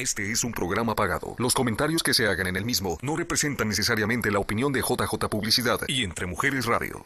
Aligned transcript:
Este 0.00 0.32
es 0.32 0.44
un 0.44 0.52
programa 0.52 0.94
pagado. 0.94 1.34
Los 1.36 1.52
comentarios 1.52 2.02
que 2.02 2.14
se 2.14 2.26
hagan 2.26 2.46
en 2.46 2.56
el 2.56 2.64
mismo 2.64 2.96
no 3.02 3.16
representan 3.16 3.68
necesariamente 3.68 4.30
la 4.30 4.38
opinión 4.38 4.72
de 4.72 4.80
JJ 4.80 5.28
Publicidad 5.28 5.78
y 5.88 6.04
Entre 6.04 6.24
Mujeres 6.24 6.64
Radio. 6.64 7.04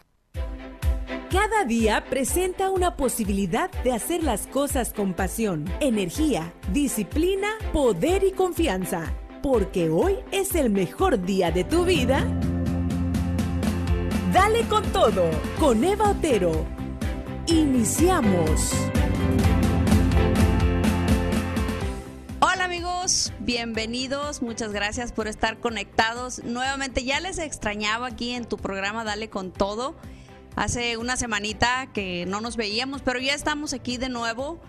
Cada 1.29 1.65
día 1.65 2.05
presenta 2.09 2.71
una 2.71 2.95
posibilidad 2.95 3.69
de 3.83 3.93
hacer 3.93 4.23
las 4.23 4.47
cosas 4.47 4.93
con 4.93 5.13
pasión, 5.13 5.69
energía, 5.81 6.55
disciplina, 6.71 7.49
poder 7.73 8.23
y 8.23 8.31
confianza. 8.31 9.13
Porque 9.43 9.91
hoy 9.91 10.15
es 10.31 10.55
el 10.55 10.71
mejor 10.71 11.21
día 11.21 11.51
de 11.51 11.65
tu 11.65 11.85
vida. 11.85 12.25
Dale 14.33 14.69
con 14.69 14.85
todo, 14.93 15.33
con 15.59 15.83
Eva 15.83 16.11
Otero. 16.11 16.65
Iniciamos. 17.49 18.73
Bienvenidos, 23.45 24.41
muchas 24.41 24.73
gracias 24.73 25.13
por 25.13 25.29
estar 25.29 25.59
conectados. 25.61 26.43
Nuevamente 26.45 27.05
ya 27.05 27.21
les 27.21 27.39
extrañaba 27.39 28.07
aquí 28.07 28.31
en 28.31 28.47
tu 28.47 28.57
programa 28.57 29.05
Dale 29.05 29.29
con 29.29 29.53
todo. 29.53 29.95
Hace 30.57 30.97
una 30.97 31.19
semanita 31.19 31.93
que 31.93 32.25
no 32.27 32.41
nos 32.41 32.57
veíamos, 32.57 33.03
pero 33.03 33.19
ya 33.21 33.35
estamos 33.35 33.75
aquí 33.75 33.99
de 33.99 34.09
nuevo 34.09 34.61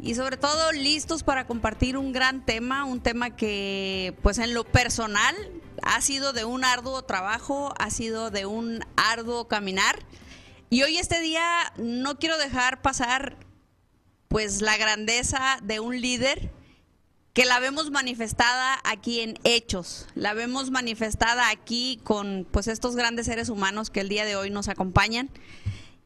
y 0.00 0.14
sobre 0.14 0.36
todo 0.36 0.70
listos 0.70 1.24
para 1.24 1.46
compartir 1.48 1.96
un 1.96 2.12
gran 2.12 2.44
tema, 2.46 2.84
un 2.84 3.00
tema 3.00 3.34
que 3.34 4.14
pues 4.22 4.38
en 4.38 4.54
lo 4.54 4.62
personal 4.62 5.34
ha 5.82 6.00
sido 6.00 6.32
de 6.32 6.44
un 6.44 6.64
arduo 6.64 7.02
trabajo, 7.02 7.74
ha 7.78 7.90
sido 7.90 8.30
de 8.30 8.46
un 8.46 8.84
arduo 8.96 9.48
caminar. 9.48 9.98
Y 10.70 10.84
hoy 10.84 10.98
este 10.98 11.20
día 11.20 11.44
no 11.78 12.18
quiero 12.18 12.38
dejar 12.38 12.80
pasar 12.80 13.36
pues 14.28 14.62
la 14.62 14.76
grandeza 14.76 15.58
de 15.62 15.80
un 15.80 16.00
líder 16.00 16.52
que 17.34 17.44
la 17.44 17.58
vemos 17.58 17.90
manifestada 17.90 18.80
aquí 18.84 19.20
en 19.20 19.38
hechos, 19.42 20.06
la 20.14 20.34
vemos 20.34 20.70
manifestada 20.70 21.50
aquí 21.50 22.00
con 22.04 22.46
pues 22.48 22.68
estos 22.68 22.94
grandes 22.94 23.26
seres 23.26 23.48
humanos 23.48 23.90
que 23.90 24.00
el 24.00 24.08
día 24.08 24.24
de 24.24 24.36
hoy 24.36 24.50
nos 24.50 24.68
acompañan. 24.68 25.28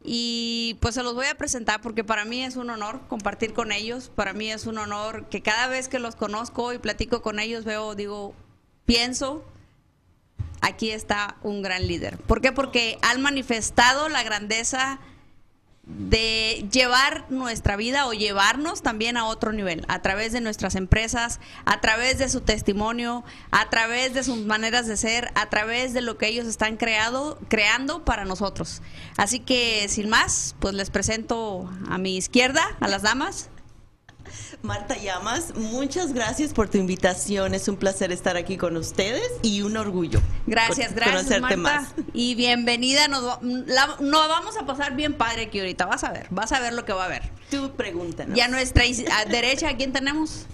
Y 0.02 0.78
pues 0.80 0.94
se 0.94 1.02
los 1.02 1.14
voy 1.14 1.26
a 1.26 1.36
presentar 1.36 1.82
porque 1.82 2.02
para 2.02 2.24
mí 2.24 2.42
es 2.42 2.56
un 2.56 2.70
honor 2.70 3.02
compartir 3.08 3.52
con 3.52 3.72
ellos, 3.72 4.10
para 4.14 4.32
mí 4.32 4.50
es 4.50 4.64
un 4.64 4.78
honor 4.78 5.28
que 5.28 5.42
cada 5.42 5.68
vez 5.68 5.88
que 5.88 5.98
los 5.98 6.16
conozco 6.16 6.72
y 6.72 6.78
platico 6.78 7.20
con 7.20 7.40
ellos 7.40 7.66
veo, 7.66 7.94
digo, 7.94 8.34
pienso, 8.86 9.44
aquí 10.62 10.92
está 10.92 11.36
un 11.42 11.60
gran 11.60 11.86
líder. 11.86 12.16
¿Por 12.16 12.40
qué? 12.40 12.52
Porque 12.52 12.96
han 13.02 13.20
manifestado 13.20 14.08
la 14.08 14.22
grandeza 14.22 14.98
de 15.88 16.68
llevar 16.70 17.24
nuestra 17.30 17.76
vida 17.76 18.06
o 18.06 18.12
llevarnos 18.12 18.82
también 18.82 19.16
a 19.16 19.24
otro 19.24 19.52
nivel, 19.52 19.86
a 19.88 20.02
través 20.02 20.32
de 20.32 20.42
nuestras 20.42 20.74
empresas, 20.74 21.40
a 21.64 21.80
través 21.80 22.18
de 22.18 22.28
su 22.28 22.42
testimonio, 22.42 23.24
a 23.50 23.70
través 23.70 24.12
de 24.12 24.22
sus 24.22 24.44
maneras 24.44 24.86
de 24.86 24.98
ser, 24.98 25.30
a 25.34 25.48
través 25.48 25.94
de 25.94 26.02
lo 26.02 26.18
que 26.18 26.28
ellos 26.28 26.46
están 26.46 26.76
creado, 26.76 27.38
creando 27.48 28.04
para 28.04 28.26
nosotros. 28.26 28.82
Así 29.16 29.40
que 29.40 29.86
sin 29.88 30.10
más, 30.10 30.54
pues 30.60 30.74
les 30.74 30.90
presento 30.90 31.70
a 31.88 31.96
mi 31.96 32.16
izquierda, 32.16 32.76
a 32.80 32.88
las 32.88 33.02
damas. 33.02 33.48
Marta 34.62 34.96
Llamas, 34.96 35.54
muchas 35.54 36.12
gracias 36.12 36.52
por 36.52 36.68
tu 36.68 36.78
invitación. 36.78 37.54
Es 37.54 37.68
un 37.68 37.76
placer 37.76 38.12
estar 38.12 38.36
aquí 38.36 38.56
con 38.56 38.76
ustedes 38.76 39.22
y 39.42 39.62
un 39.62 39.76
orgullo. 39.76 40.20
Gracias, 40.46 40.94
gracias 40.94 41.40
Marta. 41.40 41.86
Y 42.12 42.34
bienvenida. 42.34 43.08
Nos, 43.08 43.22
vamos 44.00 44.56
a 44.56 44.66
pasar 44.66 44.96
bien 44.96 45.14
padre 45.14 45.42
aquí 45.42 45.60
ahorita. 45.60 45.86
Vas 45.86 46.04
a 46.04 46.12
ver, 46.12 46.26
vas 46.30 46.52
a 46.52 46.60
ver 46.60 46.72
lo 46.72 46.84
que 46.84 46.92
va 46.92 47.04
a 47.04 47.06
haber. 47.06 47.30
Tu 47.50 47.72
pregunta. 47.72 48.26
Y 48.34 48.40
a 48.40 48.48
nuestra 48.48 48.84
derecha, 49.30 49.68
¿a 49.68 49.76
quién 49.76 49.92
tenemos? 49.92 50.46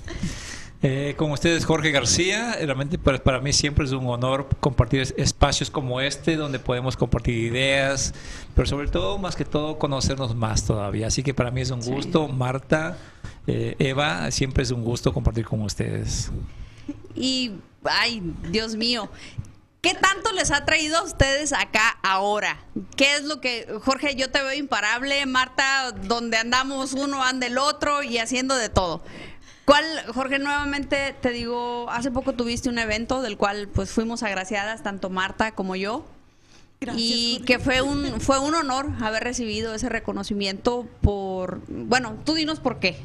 Eh, 0.87 1.15
con 1.17 1.31
ustedes 1.31 1.65
Jorge 1.65 1.93
García, 1.93 2.59
realmente 2.61 2.99
para, 2.99 3.17
para, 3.17 3.41
mí 3.41 3.55
siempre 3.55 3.87
es 3.87 3.93
un 3.93 4.07
honor 4.07 4.51
compartir 4.61 5.01
espacios 5.17 5.71
como 5.71 6.03
este 6.03 6.37
donde 6.37 6.59
podemos 6.59 6.95
compartir 6.95 7.39
ideas, 7.39 8.13
pero 8.55 8.67
sobre 8.67 8.89
todo, 8.89 9.17
más 9.17 9.35
que 9.35 9.47
todo, 9.47 9.79
conocernos 9.79 10.35
más 10.37 10.67
todavía. 10.67 11.07
Así 11.07 11.23
que 11.23 11.33
para 11.33 11.51
mí 11.51 11.63
es 11.63 11.71
un 11.71 11.81
gusto, 11.81 12.29
Marta, 12.29 12.99
eh, 13.47 13.77
Eva, 13.79 14.31
siempre 14.31 14.63
es 14.63 14.71
un 14.71 14.83
gusto 14.83 15.13
compartir 15.13 15.45
con 15.45 15.63
ustedes. 15.63 16.31
Y, 17.15 17.53
ay, 17.85 18.23
Dios 18.51 18.77
mío, 18.77 19.11
¿Qué 19.85 19.93
tanto 19.93 20.33
les 20.33 20.51
ha 20.51 20.65
traído 20.65 20.97
a 20.97 21.03
ustedes 21.03 21.53
acá 21.53 21.99
ahora? 22.03 22.57
¿Qué 22.97 23.17
es 23.17 23.25
lo 23.25 23.43
que, 23.43 23.67
Jorge, 23.83 24.15
yo 24.17 24.31
te 24.31 24.43
veo 24.43 24.55
imparable, 24.55 25.27
Marta, 25.27 25.93
donde 25.93 26.39
andamos 26.39 26.95
uno 26.95 27.23
anda 27.23 27.47
el 27.49 27.59
otro 27.59 28.03
y 28.03 28.17
haciendo 28.17 28.57
de 28.57 28.71
todo? 28.71 29.03
¿Cuál, 29.67 29.85
Jorge, 30.15 30.39
nuevamente 30.39 31.15
te 31.21 31.33
digo, 31.33 31.91
hace 31.91 32.11
poco 32.11 32.33
tuviste 32.33 32.71
un 32.71 32.79
evento 32.79 33.21
del 33.21 33.37
cual 33.37 33.69
pues 33.69 33.91
fuimos 33.91 34.23
agraciadas, 34.23 34.83
tanto 34.83 35.11
Marta 35.11 35.53
como 35.53 35.77
yo. 35.77 36.07
y 36.97 37.43
que 37.45 37.59
fue 37.59 37.83
un 37.83 38.23
fue 38.23 38.39
un 38.39 38.55
honor 38.55 38.91
haber 39.03 39.23
recibido 39.23 39.75
ese 39.75 39.91
reconocimiento 39.91 40.87
por 41.03 41.61
bueno 41.69 42.17
tú 42.25 42.35
dinos 42.35 42.61
por 42.61 42.79
qué 42.79 42.99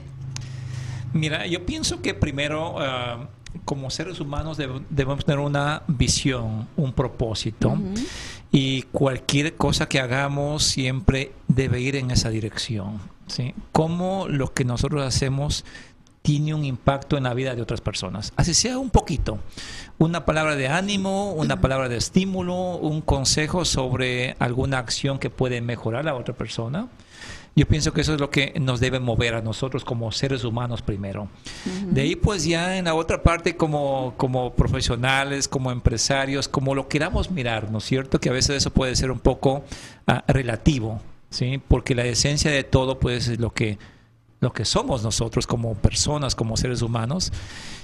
Mira, 1.13 1.47
yo 1.47 1.65
pienso 1.65 2.01
que 2.01 2.13
primero, 2.13 2.75
ah, 2.79 3.27
como 3.65 3.89
seres 3.89 4.19
humanos, 4.19 4.57
debemos 4.57 5.25
tener 5.25 5.39
una 5.39 5.83
visión, 5.87 6.67
un 6.75 6.93
propósito. 6.93 7.77
Y 8.51 8.83
cualquier 8.83 9.55
cosa 9.55 9.87
que 9.87 9.99
hagamos 9.99 10.63
siempre 10.63 11.33
debe 11.47 11.81
ir 11.81 11.95
en 11.95 12.11
esa 12.11 12.29
dirección. 12.29 12.99
¿sí? 13.27 13.53
Cómo 13.71 14.27
lo 14.27 14.53
que 14.53 14.65
nosotros 14.65 15.03
hacemos 15.03 15.65
tiene 16.21 16.53
un 16.53 16.65
impacto 16.65 17.17
en 17.17 17.23
la 17.23 17.33
vida 17.33 17.55
de 17.55 17.61
otras 17.61 17.81
personas. 17.81 18.33
Así 18.35 18.53
sea 18.53 18.77
un 18.77 18.89
poquito. 18.89 19.39
Una 19.97 20.25
palabra 20.25 20.55
de 20.55 20.67
ánimo, 20.67 21.31
una 21.33 21.61
palabra 21.61 21.89
de 21.89 21.97
estímulo, 21.97 22.75
un 22.77 23.01
consejo 23.01 23.65
sobre 23.65 24.35
alguna 24.39 24.79
acción 24.79 25.17
que 25.17 25.29
puede 25.29 25.61
mejorar 25.61 26.07
a 26.07 26.15
otra 26.15 26.33
persona. 26.33 26.87
Yo 27.59 27.67
pienso 27.67 27.91
que 27.91 27.99
eso 27.99 28.13
es 28.13 28.21
lo 28.21 28.29
que 28.29 28.53
nos 28.57 28.79
debe 28.79 29.01
mover 29.01 29.33
a 29.33 29.41
nosotros 29.41 29.83
como 29.83 30.13
seres 30.13 30.45
humanos 30.45 30.81
primero. 30.81 31.27
De 31.91 32.03
ahí 32.03 32.15
pues 32.15 32.45
ya 32.45 32.77
en 32.77 32.85
la 32.85 32.95
otra 32.95 33.21
parte 33.21 33.57
como, 33.57 34.13
como 34.15 34.53
profesionales, 34.53 35.49
como 35.49 35.69
empresarios, 35.69 36.47
como 36.47 36.73
lo 36.73 36.87
queramos 36.87 37.31
mirar, 37.31 37.69
¿no 37.69 37.79
es 37.79 37.83
cierto? 37.83 38.21
Que 38.21 38.29
a 38.29 38.31
veces 38.31 38.55
eso 38.55 38.71
puede 38.71 38.95
ser 38.95 39.11
un 39.11 39.19
poco 39.19 39.65
ah, 40.07 40.23
relativo, 40.29 41.01
¿sí? 41.31 41.61
Porque 41.67 41.95
la 41.95 42.05
esencia 42.05 42.49
de 42.49 42.63
todo 42.63 42.97
pues 42.97 43.27
es 43.27 43.41
lo 43.41 43.51
que, 43.51 43.77
lo 44.39 44.53
que 44.53 44.65
somos 44.65 45.03
nosotros 45.03 45.47
como 45.47 45.75
personas, 45.75 46.35
como 46.35 46.55
seres 46.57 46.81
humanos 46.81 47.31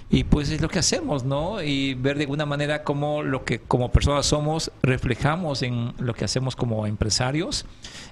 y 0.10 0.24
pues 0.24 0.50
es 0.50 0.62
lo 0.62 0.70
que 0.70 0.80
hacemos, 0.80 1.24
¿no? 1.24 1.62
Y 1.64 1.96
ver 1.96 2.18
de 2.18 2.24
alguna 2.24 2.46
manera 2.46 2.84
cómo 2.84 3.24
lo 3.24 3.44
que 3.44 3.60
como 3.60 3.92
personas 3.92 4.26
somos 4.28 4.72
reflejamos 4.84 5.64
en 5.64 5.94
lo 5.98 6.14
que 6.14 6.26
hacemos 6.26 6.56
como 6.56 6.86
empresarios, 6.86 7.66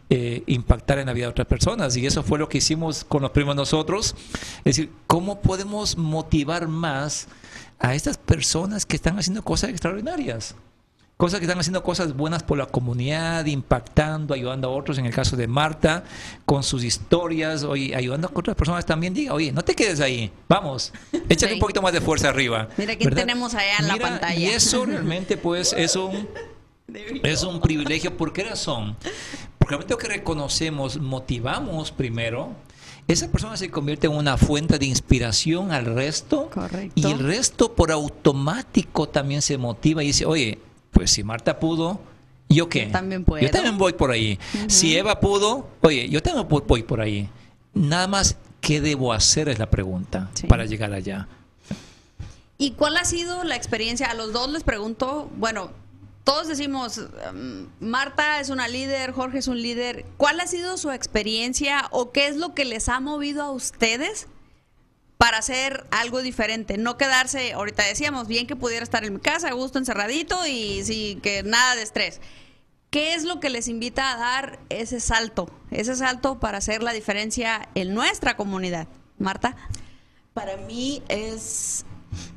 eh, 0.10 0.44
impactar 0.48 0.98
en 0.98 1.08
la 1.08 1.14
vida 1.14 1.26
de 1.26 1.32
otras 1.32 1.48
personas. 1.48 1.96
Y 1.96 2.06
eso 2.06 2.24
fue 2.24 2.40
lo 2.40 2.50
que 2.50 2.58
hicimos 2.58 3.04
con 3.04 3.22
los 3.22 3.32
primos 3.32 3.56
nosotros. 3.56 4.16
Es 4.60 4.76
decir, 4.76 4.92
¿cómo 5.06 5.42
podemos 5.42 5.98
motivar 5.98 6.68
más 6.68 7.28
a 7.80 7.94
estas 7.94 8.18
personas 8.18 8.86
que 8.88 8.96
están 8.96 9.20
haciendo 9.20 9.44
cosas 9.44 9.70
extraordinarias? 9.70 10.56
Cosas 11.18 11.40
que 11.40 11.46
están 11.46 11.60
haciendo 11.60 11.84
cosas 11.84 12.16
buenas 12.16 12.44
por 12.44 12.58
la 12.58 12.66
comunidad, 12.66 13.46
impactando, 13.46 14.34
ayudando 14.34 14.68
a 14.68 14.72
otros, 14.72 14.98
en 14.98 15.06
el 15.06 15.14
caso 15.14 15.36
de 15.36 15.48
Marta, 15.48 16.04
con 16.46 16.64
sus 16.64 16.84
historias, 16.84 17.64
oye, 17.64 17.96
ayudando 17.96 18.28
a 18.28 18.32
otras 18.34 18.56
personas 18.56 18.86
también, 18.86 19.14
diga, 19.14 19.34
oye, 19.34 19.52
no 19.52 19.64
te 19.64 19.76
quedes 19.76 20.00
ahí, 20.00 20.32
vamos, 20.48 20.92
échale 21.30 21.54
un 21.54 21.60
poquito 21.60 21.82
más 21.82 21.94
de 21.94 22.02
fuerza 22.02 22.30
arriba. 22.30 22.68
Mira 22.78 22.96
quién 22.96 23.14
tenemos 23.14 23.54
allá 23.54 23.78
en 23.80 23.88
la 23.88 23.98
pantalla. 23.98 24.40
Y 24.40 24.46
eso 24.46 24.86
realmente 24.86 25.38
pues 25.38 25.74
es 25.78 25.96
un, 25.96 26.28
es 26.88 27.44
un 27.44 27.62
privilegio, 27.62 28.18
¿por 28.18 28.34
qué 28.34 28.44
razón? 28.44 28.98
Porque 29.58 29.76
realmente 29.76 29.94
lo 29.94 29.98
que 29.98 30.08
reconocemos, 30.08 30.98
motivamos 30.98 31.92
primero, 31.92 32.52
esa 33.08 33.30
persona 33.30 33.58
se 33.58 33.70
convierte 33.70 34.08
en 34.08 34.14
una 34.14 34.38
fuente 34.38 34.80
de 34.80 34.86
inspiración 34.86 35.72
al 35.72 35.86
resto 35.86 36.50
Correcto. 36.50 36.94
y 36.96 37.12
el 37.12 37.20
resto 37.20 37.74
por 37.74 37.92
automático 37.92 39.10
también 39.10 39.42
se 39.42 39.58
motiva 39.58 40.04
y 40.04 40.08
dice, 40.08 40.26
oye, 40.26 40.60
pues 40.94 41.12
si 41.12 41.24
Marta 41.24 41.60
pudo, 41.60 42.00
¿yo 42.50 42.70
qué? 42.70 42.86
Yo 42.86 42.92
también 42.92 43.24
puedo. 43.26 43.44
Yo 43.44 43.52
también 43.52 43.78
voy 43.78 43.94
por 43.94 44.12
ahí. 44.12 44.40
Si 44.68 44.96
Eva 44.96 45.20
pudo, 45.20 45.68
oye, 45.82 46.08
yo 46.10 46.22
también 46.22 46.48
voy 46.48 46.84
por 46.84 47.02
ahí. 47.02 47.30
Nada 47.74 48.08
más, 48.08 48.38
¿qué 48.62 48.80
debo 48.80 49.12
hacer? 49.12 49.50
Es 49.50 49.60
la 49.60 49.70
pregunta 49.70 50.30
para 50.48 50.66
llegar 50.66 50.94
allá. 50.94 51.28
¿Y 52.58 52.72
cuál 52.72 52.96
ha 52.98 53.06
sido 53.06 53.44
la 53.44 53.56
experiencia? 53.56 54.08
A 54.08 54.14
los 54.14 54.32
dos 54.32 54.50
les 54.50 54.64
pregunto, 54.64 55.30
bueno, 55.38 55.72
todos 56.24 56.48
decimos, 56.48 57.02
mm, 57.34 57.64
Marta 57.86 58.40
es 58.40 58.50
una 58.50 58.68
líder, 58.68 59.12
Jorge 59.12 59.40
es 59.40 59.48
un 59.48 59.62
líder. 59.62 60.06
¿Cuál 60.18 60.40
ha 60.40 60.48
sido 60.48 60.78
su 60.78 60.92
experiencia 60.92 61.88
o 61.92 62.12
qué 62.12 62.28
es 62.28 62.38
lo 62.38 62.54
que 62.54 62.64
les 62.64 62.88
ha 62.88 63.00
movido 63.00 63.44
a 63.44 63.52
ustedes 63.52 64.28
para 65.24 65.38
hacer 65.38 65.86
algo 65.90 66.22
diferente, 66.22 66.78
no 66.78 66.98
quedarse, 66.98 67.54
ahorita 67.54 67.82
decíamos, 67.86 68.28
bien 68.28 68.46
que 68.46 68.58
pudiera 68.58 68.84
estar 68.84 69.06
en 69.06 69.14
mi 69.14 69.20
casa, 69.22 69.48
a 69.48 69.54
gusto, 69.54 69.80
encerradito 69.80 70.46
y 70.46 70.84
sí, 70.84 71.18
que 71.24 71.44
nada 71.44 71.78
de 71.78 71.82
estrés. 71.82 72.20
¿Qué 72.90 73.14
es 73.14 73.24
lo 73.24 73.40
que 73.40 73.50
les 73.50 73.70
invita 73.70 74.12
a 74.12 74.18
dar 74.18 74.60
ese 74.68 75.00
salto, 75.00 75.50
ese 75.72 75.96
salto 75.96 76.42
para 76.42 76.58
hacer 76.58 76.84
la 76.84 76.92
diferencia 76.92 77.70
en 77.74 77.94
nuestra 77.94 78.36
comunidad? 78.36 78.90
Marta. 79.18 79.56
Para 80.34 80.58
mí 80.58 81.02
es 81.08 81.86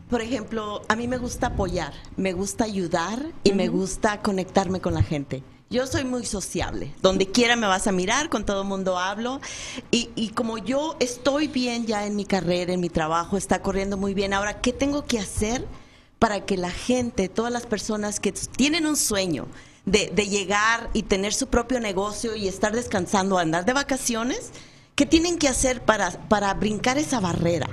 Por 0.08 0.20
ejemplo, 0.20 0.82
a 0.88 0.94
mí 0.94 1.08
me 1.08 1.18
gusta 1.18 1.48
apoyar, 1.48 1.92
me 2.16 2.34
gusta 2.34 2.62
ayudar 2.62 3.20
y 3.42 3.52
me 3.52 3.66
gusta 3.66 4.22
conectarme 4.22 4.80
con 4.80 4.94
la 4.94 5.02
gente. 5.02 5.42
Yo 5.68 5.86
soy 5.86 6.04
muy 6.04 6.24
sociable. 6.24 6.94
Donde 7.02 7.30
quiera 7.30 7.56
me 7.56 7.66
vas 7.66 7.86
a 7.86 7.92
mirar, 7.92 8.28
con 8.28 8.44
todo 8.44 8.62
el 8.62 8.68
mundo 8.68 8.98
hablo. 8.98 9.40
Y, 9.90 10.10
y, 10.14 10.28
como 10.28 10.58
yo 10.58 10.96
estoy 11.00 11.48
bien 11.48 11.86
ya 11.86 12.06
en 12.06 12.14
mi 12.14 12.24
carrera, 12.24 12.72
en 12.72 12.80
mi 12.80 12.88
trabajo, 12.88 13.36
está 13.36 13.62
corriendo 13.62 13.96
muy 13.96 14.14
bien. 14.14 14.32
Ahora, 14.32 14.60
¿qué 14.60 14.72
tengo 14.72 15.06
que 15.06 15.18
hacer 15.18 15.66
para 16.20 16.46
que 16.46 16.56
la 16.56 16.70
gente, 16.70 17.28
todas 17.28 17.52
las 17.52 17.66
personas 17.66 18.20
que 18.20 18.32
tienen 18.32 18.86
un 18.86 18.96
sueño 18.96 19.46
de, 19.86 20.10
de 20.14 20.28
llegar 20.28 20.88
y 20.92 21.02
tener 21.02 21.34
su 21.34 21.48
propio 21.48 21.80
negocio 21.80 22.36
y 22.36 22.46
estar 22.46 22.74
descansando, 22.74 23.36
andar 23.36 23.64
de 23.64 23.72
vacaciones, 23.72 24.52
¿qué 24.94 25.04
tienen 25.04 25.36
que 25.36 25.48
hacer 25.48 25.82
para, 25.82 26.10
para 26.28 26.54
brincar 26.54 26.96
esa 26.98 27.20
barrera? 27.20 27.68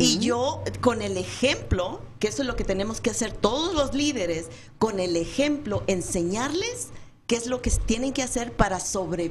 Y 0.00 0.18
yo, 0.18 0.64
con 0.80 1.00
el 1.00 1.16
ejemplo, 1.16 2.02
que 2.18 2.26
eso 2.26 2.42
es 2.42 2.48
lo 2.48 2.56
que 2.56 2.64
tenemos 2.64 3.00
que 3.00 3.10
hacer 3.10 3.32
todos 3.32 3.72
los 3.72 3.94
líderes, 3.94 4.46
con 4.80 4.98
el 4.98 5.16
ejemplo, 5.16 5.84
enseñarles 5.86 6.88
qué 7.30 7.36
es 7.36 7.46
lo 7.46 7.62
que 7.62 7.70
tienen 7.70 8.12
que 8.12 8.24
hacer 8.24 8.52
para 8.52 8.80
sobre 8.80 9.30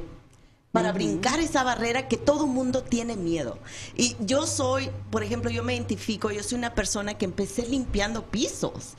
para 0.72 0.90
brincar 0.90 1.38
esa 1.38 1.62
barrera 1.64 2.08
que 2.08 2.16
todo 2.16 2.46
mundo 2.46 2.82
tiene 2.82 3.14
miedo. 3.14 3.58
Y 3.94 4.16
yo 4.20 4.46
soy, 4.46 4.90
por 5.10 5.22
ejemplo, 5.22 5.50
yo 5.50 5.62
me 5.64 5.74
identifico, 5.74 6.30
yo 6.30 6.42
soy 6.42 6.56
una 6.56 6.74
persona 6.74 7.18
que 7.18 7.26
empecé 7.26 7.66
limpiando 7.66 8.24
pisos. 8.24 8.94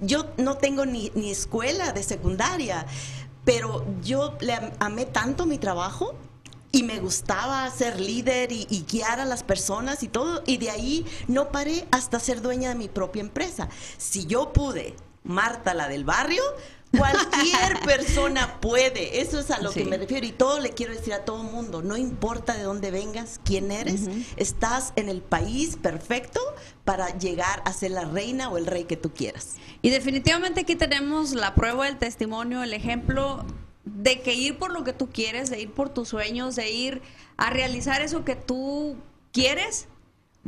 Yo 0.00 0.32
no 0.36 0.56
tengo 0.56 0.84
ni, 0.84 1.12
ni 1.14 1.30
escuela 1.30 1.92
de 1.92 2.02
secundaria, 2.02 2.86
pero 3.44 3.86
yo 4.02 4.36
le 4.40 4.58
amé 4.80 5.04
tanto 5.04 5.46
mi 5.46 5.58
trabajo 5.58 6.16
y 6.72 6.82
me 6.82 6.98
gustaba 6.98 7.70
ser 7.70 8.00
líder 8.00 8.50
y, 8.50 8.66
y, 8.68 8.84
guiar 8.90 9.20
a 9.20 9.26
las 9.26 9.44
personas 9.44 10.02
y 10.02 10.08
todo, 10.08 10.42
y 10.44 10.56
de 10.56 10.70
ahí 10.70 11.06
no 11.28 11.52
paré 11.52 11.86
hasta 11.92 12.18
ser 12.18 12.42
dueña 12.42 12.70
de 12.70 12.74
mi 12.74 12.88
propia 12.88 13.20
empresa. 13.20 13.68
Si 13.96 14.26
yo 14.26 14.52
pude, 14.52 14.96
Marta, 15.22 15.74
la 15.74 15.86
del 15.86 16.04
barrio, 16.04 16.42
Cualquier 16.96 17.80
persona 17.84 18.60
puede, 18.60 19.20
eso 19.20 19.38
es 19.38 19.50
a 19.50 19.60
lo 19.60 19.70
sí. 19.72 19.80
que 19.80 19.86
me 19.86 19.96
refiero 19.96 20.26
y 20.26 20.32
todo 20.32 20.58
le 20.58 20.70
quiero 20.70 20.92
decir 20.92 21.12
a 21.12 21.24
todo 21.24 21.42
mundo, 21.42 21.82
no 21.82 21.96
importa 21.96 22.54
de 22.54 22.64
dónde 22.64 22.90
vengas, 22.90 23.40
quién 23.44 23.70
eres, 23.70 24.02
uh 24.02 24.10
-huh. 24.10 24.24
estás 24.36 24.92
en 24.96 25.08
el 25.08 25.22
país 25.22 25.76
perfecto 25.76 26.40
para 26.84 27.16
llegar 27.18 27.62
a 27.64 27.72
ser 27.72 27.92
la 27.92 28.04
reina 28.04 28.48
o 28.50 28.58
el 28.58 28.66
rey 28.66 28.84
que 28.84 28.96
tú 28.96 29.12
quieras. 29.12 29.56
Y 29.82 29.90
definitivamente 29.90 30.62
aquí 30.62 30.74
tenemos 30.74 31.32
la 31.32 31.54
prueba, 31.54 31.86
el 31.86 31.98
testimonio, 31.98 32.62
el 32.62 32.72
ejemplo 32.74 33.44
de 33.84 34.20
que 34.20 34.34
ir 34.34 34.58
por 34.58 34.72
lo 34.72 34.84
que 34.84 34.92
tú 34.92 35.10
quieres, 35.10 35.50
de 35.50 35.60
ir 35.60 35.72
por 35.72 35.88
tus 35.90 36.08
sueños, 36.08 36.56
de 36.56 36.70
ir 36.70 37.02
a 37.36 37.50
realizar 37.50 38.02
eso 38.02 38.24
que 38.24 38.36
tú 38.36 38.96
quieres, 39.32 39.88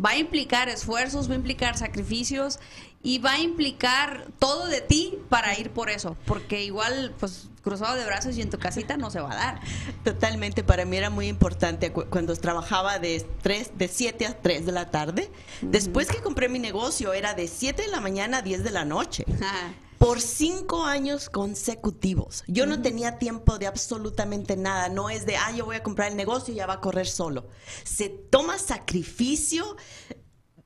va 0.02 0.10
a 0.10 0.16
implicar 0.16 0.68
esfuerzos, 0.68 1.28
va 1.28 1.34
a 1.34 1.36
implicar 1.36 1.76
sacrificios 1.76 2.58
y 3.02 3.18
va 3.18 3.32
a 3.32 3.40
implicar 3.40 4.28
todo 4.38 4.66
de 4.66 4.80
ti 4.80 5.18
para 5.28 5.58
ir 5.58 5.70
por 5.70 5.90
eso, 5.90 6.16
porque 6.24 6.62
igual, 6.64 7.14
pues 7.18 7.48
cruzado 7.62 7.96
de 7.96 8.04
brazos 8.04 8.36
y 8.36 8.42
en 8.42 8.50
tu 8.50 8.58
casita 8.58 8.96
no 8.96 9.10
se 9.10 9.20
va 9.20 9.32
a 9.32 9.36
dar. 9.36 9.60
Totalmente, 10.04 10.62
para 10.64 10.84
mí 10.84 10.96
era 10.96 11.10
muy 11.10 11.28
importante 11.28 11.92
cuando 11.92 12.34
trabajaba 12.36 12.98
de 12.98 13.24
3, 13.42 13.78
de 13.78 13.88
7 13.88 14.26
a 14.26 14.40
3 14.40 14.66
de 14.66 14.72
la 14.72 14.90
tarde. 14.90 15.30
Uh 15.30 15.66
-huh. 15.66 15.70
Después 15.70 16.08
que 16.08 16.20
compré 16.20 16.48
mi 16.48 16.58
negocio 16.58 17.12
era 17.12 17.34
de 17.34 17.48
7 17.48 17.82
de 17.82 17.88
la 17.88 18.00
mañana 18.00 18.38
a 18.38 18.42
10 18.42 18.64
de 18.64 18.70
la 18.70 18.84
noche. 18.84 19.24
Por 19.98 20.20
cinco 20.20 20.84
años 20.84 21.30
consecutivos. 21.30 22.42
Yo 22.48 22.64
uh 22.64 22.66
-huh. 22.66 22.70
no 22.70 22.82
tenía 22.82 23.18
tiempo 23.18 23.58
de 23.58 23.68
absolutamente 23.68 24.56
nada. 24.56 24.88
No 24.88 25.10
es 25.10 25.26
de, 25.26 25.36
ah, 25.36 25.52
yo 25.52 25.64
voy 25.64 25.76
a 25.76 25.84
comprar 25.84 26.10
el 26.10 26.16
negocio 26.16 26.52
y 26.52 26.56
ya 26.56 26.66
va 26.66 26.74
a 26.74 26.80
correr 26.80 27.06
solo. 27.06 27.46
Se 27.84 28.08
toma 28.08 28.58
sacrificio, 28.58 29.76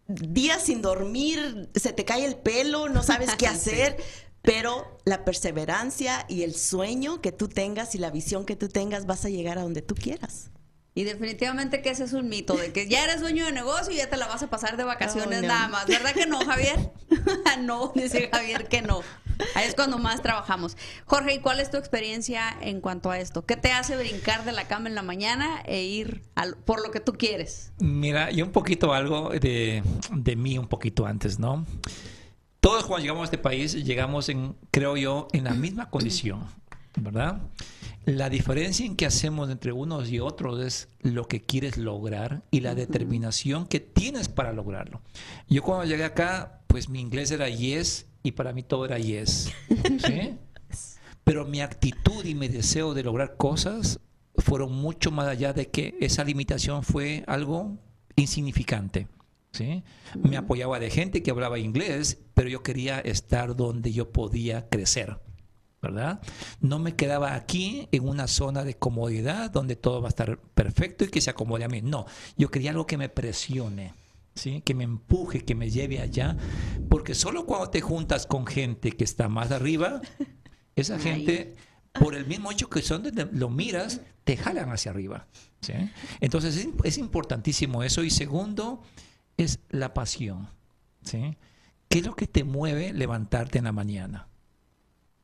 días 0.08 0.64
sin 0.64 0.82
dormir, 0.82 1.68
se 1.74 1.92
te 1.92 2.04
cae 2.04 2.24
el 2.24 2.36
pelo, 2.36 2.88
no 2.88 3.02
sabes 3.02 3.34
qué 3.36 3.46
hacer. 3.46 3.96
sí. 3.98 4.04
Pero 4.42 5.00
la 5.04 5.24
perseverancia 5.24 6.24
y 6.28 6.44
el 6.44 6.54
sueño 6.54 7.20
que 7.20 7.32
tú 7.32 7.48
tengas 7.48 7.96
y 7.96 7.98
la 7.98 8.10
visión 8.10 8.44
que 8.44 8.54
tú 8.54 8.68
tengas 8.68 9.04
vas 9.04 9.24
a 9.24 9.28
llegar 9.28 9.58
a 9.58 9.62
donde 9.62 9.82
tú 9.82 9.96
quieras. 9.96 10.50
Y 10.94 11.02
definitivamente 11.04 11.82
que 11.82 11.90
ese 11.90 12.04
es 12.04 12.12
un 12.12 12.28
mito, 12.28 12.56
de 12.56 12.72
que 12.72 12.88
ya 12.88 13.02
eres 13.04 13.20
dueño 13.20 13.44
de 13.44 13.52
negocio 13.52 13.92
y 13.92 13.96
ya 13.96 14.08
te 14.08 14.16
la 14.16 14.28
vas 14.28 14.42
a 14.44 14.48
pasar 14.48 14.76
de 14.76 14.84
vacaciones 14.84 15.40
oh, 15.40 15.42
no. 15.42 15.48
nada 15.48 15.68
más. 15.68 15.86
¿Verdad 15.86 16.14
que 16.14 16.26
no, 16.26 16.38
Javier? 16.38 16.92
no, 17.60 17.92
dice 17.94 18.30
Javier 18.32 18.68
que 18.68 18.82
no. 18.82 19.02
Ahí 19.54 19.66
es 19.66 19.74
cuando 19.74 19.98
más 19.98 20.22
trabajamos. 20.22 20.76
Jorge, 21.04 21.34
¿y 21.34 21.38
cuál 21.40 21.60
es 21.60 21.70
tu 21.70 21.76
experiencia 21.76 22.56
en 22.60 22.80
cuanto 22.80 23.10
a 23.10 23.18
esto? 23.18 23.44
¿Qué 23.44 23.56
te 23.56 23.72
hace 23.72 23.96
brincar 23.96 24.44
de 24.44 24.52
la 24.52 24.66
cama 24.68 24.88
en 24.88 24.94
la 24.94 25.02
mañana 25.02 25.62
e 25.64 25.82
ir 25.82 26.22
al, 26.34 26.56
por 26.56 26.82
lo 26.82 26.90
que 26.90 27.00
tú 27.00 27.12
quieres? 27.14 27.72
Mira, 27.78 28.30
yo 28.30 28.44
un 28.44 28.52
poquito 28.52 28.92
algo 28.92 29.30
de, 29.30 29.82
de 30.12 30.36
mí 30.36 30.58
un 30.58 30.68
poquito 30.68 31.06
antes, 31.06 31.38
¿no? 31.38 31.64
Todos 32.60 32.84
cuando 32.84 33.02
llegamos 33.02 33.22
a 33.22 33.24
este 33.24 33.38
país 33.38 33.74
llegamos 33.74 34.28
en, 34.28 34.56
creo 34.70 34.96
yo, 34.96 35.28
en 35.32 35.44
la 35.44 35.54
misma 35.54 35.88
condición, 35.90 36.44
¿verdad? 36.96 37.40
La 38.06 38.30
diferencia 38.30 38.86
en 38.86 38.94
que 38.94 39.04
hacemos 39.04 39.50
entre 39.50 39.72
unos 39.72 40.10
y 40.10 40.20
otros 40.20 40.60
es 40.64 40.88
lo 41.00 41.26
que 41.26 41.42
quieres 41.42 41.76
lograr 41.76 42.42
y 42.52 42.60
la 42.60 42.76
determinación 42.76 43.66
que 43.66 43.80
tienes 43.80 44.28
para 44.28 44.52
lograrlo. 44.52 45.02
Yo 45.48 45.62
cuando 45.62 45.84
llegué 45.86 46.04
acá, 46.04 46.60
pues 46.68 46.88
mi 46.88 47.00
inglés 47.00 47.32
era 47.32 47.48
yes 47.48 48.06
y 48.26 48.32
para 48.32 48.52
mí 48.52 48.62
todo 48.62 48.84
era 48.84 48.98
yes. 48.98 49.52
¿sí? 50.04 50.36
Pero 51.22 51.44
mi 51.44 51.60
actitud 51.60 52.24
y 52.24 52.34
mi 52.34 52.48
deseo 52.48 52.92
de 52.92 53.04
lograr 53.04 53.36
cosas 53.36 54.00
fueron 54.36 54.72
mucho 54.72 55.10
más 55.10 55.28
allá 55.28 55.52
de 55.52 55.68
que 55.70 55.96
esa 56.00 56.24
limitación 56.24 56.82
fue 56.82 57.24
algo 57.26 57.78
insignificante. 58.16 59.08
¿sí? 59.52 59.82
Me 60.14 60.36
apoyaba 60.36 60.78
de 60.78 60.90
gente 60.90 61.22
que 61.22 61.30
hablaba 61.30 61.58
inglés, 61.58 62.18
pero 62.34 62.48
yo 62.48 62.62
quería 62.62 62.98
estar 63.00 63.56
donde 63.56 63.92
yo 63.92 64.10
podía 64.10 64.68
crecer. 64.68 65.18
¿verdad? 65.82 66.20
No 66.60 66.80
me 66.80 66.96
quedaba 66.96 67.34
aquí 67.34 67.88
en 67.92 68.08
una 68.08 68.26
zona 68.26 68.64
de 68.64 68.74
comodidad 68.74 69.52
donde 69.52 69.76
todo 69.76 70.00
va 70.00 70.08
a 70.08 70.10
estar 70.10 70.38
perfecto 70.38 71.04
y 71.04 71.08
que 71.08 71.20
se 71.20 71.30
acomode 71.30 71.64
a 71.64 71.68
mí. 71.68 71.80
No, 71.80 72.06
yo 72.36 72.50
quería 72.50 72.70
algo 72.70 72.86
que 72.86 72.96
me 72.96 73.08
presione, 73.08 73.94
¿sí? 74.36 74.60
que 74.60 74.74
me 74.74 74.84
empuje, 74.84 75.44
que 75.44 75.54
me 75.54 75.70
lleve 75.70 76.00
allá, 76.00 76.36
porque 76.88 77.14
solo 77.14 77.46
cuando 77.46 77.70
te 77.70 77.80
juntas 77.80 78.26
con 78.26 78.46
gente 78.46 78.92
que 78.92 79.04
está 79.04 79.28
más 79.28 79.50
arriba, 79.50 80.00
esa 80.76 80.98
gente, 80.98 81.56
por 81.92 82.14
el 82.14 82.26
mismo 82.26 82.52
hecho 82.52 82.70
que 82.70 82.82
son 82.82 83.02
donde 83.02 83.28
lo 83.32 83.48
miras, 83.48 84.02
te 84.22 84.36
jalan 84.36 84.70
hacia 84.70 84.92
arriba. 84.92 85.26
¿sí? 85.60 85.72
Entonces 86.20 86.56
es, 86.56 86.68
es 86.84 86.98
importantísimo 86.98 87.82
eso. 87.82 88.04
Y 88.04 88.10
segundo, 88.10 88.82
es 89.36 89.60
la 89.70 89.94
pasión. 89.94 90.48
¿sí? 91.02 91.36
¿Qué 91.88 91.98
es 91.98 92.06
lo 92.06 92.14
que 92.14 92.26
te 92.26 92.44
mueve 92.44 92.92
levantarte 92.92 93.58
en 93.58 93.64
la 93.64 93.72
mañana? 93.72 94.28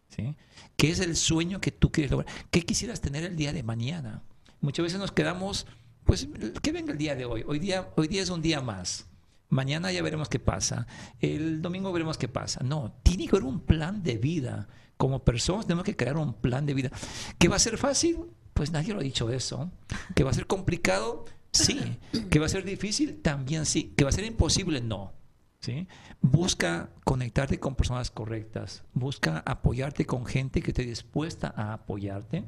¿Sí? 0.09 0.37
¿Qué 0.77 0.91
es 0.91 1.01
el 1.01 1.17
sueño 1.17 1.61
que 1.61 1.71
tú 1.71 1.91
quieres 1.91 2.11
lograr? 2.11 2.33
¿Qué 2.51 2.63
quisieras 2.63 3.01
tener 3.01 3.25
el 3.25 3.37
día 3.37 3.53
de 3.53 3.63
mañana? 3.63 4.23
Muchas 4.61 4.85
veces 4.85 4.99
nos 4.99 5.13
quedamos, 5.13 5.67
pues, 6.05 6.29
que 6.61 6.73
venga 6.73 6.93
el 6.93 6.99
día 6.99 7.15
de 7.15 7.25
hoy. 7.25 7.45
Hoy 7.47 7.59
día, 7.59 7.91
hoy 7.97 8.09
día 8.09 8.23
es 8.23 8.31
un 8.31 8.43
día 8.43 8.61
más. 8.61 9.07
Mañana 9.49 9.93
ya 9.93 10.03
veremos 10.03 10.29
qué 10.29 10.39
pasa. 10.39 10.87
El 11.21 11.61
domingo 11.61 11.93
veremos 11.93 12.17
qué 12.17 12.29
pasa. 12.29 12.63
No, 12.65 12.95
tiene 13.03 13.25
que 13.25 13.37
haber 13.37 13.45
un 13.45 13.61
plan 13.61 14.03
de 14.03 14.17
vida. 14.17 14.69
Como 14.97 15.25
personas 15.25 15.67
tenemos 15.67 15.85
que 15.85 15.97
crear 15.97 16.17
un 16.17 16.35
plan 16.35 16.65
de 16.65 16.75
vida. 16.75 16.91
¿Que 17.39 17.49
va 17.49 17.57
a 17.57 17.59
ser 17.59 17.77
fácil? 17.77 18.19
Pues 18.55 18.71
nadie 18.71 18.95
lo 18.95 19.01
ha 19.01 19.03
dicho 19.03 19.31
eso. 19.31 19.71
¿Que 20.15 20.25
va 20.25 20.31
a 20.31 20.35
ser 20.35 20.47
complicado? 20.47 21.27
Sí. 21.53 21.99
¿Que 22.31 22.39
va 22.39 22.47
a 22.47 22.49
ser 22.49 22.65
difícil? 22.65 23.21
También 23.21 23.67
sí. 23.67 23.93
¿Que 23.97 24.05
va 24.05 24.11
a 24.11 24.13
ser 24.13 24.25
imposible? 24.25 24.81
No. 24.81 25.13
¿Sí? 25.61 25.87
Busca 26.21 26.91
conectarte 27.05 27.61
con 27.61 27.77
personas 27.77 28.11
correctas, 28.11 28.83
busca 28.95 29.45
apoyarte 29.47 30.07
con 30.07 30.27
gente 30.27 30.61
que 30.61 30.73
esté 30.73 30.83
dispuesta 30.83 31.55
a 31.57 31.75
apoyarte, 31.75 32.45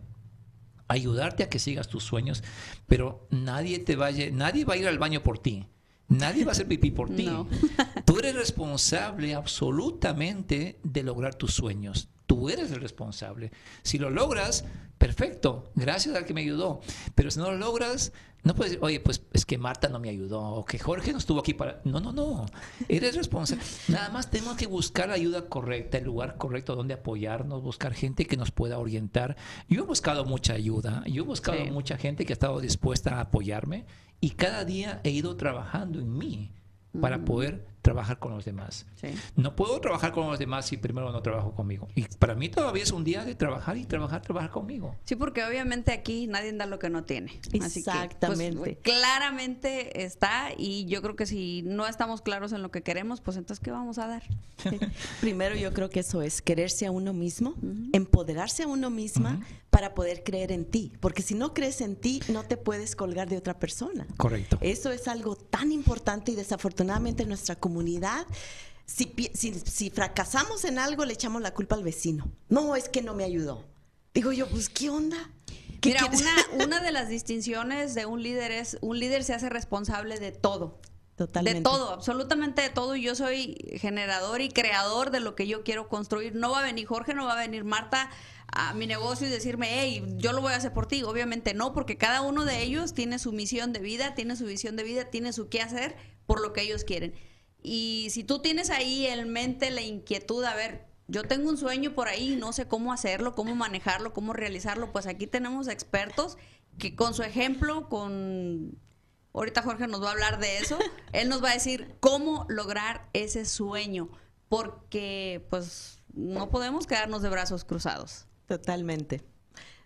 ayudarte 0.88 1.42
a 1.42 1.48
que 1.48 1.58
sigas 1.58 1.88
tus 1.88 2.04
sueños, 2.04 2.42
pero 2.86 3.26
nadie 3.30 3.78
te 3.78 3.96
vaya, 3.96 4.30
nadie 4.30 4.64
va 4.64 4.74
a 4.74 4.76
ir 4.76 4.88
al 4.88 4.98
baño 4.98 5.22
por 5.22 5.38
ti. 5.38 5.66
Nadie 6.08 6.44
va 6.44 6.50
a 6.50 6.52
hacer 6.52 6.68
pipí 6.68 6.90
por 6.90 7.08
ti. 7.16 7.24
No. 7.24 7.48
Tú 8.04 8.18
eres 8.18 8.34
responsable 8.34 9.34
absolutamente 9.34 10.78
de 10.82 11.02
lograr 11.02 11.34
tus 11.34 11.54
sueños. 11.54 12.08
Tú 12.34 12.48
eres 12.48 12.72
el 12.72 12.80
responsable. 12.80 13.52
Si 13.84 13.96
lo 13.96 14.10
logras, 14.10 14.64
perfecto. 14.98 15.70
Gracias 15.76 16.16
al 16.16 16.24
que 16.24 16.34
me 16.34 16.40
ayudó. 16.40 16.80
Pero 17.14 17.30
si 17.30 17.38
no 17.38 17.52
lo 17.52 17.58
logras, 17.58 18.12
no 18.42 18.56
puedes 18.56 18.72
decir, 18.72 18.84
oye, 18.84 18.98
pues 18.98 19.22
es 19.32 19.46
que 19.46 19.56
Marta 19.56 19.88
no 19.88 20.00
me 20.00 20.08
ayudó, 20.08 20.40
o 20.40 20.64
que 20.64 20.80
Jorge 20.80 21.12
no 21.12 21.18
estuvo 21.18 21.38
aquí 21.38 21.54
para. 21.54 21.80
No, 21.84 22.00
no, 22.00 22.12
no. 22.12 22.46
Eres 22.88 23.14
responsable. 23.14 23.62
Nada 23.86 24.08
más 24.08 24.30
tenemos 24.30 24.56
que 24.56 24.66
buscar 24.66 25.10
la 25.10 25.14
ayuda 25.14 25.48
correcta, 25.48 25.98
el 25.98 26.04
lugar 26.06 26.36
correcto 26.38 26.74
donde 26.74 26.94
apoyarnos, 26.94 27.62
buscar 27.62 27.94
gente 27.94 28.24
que 28.24 28.36
nos 28.36 28.50
pueda 28.50 28.78
orientar. 28.78 29.36
Yo 29.68 29.84
he 29.84 29.86
buscado 29.86 30.24
mucha 30.24 30.54
ayuda, 30.54 31.04
yo 31.06 31.22
he 31.22 31.26
buscado 31.26 31.64
sí. 31.64 31.70
mucha 31.70 31.96
gente 31.98 32.26
que 32.26 32.32
ha 32.32 32.34
estado 32.34 32.58
dispuesta 32.58 33.18
a 33.18 33.20
apoyarme 33.20 33.86
y 34.20 34.30
cada 34.30 34.64
día 34.64 35.00
he 35.04 35.10
ido 35.10 35.36
trabajando 35.36 36.00
en 36.00 36.18
mí 36.18 36.50
para 37.00 37.18
mm. 37.18 37.24
poder 37.24 37.73
trabajar 37.84 38.18
con 38.18 38.32
los 38.32 38.46
demás. 38.46 38.86
Sí. 38.98 39.08
No 39.36 39.54
puedo 39.54 39.78
trabajar 39.78 40.10
con 40.10 40.26
los 40.26 40.38
demás 40.38 40.64
si 40.64 40.78
primero 40.78 41.12
no 41.12 41.20
trabajo 41.20 41.54
conmigo. 41.54 41.86
Y 41.94 42.04
para 42.18 42.34
mí 42.34 42.48
todavía 42.48 42.82
es 42.82 42.90
un 42.92 43.04
día 43.04 43.26
de 43.26 43.34
trabajar 43.34 43.76
y 43.76 43.84
trabajar, 43.84 44.22
trabajar 44.22 44.50
conmigo. 44.50 44.96
Sí, 45.04 45.16
porque 45.16 45.44
obviamente 45.44 45.92
aquí 45.92 46.26
nadie 46.26 46.54
da 46.54 46.64
lo 46.64 46.78
que 46.78 46.88
no 46.88 47.04
tiene. 47.04 47.32
Así 47.36 47.50
que, 47.50 47.58
pues, 47.58 47.76
Exactamente. 47.76 48.78
claramente 48.78 50.02
está 50.02 50.48
y 50.56 50.86
yo 50.86 51.02
creo 51.02 51.14
que 51.14 51.26
si 51.26 51.60
no 51.66 51.86
estamos 51.86 52.22
claros 52.22 52.52
en 52.52 52.62
lo 52.62 52.70
que 52.70 52.82
queremos, 52.82 53.20
pues 53.20 53.36
entonces 53.36 53.62
¿qué 53.62 53.70
vamos 53.70 53.98
a 53.98 54.06
dar? 54.06 54.22
Primero 55.20 55.54
yo 55.54 55.74
creo 55.74 55.90
que 55.90 56.00
eso 56.00 56.22
es 56.22 56.40
quererse 56.40 56.86
a 56.86 56.90
uno 56.90 57.12
mismo, 57.12 57.54
empoderarse 57.92 58.62
a 58.62 58.66
uno 58.66 58.88
misma 58.88 59.40
para 59.68 59.92
poder 59.92 60.22
creer 60.24 60.52
en 60.52 60.64
ti, 60.64 60.92
porque 61.00 61.20
si 61.20 61.34
no 61.34 61.52
crees 61.52 61.82
en 61.82 61.96
ti 61.96 62.22
no 62.28 62.44
te 62.44 62.56
puedes 62.56 62.96
colgar 62.96 63.28
de 63.28 63.36
otra 63.36 63.58
persona. 63.58 64.06
Correcto. 64.16 64.56
Eso 64.62 64.90
es 64.90 65.06
algo 65.06 65.36
tan 65.36 65.70
importante 65.70 66.32
y 66.32 66.34
desafortunadamente 66.34 67.24
en 67.24 67.28
nuestra 67.28 67.56
comunidad 67.56 67.73
si, 68.86 69.06
pi- 69.06 69.30
si, 69.34 69.52
si 69.54 69.90
fracasamos 69.90 70.64
en 70.64 70.78
algo 70.78 71.04
le 71.04 71.14
echamos 71.14 71.42
la 71.42 71.52
culpa 71.54 71.74
al 71.76 71.82
vecino. 71.82 72.30
No, 72.48 72.76
es 72.76 72.88
que 72.88 73.02
no 73.02 73.14
me 73.14 73.24
ayudó. 73.24 73.64
Digo 74.12 74.32
yo, 74.32 74.46
pues 74.48 74.68
¿qué 74.68 74.90
onda? 74.90 75.16
¿Qué 75.80 75.90
Mira, 75.90 76.06
una, 76.06 76.64
una 76.64 76.80
de 76.80 76.92
las 76.92 77.08
distinciones 77.08 77.94
de 77.94 78.06
un 78.06 78.22
líder 78.22 78.52
es, 78.52 78.78
un 78.80 78.98
líder 78.98 79.24
se 79.24 79.34
hace 79.34 79.48
responsable 79.48 80.18
de 80.18 80.32
todo. 80.32 80.80
Totalmente. 81.16 81.60
De 81.60 81.62
todo, 81.62 81.90
absolutamente 81.92 82.62
de 82.62 82.70
todo. 82.70 82.96
Y 82.96 83.02
yo 83.02 83.14
soy 83.14 83.56
generador 83.80 84.40
y 84.40 84.48
creador 84.48 85.10
de 85.10 85.20
lo 85.20 85.34
que 85.34 85.46
yo 85.46 85.62
quiero 85.62 85.88
construir. 85.88 86.34
No 86.34 86.50
va 86.50 86.60
a 86.60 86.62
venir 86.62 86.86
Jorge, 86.86 87.14
no 87.14 87.24
va 87.26 87.34
a 87.34 87.36
venir 87.42 87.64
Marta 87.64 88.10
a 88.48 88.74
mi 88.74 88.86
negocio 88.86 89.26
y 89.26 89.30
decirme, 89.30 89.68
hey, 89.70 90.04
yo 90.16 90.32
lo 90.32 90.40
voy 90.40 90.52
a 90.52 90.56
hacer 90.56 90.72
por 90.72 90.86
ti. 90.86 91.02
Obviamente 91.02 91.54
no, 91.54 91.72
porque 91.72 91.96
cada 91.96 92.20
uno 92.22 92.44
de 92.44 92.62
ellos 92.62 92.94
tiene 92.94 93.18
su 93.18 93.32
misión 93.32 93.72
de 93.72 93.80
vida, 93.80 94.14
tiene 94.14 94.36
su 94.36 94.44
visión 94.44 94.76
de 94.76 94.82
vida, 94.82 95.04
tiene 95.06 95.32
su 95.32 95.48
qué 95.48 95.60
hacer 95.60 95.96
por 96.26 96.40
lo 96.40 96.52
que 96.52 96.62
ellos 96.62 96.84
quieren. 96.84 97.14
Y 97.64 98.08
si 98.10 98.22
tú 98.22 98.40
tienes 98.40 98.70
ahí 98.70 99.06
en 99.06 99.32
mente 99.32 99.72
la 99.72 99.80
inquietud, 99.80 100.44
a 100.44 100.54
ver, 100.54 100.86
yo 101.08 101.24
tengo 101.24 101.48
un 101.48 101.56
sueño 101.56 101.94
por 101.94 102.06
ahí, 102.06 102.36
no 102.36 102.52
sé 102.52 102.68
cómo 102.68 102.92
hacerlo, 102.92 103.34
cómo 103.34 103.56
manejarlo, 103.56 104.12
cómo 104.12 104.32
realizarlo, 104.34 104.92
pues 104.92 105.06
aquí 105.06 105.26
tenemos 105.26 105.66
expertos 105.66 106.38
que 106.78 106.94
con 106.94 107.14
su 107.14 107.22
ejemplo, 107.22 107.88
con 107.88 108.78
Ahorita 109.34 109.62
Jorge 109.62 109.88
nos 109.88 110.00
va 110.00 110.08
a 110.08 110.12
hablar 110.12 110.38
de 110.38 110.58
eso. 110.58 110.78
Él 111.12 111.28
nos 111.28 111.42
va 111.42 111.50
a 111.50 111.54
decir 111.54 111.96
cómo 112.00 112.46
lograr 112.48 113.08
ese 113.12 113.44
sueño, 113.44 114.08
porque 114.48 115.44
pues 115.50 115.98
no 116.14 116.50
podemos 116.50 116.86
quedarnos 116.86 117.22
de 117.22 117.30
brazos 117.30 117.64
cruzados. 117.64 118.26
Totalmente. 118.46 119.22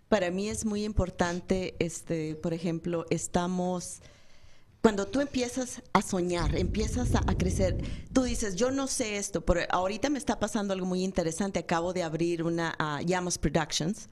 Para 0.09 0.31
mí 0.31 0.49
es 0.49 0.65
muy 0.65 0.85
importante, 0.85 1.77
este, 1.79 2.35
por 2.35 2.53
ejemplo, 2.53 3.07
estamos 3.11 4.01
cuando 4.81 5.07
tú 5.07 5.21
empiezas 5.21 5.83
a 5.93 6.01
soñar, 6.03 6.55
empiezas 6.57 7.15
a, 7.15 7.19
a 7.27 7.37
crecer, 7.37 7.77
tú 8.13 8.23
dices, 8.23 8.55
yo 8.55 8.71
no 8.71 8.87
sé 8.87 9.17
esto, 9.17 9.41
pero 9.45 9.61
ahorita 9.71 10.09
me 10.09 10.19
está 10.19 10.39
pasando 10.39 10.73
algo 10.73 10.87
muy 10.87 11.03
interesante. 11.03 11.59
Acabo 11.59 11.93
de 11.93 12.03
abrir 12.05 12.43
una 12.45 12.75
ah, 12.79 13.03
Llamas 13.03 13.39
Productions, 13.39 14.09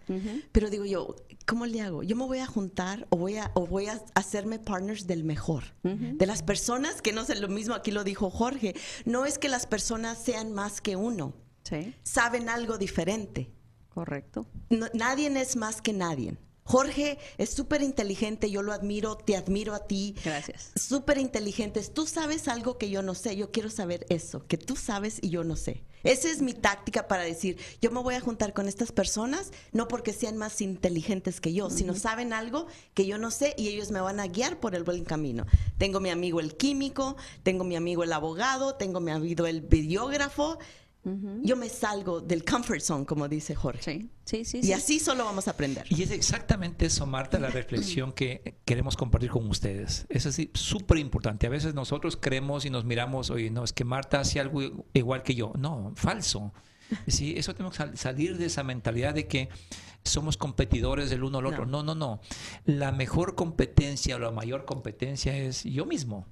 pero 0.52 0.68
digo 0.68 0.84
yo, 0.84 1.14
¿cómo 1.46 1.66
le 1.66 1.80
hago? 1.80 2.02
Yo 2.02 2.16
me 2.16 2.24
voy 2.26 2.38
a 2.40 2.46
juntar 2.46 3.06
o 3.10 3.16
voy 3.16 3.36
a, 3.36 3.52
o 3.54 3.66
voy 3.66 3.86
a 3.86 4.02
hacerme 4.14 4.58
partners 4.58 5.06
del 5.06 5.22
mejor, 5.24 5.64
de 5.82 6.26
las 6.26 6.42
personas 6.42 7.00
que 7.00 7.12
no 7.12 7.24
sé 7.24 7.36
lo 7.36 7.48
mismo. 7.48 7.74
Aquí 7.74 7.90
lo 7.92 8.02
dijo 8.04 8.28
Jorge. 8.30 8.74
No 9.04 9.24
es 9.24 9.38
que 9.38 9.48
las 9.48 9.66
personas 9.66 10.18
sean 10.22 10.52
más 10.52 10.80
que 10.80 10.96
uno, 10.96 11.34
Sí, 11.62 11.94
saben 12.02 12.48
algo 12.48 12.76
diferente. 12.76 13.50
correcto. 13.88 14.46
No- 14.68 14.88
nadie 14.94 15.28
es 15.40 15.56
más 15.56 15.80
que 15.80 15.92
nadie. 15.92 16.36
Jorge 16.66 17.18
es 17.38 17.50
súper 17.50 17.80
inteligente, 17.80 18.50
yo 18.50 18.60
lo 18.60 18.72
admiro, 18.72 19.16
te 19.16 19.36
admiro 19.36 19.72
a 19.72 19.86
ti. 19.86 20.16
Gracias. 20.24 20.72
Súper 20.74 21.16
inteligentes. 21.18 21.94
Tú 21.94 22.06
sabes 22.06 22.48
algo 22.48 22.76
que 22.76 22.90
yo 22.90 23.02
no 23.02 23.14
sé, 23.14 23.36
yo 23.36 23.52
quiero 23.52 23.70
saber 23.70 24.04
eso, 24.08 24.44
que 24.46 24.58
tú 24.58 24.74
sabes 24.74 25.18
y 25.22 25.30
yo 25.30 25.44
no 25.44 25.54
sé. 25.54 25.84
Esa 26.02 26.28
es 26.28 26.42
mi 26.42 26.54
táctica 26.54 27.08
para 27.08 27.22
decir, 27.22 27.58
yo 27.80 27.90
me 27.90 28.00
voy 28.00 28.14
a 28.14 28.20
juntar 28.20 28.52
con 28.52 28.68
estas 28.68 28.92
personas, 28.92 29.52
no 29.72 29.88
porque 29.88 30.12
sean 30.12 30.36
más 30.36 30.60
inteligentes 30.60 31.40
que 31.40 31.52
yo, 31.52 31.70
sino 31.70 31.94
saben 31.94 32.32
algo 32.32 32.66
que 32.94 33.06
yo 33.06 33.18
no 33.18 33.30
sé 33.30 33.54
y 33.56 33.68
ellos 33.68 33.90
me 33.90 34.00
van 34.00 34.20
a 34.20 34.26
guiar 34.26 34.60
por 34.60 34.74
el 34.74 34.84
buen 34.84 35.04
camino. 35.04 35.46
Tengo 35.78 36.00
mi 36.00 36.10
amigo 36.10 36.40
el 36.40 36.56
químico, 36.56 37.16
tengo 37.42 37.64
mi 37.64 37.76
amigo 37.76 38.04
el 38.04 38.12
abogado, 38.12 38.74
tengo 38.74 39.00
mi 39.00 39.10
amigo 39.10 39.46
el 39.46 39.62
videógrafo. 39.62 40.58
Yo 41.42 41.56
me 41.56 41.68
salgo 41.68 42.20
del 42.20 42.44
comfort 42.44 42.80
zone, 42.80 43.06
como 43.06 43.28
dice 43.28 43.54
Jorge. 43.54 43.82
Sí, 43.82 44.10
sí, 44.24 44.44
sí. 44.44 44.58
Y 44.58 44.62
sí. 44.64 44.72
así 44.72 44.98
solo 44.98 45.24
vamos 45.24 45.46
a 45.48 45.52
aprender. 45.52 45.84
Y 45.88 46.02
es 46.02 46.10
exactamente 46.10 46.86
eso, 46.86 47.06
Marta, 47.06 47.38
la 47.38 47.48
reflexión 47.48 48.12
que 48.12 48.56
queremos 48.64 48.96
compartir 48.96 49.30
con 49.30 49.48
ustedes. 49.48 50.06
Es 50.08 50.26
así, 50.26 50.50
súper 50.54 50.98
importante. 50.98 51.46
A 51.46 51.50
veces 51.50 51.74
nosotros 51.74 52.16
creemos 52.20 52.64
y 52.64 52.70
nos 52.70 52.84
miramos, 52.84 53.30
oye, 53.30 53.50
no, 53.50 53.62
es 53.64 53.72
que 53.72 53.84
Marta 53.84 54.20
hace 54.20 54.40
algo 54.40 54.60
igual 54.94 55.22
que 55.22 55.34
yo. 55.34 55.52
No, 55.58 55.92
falso. 55.96 56.52
Sí, 57.06 57.34
eso 57.36 57.52
tenemos 57.54 57.72
que 57.72 57.78
sal- 57.78 57.96
salir 57.98 58.36
de 58.38 58.46
esa 58.46 58.62
mentalidad 58.62 59.14
de 59.14 59.26
que 59.26 59.48
somos 60.04 60.36
competidores 60.36 61.10
del 61.10 61.24
uno 61.24 61.38
al 61.38 61.46
otro. 61.46 61.66
No, 61.66 61.82
no, 61.82 61.94
no. 61.96 62.20
La 62.64 62.92
mejor 62.92 63.34
competencia 63.34 64.14
o 64.16 64.18
la 64.20 64.30
mayor 64.30 64.64
competencia 64.64 65.36
es 65.36 65.64
yo 65.64 65.84
mismo. 65.84 66.26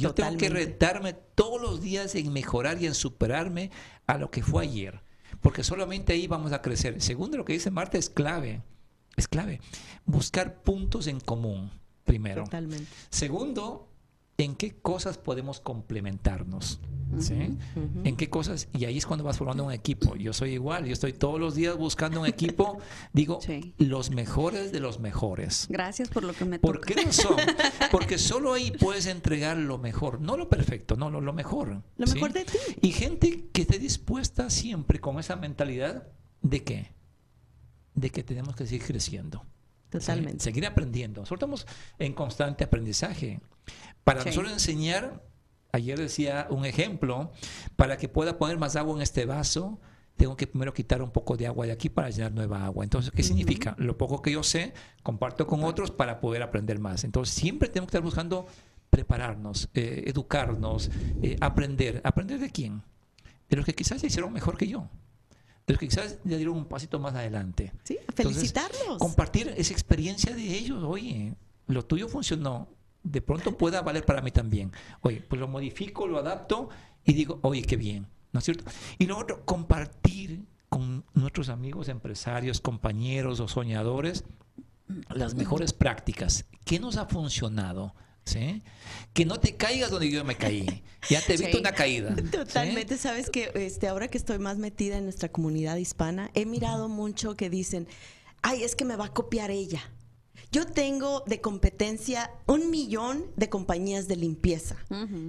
Yo 0.00 0.14
tengo 0.14 0.36
que 0.36 0.48
retarme 0.48 1.12
todos 1.12 1.60
los 1.60 1.80
días 1.80 2.14
en 2.14 2.32
mejorar 2.32 2.82
y 2.82 2.86
en 2.86 2.94
superarme 2.94 3.70
a 4.06 4.18
lo 4.18 4.30
que 4.30 4.42
fue 4.42 4.64
ayer. 4.64 5.00
Porque 5.40 5.62
solamente 5.62 6.12
ahí 6.12 6.26
vamos 6.26 6.52
a 6.52 6.62
crecer. 6.62 7.00
Segundo, 7.00 7.36
lo 7.36 7.44
que 7.44 7.52
dice 7.52 7.70
Marta 7.70 7.98
es 7.98 8.10
clave. 8.10 8.62
Es 9.16 9.28
clave. 9.28 9.60
Buscar 10.04 10.62
puntos 10.62 11.06
en 11.06 11.20
común, 11.20 11.70
primero. 12.04 12.44
Totalmente. 12.44 12.90
Segundo, 13.10 13.88
en 14.38 14.56
qué 14.56 14.76
cosas 14.76 15.18
podemos 15.18 15.60
complementarnos. 15.60 16.80
¿sí? 17.20 17.56
En 18.02 18.16
qué 18.16 18.28
cosas, 18.28 18.66
y 18.76 18.86
ahí 18.86 18.98
es 18.98 19.06
cuando 19.06 19.22
vas 19.24 19.38
formando 19.38 19.64
un 19.64 19.72
equipo. 19.72 20.16
Yo 20.16 20.32
soy 20.32 20.50
igual, 20.54 20.84
yo 20.86 20.92
estoy 20.92 21.12
todos 21.12 21.38
los 21.38 21.54
días 21.54 21.76
buscando 21.76 22.20
un 22.20 22.26
equipo, 22.26 22.78
digo, 23.12 23.38
Sí. 23.40 23.72
los 23.78 24.10
mejores 24.10 24.72
de 24.72 24.80
los 24.80 24.98
mejores. 24.98 25.66
Gracias 25.68 26.08
por 26.08 26.24
lo 26.24 26.32
que 26.32 26.44
me 26.44 26.58
¿Por 26.58 26.80
toca. 26.80 26.92
qué 26.94 27.02
razón? 27.04 27.36
Porque 27.92 28.18
solo 28.18 28.52
ahí 28.52 28.72
puedes 28.72 29.06
entregar 29.06 29.56
lo 29.56 29.78
mejor, 29.78 30.20
no 30.20 30.36
lo 30.36 30.48
perfecto, 30.48 30.96
no, 30.96 31.08
lo, 31.08 31.20
lo 31.20 31.32
mejor. 31.32 31.82
Lo 31.96 32.06
¿sí? 32.08 32.14
mejor 32.14 32.32
de 32.32 32.44
ti. 32.46 32.58
Y 32.82 32.90
gente 32.90 33.48
que 33.52 33.62
esté 33.62 33.78
dispuesta 33.78 34.50
siempre 34.50 34.98
con 35.00 35.20
esa 35.20 35.36
mentalidad 35.36 36.08
de 36.42 36.64
qué? 36.64 36.94
De 37.94 38.10
que 38.10 38.24
tenemos 38.24 38.56
que 38.56 38.66
seguir 38.66 38.84
creciendo. 38.84 39.44
Totalmente. 39.88 40.42
Seguir 40.42 40.66
aprendiendo. 40.66 41.20
Nosotros 41.20 41.60
estamos 41.60 41.66
en 42.00 42.12
constante 42.14 42.64
aprendizaje. 42.64 43.40
Para 44.04 44.20
Sí. 44.22 44.28
nosotros 44.28 44.52
enseñar, 44.52 45.22
ayer 45.72 45.98
decía 45.98 46.46
un 46.50 46.64
ejemplo, 46.64 47.32
para 47.76 47.96
que 47.96 48.08
pueda 48.08 48.38
poner 48.38 48.58
más 48.58 48.76
agua 48.76 48.94
en 48.96 49.02
este 49.02 49.24
vaso, 49.26 49.80
tengo 50.16 50.36
que 50.36 50.46
primero 50.46 50.72
quitar 50.72 51.02
un 51.02 51.10
poco 51.10 51.36
de 51.36 51.46
agua 51.48 51.66
de 51.66 51.72
aquí 51.72 51.88
para 51.88 52.08
llenar 52.10 52.32
nueva 52.32 52.64
agua. 52.64 52.84
Entonces, 52.84 53.10
¿qué 53.10 53.22
significa? 53.24 53.74
Lo 53.78 53.98
poco 53.98 54.22
que 54.22 54.30
yo 54.30 54.42
sé, 54.44 54.72
comparto 55.02 55.46
con 55.46 55.64
otros 55.64 55.90
para 55.90 56.20
poder 56.20 56.42
aprender 56.42 56.78
más. 56.78 57.02
Entonces, 57.02 57.34
siempre 57.34 57.68
tenemos 57.68 57.88
que 57.88 57.96
estar 57.96 58.02
buscando 58.04 58.46
prepararnos, 58.90 59.68
eh, 59.74 60.04
educarnos, 60.06 60.88
eh, 61.20 61.36
aprender. 61.40 62.00
¿Aprender 62.04 62.38
de 62.38 62.50
quién? 62.50 62.82
De 63.50 63.56
los 63.56 63.64
que 63.66 63.74
quizás 63.74 64.00
ya 64.02 64.06
hicieron 64.06 64.32
mejor 64.32 64.56
que 64.56 64.68
yo. 64.68 64.88
De 65.66 65.72
los 65.72 65.80
que 65.80 65.88
quizás 65.88 66.18
ya 66.22 66.36
dieron 66.36 66.56
un 66.56 66.66
pasito 66.66 67.00
más 67.00 67.14
adelante. 67.14 67.72
Sí, 67.82 67.96
Entonces, 68.08 68.36
felicitarlos. 68.36 68.98
compartir 68.98 69.52
esa 69.56 69.72
experiencia 69.72 70.32
de 70.34 70.42
ellos. 70.42 70.84
Oye, 70.84 71.34
lo 71.66 71.84
tuyo 71.84 72.06
funcionó. 72.08 72.68
De 73.04 73.20
pronto 73.22 73.56
pueda 73.56 73.82
valer 73.82 74.04
para 74.04 74.20
mí 74.22 74.30
también. 74.32 74.72
Oye, 75.02 75.22
pues 75.28 75.40
lo 75.40 75.46
modifico, 75.46 76.06
lo 76.08 76.18
adapto 76.18 76.70
y 77.04 77.12
digo, 77.12 77.38
oye, 77.42 77.62
qué 77.62 77.76
bien. 77.76 78.08
¿No 78.32 78.38
es 78.38 78.44
cierto? 78.46 78.64
Y 78.98 79.06
lo 79.06 79.16
otro, 79.16 79.44
compartir 79.44 80.44
con 80.68 81.04
nuestros 81.14 81.48
amigos 81.50 81.88
empresarios, 81.88 82.60
compañeros 82.60 83.38
o 83.38 83.46
soñadores 83.46 84.24
las 85.10 85.34
mejores 85.34 85.72
prácticas. 85.72 86.44
¿Qué 86.64 86.80
nos 86.80 86.96
ha 86.96 87.06
funcionado? 87.06 87.94
¿Sí? 88.24 88.62
Que 89.12 89.26
no 89.26 89.38
te 89.38 89.54
caigas 89.56 89.90
donde 89.90 90.10
yo 90.10 90.24
me 90.24 90.34
caí. 90.34 90.82
Ya 91.10 91.20
te 91.20 91.34
evito 91.34 91.52
Sí. 91.52 91.58
una 91.58 91.72
caída. 91.72 92.14
¿sí? 92.16 92.22
Totalmente, 92.22 92.96
sabes 92.96 93.28
que 93.30 93.52
este, 93.54 93.86
ahora 93.86 94.08
que 94.08 94.16
estoy 94.18 94.38
más 94.38 94.56
metida 94.58 94.96
en 94.96 95.04
nuestra 95.04 95.28
comunidad 95.30 95.76
hispana, 95.76 96.30
he 96.34 96.46
mirado 96.46 96.88
mucho 96.88 97.36
que 97.36 97.50
dicen, 97.50 97.86
ay, 98.42 98.64
es 98.64 98.74
que 98.74 98.84
me 98.86 98.96
va 98.96 99.06
a 99.06 99.12
copiar 99.12 99.50
ella. 99.50 99.82
Yo 100.54 100.66
tengo 100.66 101.24
de 101.26 101.40
competencia 101.40 102.30
un 102.46 102.70
millón 102.70 103.26
de 103.34 103.48
compañías 103.48 104.06
de 104.06 104.14
limpieza. 104.14 104.76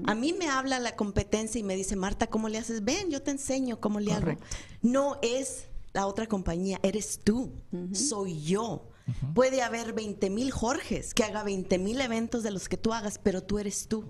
A 0.06 0.14
mí 0.14 0.34
me 0.34 0.50
habla 0.50 0.78
la 0.78 0.96
competencia 0.96 1.58
y 1.58 1.64
me 1.64 1.76
dice, 1.76 1.96
Marta, 1.96 2.28
¿cómo 2.28 2.48
le 2.48 2.60
haces? 2.60 2.84
Ven, 2.84 3.10
yo 3.10 3.24
te 3.24 3.32
enseño 3.32 3.82
cómo 3.82 4.00
le 4.00 4.14
hago. 4.14 4.38
No 4.84 5.18
es 5.24 5.66
la 5.94 6.06
otra 6.06 6.28
compañía, 6.28 6.80
eres 6.84 7.22
tú, 7.24 7.52
soy 7.92 8.40
yo. 8.44 8.88
Puede 9.34 9.64
haber 9.64 9.94
20 9.94 10.30
mil 10.30 10.52
Jorges 10.52 11.16
que 11.16 11.24
haga 11.24 11.42
20 11.42 11.80
mil 11.80 12.00
eventos 12.02 12.44
de 12.44 12.52
los 12.52 12.70
que 12.70 12.78
tú 12.78 12.94
hagas, 12.94 13.18
pero 13.18 13.42
tú 13.42 13.58
eres 13.58 13.88
tú. 13.88 14.06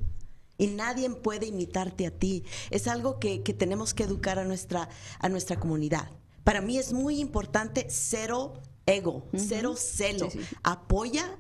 Y 0.57 0.67
nadie 0.67 1.10
puede 1.10 1.45
imitarte 1.45 2.07
a 2.07 2.12
ti. 2.12 2.43
Es 2.72 2.89
algo 2.89 3.19
que, 3.19 3.41
que 3.41 3.53
tenemos 3.53 3.93
que 3.93 4.03
educar 4.03 4.38
a 4.38 4.43
nuestra, 4.43 4.89
a 5.19 5.29
nuestra 5.29 5.62
comunidad. 5.62 6.12
Para 6.43 6.60
mí 6.60 6.77
es 6.77 6.91
muy 6.91 7.22
importante 7.22 7.88
cero 7.89 8.62
ego, 8.86 9.27
cero 9.36 9.75
celo. 9.75 10.30
Sí, 10.32 10.39
sí. 10.42 10.56
Apoya 10.63 11.38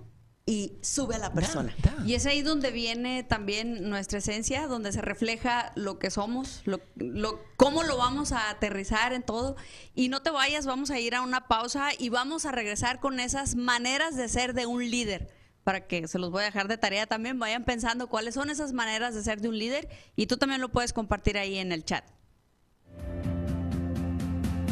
y 0.47 0.77
sube 0.83 1.15
a 1.15 1.17
la 1.17 1.33
persona. 1.33 1.75
Da, 1.81 1.95
da. 1.97 2.05
Y 2.05 2.13
es 2.13 2.25
ahí 2.27 2.43
donde 2.43 2.69
viene 2.71 3.23
también 3.23 3.89
nuestra 3.89 4.19
esencia, 4.19 4.67
donde 4.67 4.91
se 4.91 5.01
refleja 5.01 5.71
lo 5.75 5.97
que 5.97 6.11
somos, 6.11 6.61
lo, 6.65 6.79
lo- 6.95 7.39
cómo 7.57 7.81
lo 7.83 7.97
vamos 7.97 8.31
a 8.31 8.51
aterrizar 8.51 9.11
en 9.13 9.23
todo. 9.23 9.55
Y 9.95 10.09
no 10.09 10.21
te 10.21 10.29
vayas, 10.29 10.67
vamos 10.67 10.91
a 10.91 10.99
ir 10.99 11.15
a 11.15 11.21
una 11.21 11.47
pausa 11.47 11.89
y 11.97 12.09
vamos 12.09 12.45
a 12.45 12.51
regresar 12.51 12.99
con 12.99 13.19
esas 13.19 13.55
maneras 13.55 14.15
de 14.15 14.29
ser 14.29 14.53
de 14.53 14.67
un 14.67 14.87
líder. 14.89 15.33
Para 15.63 15.87
que 15.87 16.07
se 16.07 16.19
los 16.19 16.29
voy 16.29 16.43
a 16.43 16.45
dejar 16.45 16.67
de 16.67 16.77
tarea 16.77 17.07
también, 17.07 17.39
vayan 17.39 17.65
pensando 17.65 18.05
cuáles 18.07 18.35
son 18.35 18.51
esas 18.51 18.71
maneras 18.71 19.15
de 19.15 19.23
ser 19.23 19.41
de 19.41 19.49
un 19.49 19.57
líder 19.57 19.89
y 20.15 20.27
tú 20.27 20.37
también 20.37 20.61
lo 20.61 20.69
puedes 20.69 20.93
compartir 20.93 21.39
ahí 21.39 21.57
en 21.57 21.71
el 21.71 21.83
chat. 21.83 22.05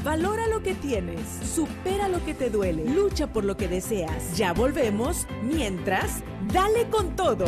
Valora 0.04 0.48
lo 0.48 0.62
que 0.62 0.76
tienes, 0.76 1.22
supera 1.56 2.10
lo 2.10 2.24
que 2.26 2.34
te 2.34 2.50
duele, 2.50 2.84
lucha 2.84 3.28
por 3.28 3.46
lo 3.46 3.56
que 3.56 3.70
deseas. 3.70 4.36
Ya 4.36 4.52
volvemos, 4.52 5.26
mientras, 5.42 6.22
dale 6.52 6.90
con 6.90 7.16
todo. 7.16 7.46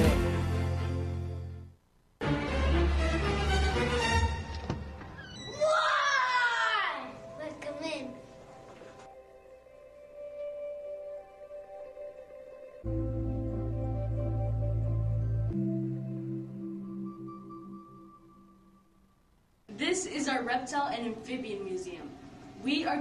This 19.77 20.05
is 20.05 20.29
our 20.29 20.43
reptile 20.43 20.87
and 20.87 21.07
amphibian 21.07 21.64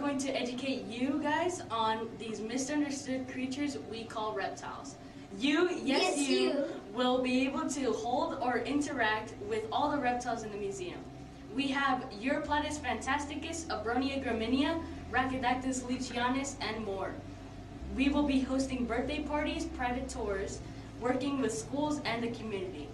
going 0.05 0.19
to 0.19 0.39
educate 0.39 0.85
you 0.85 1.19
guys 1.23 1.63
on 1.71 2.07
these 2.19 2.39
misunderstood 2.39 3.27
creatures 3.27 3.79
we 3.91 4.05
call 4.05 4.35
reptiles. 4.35 4.97
You, 5.39 5.71
yes, 5.71 6.19
Yes, 6.19 6.29
you, 6.29 6.39
you. 6.41 6.65
will 6.93 7.23
be 7.23 7.47
able 7.47 7.67
to 7.71 7.91
hold 7.91 8.37
or 8.43 8.59
interact 8.59 9.33
with 9.49 9.65
all 9.73 9.91
the 9.91 9.97
reptiles 9.97 10.43
in 10.43 10.51
the 10.53 10.59
museum. 10.59 10.99
We 11.55 11.69
have 11.69 12.05
Europlatus 12.23 12.79
fantasticus, 12.81 13.65
Abronia 13.71 14.23
graminia, 14.23 14.79
Rhacodactylus 15.11 15.81
lucianus, 15.85 16.57
and 16.61 16.85
more. 16.85 17.15
We 17.97 18.11
will 18.11 18.25
be 18.25 18.41
hosting 18.41 18.85
birthday 18.85 19.21
parties, 19.23 19.65
private 19.65 20.11
tours, 20.11 20.61
working 21.01 21.41
with 21.41 21.55
schools 21.55 22.03
and 22.05 22.23
the 22.23 22.29
community. 22.29 22.89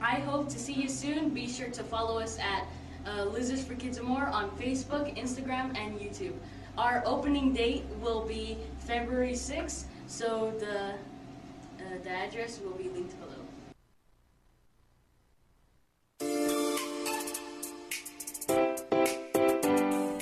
I 0.00 0.14
hope 0.20 0.48
to 0.48 0.58
see 0.58 0.72
you 0.72 0.88
soon. 0.88 1.28
Be 1.28 1.46
sure 1.46 1.68
to 1.68 1.84
follow 1.84 2.18
us 2.18 2.38
at 2.38 2.64
uh, 3.06 3.24
Lizards 3.24 3.64
for 3.64 3.74
Kids 3.74 3.98
and 3.98 4.06
More 4.06 4.26
on 4.26 4.50
Facebook, 4.58 5.16
Instagram, 5.16 5.76
and 5.76 5.98
YouTube. 5.98 6.34
Our 6.76 7.02
opening 7.06 7.54
date 7.54 7.84
will 8.02 8.26
be 8.26 8.58
February 8.80 9.32
6th, 9.32 9.84
so 10.06 10.52
the 10.58 10.90
uh, 10.90 11.98
the 12.02 12.10
address 12.10 12.60
will 12.60 12.76
be 12.76 12.88
linked 12.90 13.14
below. 13.20 13.32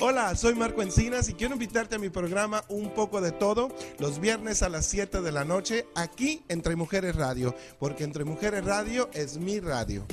Hola, 0.00 0.36
soy 0.36 0.54
Marco 0.54 0.82
Encinas 0.82 1.30
y 1.30 1.32
quiero 1.32 1.54
invitarte 1.54 1.96
a 1.96 1.98
mi 1.98 2.10
programa 2.10 2.62
Un 2.68 2.90
poco 2.90 3.22
de 3.22 3.32
todo 3.32 3.70
los 3.98 4.20
viernes 4.20 4.62
a 4.62 4.68
las 4.68 4.84
7 4.84 5.22
de 5.22 5.32
la 5.32 5.46
noche 5.46 5.86
aquí 5.94 6.44
Entre 6.48 6.76
Mujeres 6.76 7.16
Radio, 7.16 7.54
porque 7.78 8.04
Entre 8.04 8.24
Mujeres 8.24 8.66
Radio 8.66 9.08
es 9.14 9.38
mi 9.38 9.60
radio. 9.60 10.04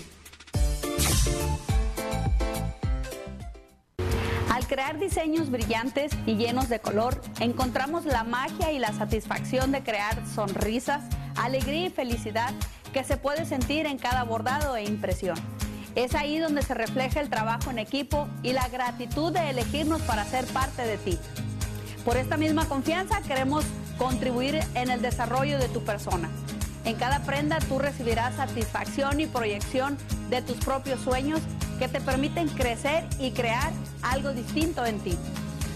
Crear 4.72 4.98
diseños 4.98 5.52
brillantes 5.52 6.14
y 6.26 6.36
llenos 6.36 6.70
de 6.70 6.80
color, 6.80 7.20
encontramos 7.42 8.06
la 8.06 8.24
magia 8.24 8.72
y 8.72 8.80
la 8.80 8.94
satisfacción 8.94 9.74
de 9.74 9.84
crear 9.84 10.26
sonrisas, 10.26 11.04
alegría 11.36 11.88
y 11.88 11.90
felicidad 11.90 12.54
que 12.94 13.04
se 13.04 13.18
puede 13.18 13.46
sentir 13.46 13.86
en 13.86 13.98
cada 13.98 14.24
bordado 14.24 14.78
e 14.78 14.86
impresión. 14.86 15.36
Es 15.96 16.16
ahí 16.16 16.40
donde 16.40 16.62
se 16.62 16.74
refleja 16.74 17.20
el 17.20 17.30
trabajo 17.30 17.70
en 17.70 17.80
equipo 17.80 18.30
y 18.44 18.54
la 18.54 18.70
gratitud 18.70 19.34
de 19.34 19.50
elegirnos 19.50 20.02
para 20.04 20.24
ser 20.24 20.46
parte 20.46 20.84
de 20.84 20.98
ti. 20.98 21.20
Por 22.06 22.16
esta 22.16 22.38
misma 22.38 22.64
confianza 22.64 23.20
queremos 23.24 23.66
contribuir 23.98 24.62
en 24.76 24.90
el 24.90 25.02
desarrollo 25.02 25.60
de 25.60 25.68
tu 25.68 25.84
persona. 25.84 26.30
En 26.86 26.96
cada 26.96 27.20
prenda 27.24 27.60
tú 27.60 27.78
recibirás 27.78 28.36
satisfacción 28.36 29.20
y 29.20 29.28
proyección 29.28 29.98
de 30.30 30.42
tus 30.42 30.56
propios 30.64 31.02
sueños 31.02 31.42
que 31.82 31.88
te 31.88 32.00
permiten 32.00 32.48
crecer 32.48 33.08
y 33.18 33.32
crear 33.32 33.72
algo 34.04 34.34
distinto 34.34 34.86
en 34.86 35.00
ti. 35.00 35.18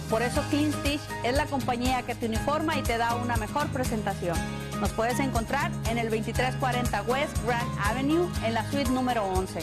Por 0.08 0.22
eso 0.22 0.44
Clean 0.52 0.72
Stitch 0.72 1.02
es 1.24 1.36
la 1.36 1.48
compañía 1.48 2.04
que 2.04 2.14
te 2.14 2.28
uniforma 2.28 2.78
y 2.78 2.84
te 2.84 3.00
da 3.00 3.16
una 3.16 3.38
mejor 3.38 3.66
presentación. 3.70 4.38
Nos 4.80 4.92
puedes 4.92 5.20
encontrar 5.20 5.72
en 5.90 5.98
el 5.98 6.12
2340 6.12 7.02
West 7.08 7.36
Grand 7.48 7.68
Avenue 7.84 8.30
en 8.46 8.54
la 8.54 8.70
suite 8.70 8.92
número 8.92 9.26
11. 9.26 9.62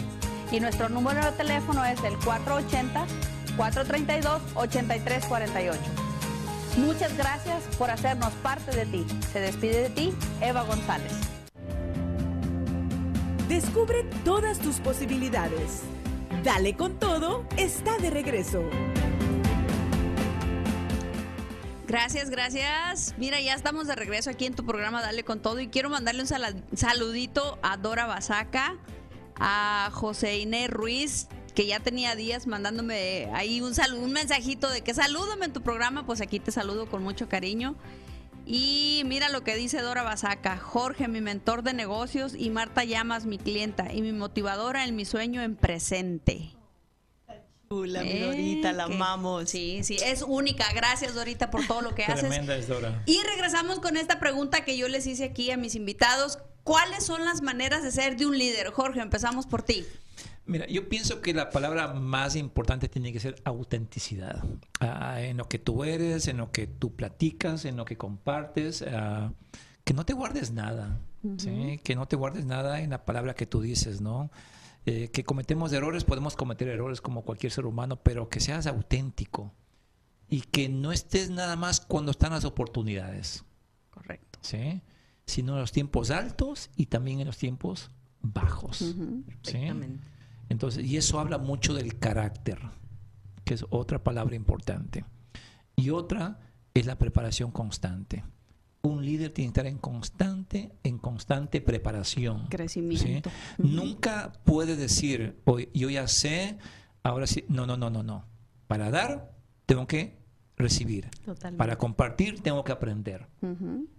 Y 0.51 0.59
nuestro 0.59 0.89
número 0.89 1.25
de 1.25 1.31
teléfono 1.31 1.85
es 1.85 2.03
el 2.03 2.17
480-432-8348. 3.57 5.77
Muchas 6.79 7.17
gracias 7.17 7.63
por 7.79 7.89
hacernos 7.89 8.33
parte 8.43 8.75
de 8.75 8.85
ti. 8.87 9.07
Se 9.33 9.39
despide 9.39 9.83
de 9.83 9.91
ti, 9.91 10.13
Eva 10.41 10.65
González. 10.65 11.13
Descubre 13.49 14.03
todas 14.25 14.59
tus 14.59 14.81
posibilidades. 14.81 15.83
Dale 16.45 16.75
con 16.75 16.99
todo, 16.99 17.47
está 17.57 17.99
de 17.99 18.11
regreso. 18.11 18.65
Gracias, 21.87 22.31
gracias. 22.31 23.15
Mira, 23.17 23.41
ya 23.41 23.55
estamos 23.55 23.87
de 23.87 23.95
regreso 23.95 24.31
aquí 24.31 24.47
en 24.47 24.55
tu 24.55 24.67
programa 24.67 25.01
Dale 25.03 25.23
con 25.23 25.41
todo 25.41 25.61
y 25.61 25.69
quiero 25.69 25.89
mandarle 25.89 26.23
un 26.23 26.77
saludito 26.77 27.61
a 27.63 27.77
Dora 27.77 28.07
Basaca, 28.07 28.77
a 29.37 29.91
José 29.93 30.39
Inés 30.39 30.69
Ruiz, 30.69 31.29
que 31.55 31.67
ya 31.67 31.79
tenía 31.79 32.17
días 32.17 32.49
mandándome 32.49 33.31
ahí 33.35 33.61
un 33.61 33.73
un 33.97 34.13
mensajito 34.13 34.69
de 34.69 34.81
que 34.81 34.95
salúdame 34.95 35.45
en 35.45 35.53
tu 35.53 35.63
programa, 35.63 36.05
pues 36.07 36.21
aquí 36.21 36.41
te 36.41 36.51
saludo 36.51 36.87
con 36.87 37.05
mucho 37.05 37.29
cariño. 37.29 37.77
Y 38.47 39.03
mira 39.07 39.29
lo 39.29 39.45
que 39.45 39.55
dice 39.57 39.81
Dora 39.81 40.03
Basaca, 40.03 40.57
Jorge, 40.59 41.09
mi 41.09 41.21
mentor 41.21 41.63
de 41.63 41.73
negocios, 41.75 42.35
y 42.37 42.51
Marta 42.51 42.85
Llamas, 42.85 43.25
mi 43.25 43.39
clienta, 43.39 43.93
y 43.93 44.03
mi 44.03 44.13
motivadora 44.13 44.85
en 44.85 44.97
mi 44.97 45.05
sueño 45.05 45.43
en 45.43 45.55
presente. 45.57 46.51
Chula, 47.71 48.03
mi 48.03 48.11
Eh, 48.11 48.21
Dorita, 48.27 48.73
la 48.73 48.87
que- 48.87 48.95
amamos. 48.95 49.49
Sí, 49.49 49.81
sí, 49.85 49.97
es 50.05 50.23
única. 50.23 50.71
Gracias, 50.75 51.15
Dorita, 51.15 51.51
por 51.51 51.67
todo 51.67 51.81
lo 51.81 51.95
que 51.95 52.05
haces. 52.05 52.21
Tremenda 52.29 52.55
es 52.57 52.69
Dora. 52.69 53.03
Y 53.07 53.19
regresamos 53.23 53.79
con 53.81 53.97
esta 53.97 54.19
pregunta 54.21 54.65
que 54.65 54.77
yo 54.77 54.89
les 54.89 55.07
hice 55.07 55.25
aquí 55.25 55.51
a 55.51 55.57
mis 55.57 55.75
invitados. 55.75 56.39
¿Cuáles 56.65 57.05
son 57.07 57.25
las 57.25 57.41
maneras 57.43 57.83
de 57.83 57.91
ser 57.91 58.17
de 58.17 58.27
un 58.27 58.37
líder? 58.37 58.71
Jorge, 58.73 59.01
empezamos 59.01 59.47
por 59.47 59.63
ti. 59.63 59.87
Mira, 60.45 60.67
yo 60.67 60.89
pienso 60.89 61.21
que 61.21 61.33
la 61.33 61.51
palabra 61.51 61.95
más 61.95 62.35
importante 62.35 62.89
tiene 62.89 63.13
que 63.13 63.21
ser 63.21 63.37
autenticidad. 63.45 64.43
Ah, 64.81 65.21
en 65.21 65.37
lo 65.37 65.49
que 65.49 65.59
tú 65.59 65.85
eres, 65.85 66.27
en 66.27 66.39
lo 66.39 66.51
que 66.51 66.67
tú 66.67 66.97
platicas, 66.97 67.65
en 67.65 67.77
lo 67.77 67.85
que 67.85 67.97
compartes. 67.97 68.83
ah, 68.83 69.33
que 69.85 69.95
no 69.95 70.05
te 70.05 70.13
guardes 70.13 70.53
nada. 70.53 71.01
¿sí? 71.39 71.81
Que 71.85 71.95
no 71.95 72.07
te 72.07 72.17
guardes 72.17 72.45
nada 72.45 72.81
en 72.81 72.91
la 72.91 73.05
palabra 73.05 73.35
que 73.35 73.47
tú 73.47 73.61
dices, 73.61 74.01
¿no? 74.01 74.31
Eh, 74.85 75.11
que 75.13 75.23
cometemos 75.23 75.73
errores, 75.73 76.03
podemos 76.03 76.35
cometer 76.35 76.69
errores 76.69 77.01
como 77.01 77.23
cualquier 77.23 77.53
ser 77.53 77.67
humano, 77.67 78.03
pero 78.03 78.29
que 78.29 78.41
seas 78.41 78.67
auténtico. 78.67 79.53
Y 80.29 80.41
que 80.41 80.69
no 80.69 80.93
estés 80.93 81.31
nada 81.31 81.57
más 81.57 81.81
cuando 81.81 82.11
están 82.11 82.33
las 82.33 82.45
oportunidades. 82.45 83.45
Correcto. 83.91 84.39
¿sí? 84.43 84.83
Sino 85.27 85.53
en 85.53 85.61
los 85.61 85.73
tiempos 85.73 86.11
altos 86.11 86.71
y 86.75 86.87
también 86.87 87.21
en 87.21 87.27
los 87.27 87.39
tiempos 87.39 87.91
bajos. 88.23 88.79
¿sí? 89.43 89.59
Entonces, 90.53 90.85
y 90.85 90.99
eso 90.99 91.19
habla 91.19 91.39
mucho 91.39 91.73
del 91.73 91.99
carácter, 91.99 92.59
que 93.45 93.55
es 93.55 93.65
otra 93.71 94.05
palabra 94.05 94.37
importante. 94.37 95.05
Y 95.77 95.89
otra 95.89 96.41
es 96.75 96.85
la 96.85 96.99
preparación 96.99 97.51
constante. 97.51 98.23
Un 98.83 99.05
líder 99.05 99.31
tiene 99.33 99.47
que 99.53 99.61
estar 99.61 99.67
en 99.67 99.79
constante, 99.79 100.73
en 100.83 100.99
constante 100.99 101.63
preparación. 101.63 102.49
Crecimiento. 102.49 103.31
¿sí? 103.31 103.63
Nunca 103.63 104.33
puede 104.45 104.77
decir, 104.77 105.41
"Oye, 105.45 105.71
yo 105.73 105.89
ya 105.89 106.07
sé, 106.07 106.59
ahora 107.03 107.27
sí. 107.27 107.45
No, 107.49 107.67
no, 107.67 107.79
no, 107.79 107.89
no, 107.89 108.03
no. 108.03 108.27
Para 108.67 108.91
dar, 108.91 109.33
tengo 109.65 109.87
que 109.87 110.19
recibir. 110.59 111.09
Totalmente. 111.25 111.57
Para 111.59 111.79
compartir, 111.79 112.41
tengo 112.43 112.63
que 112.63 112.73
aprender. 112.73 113.27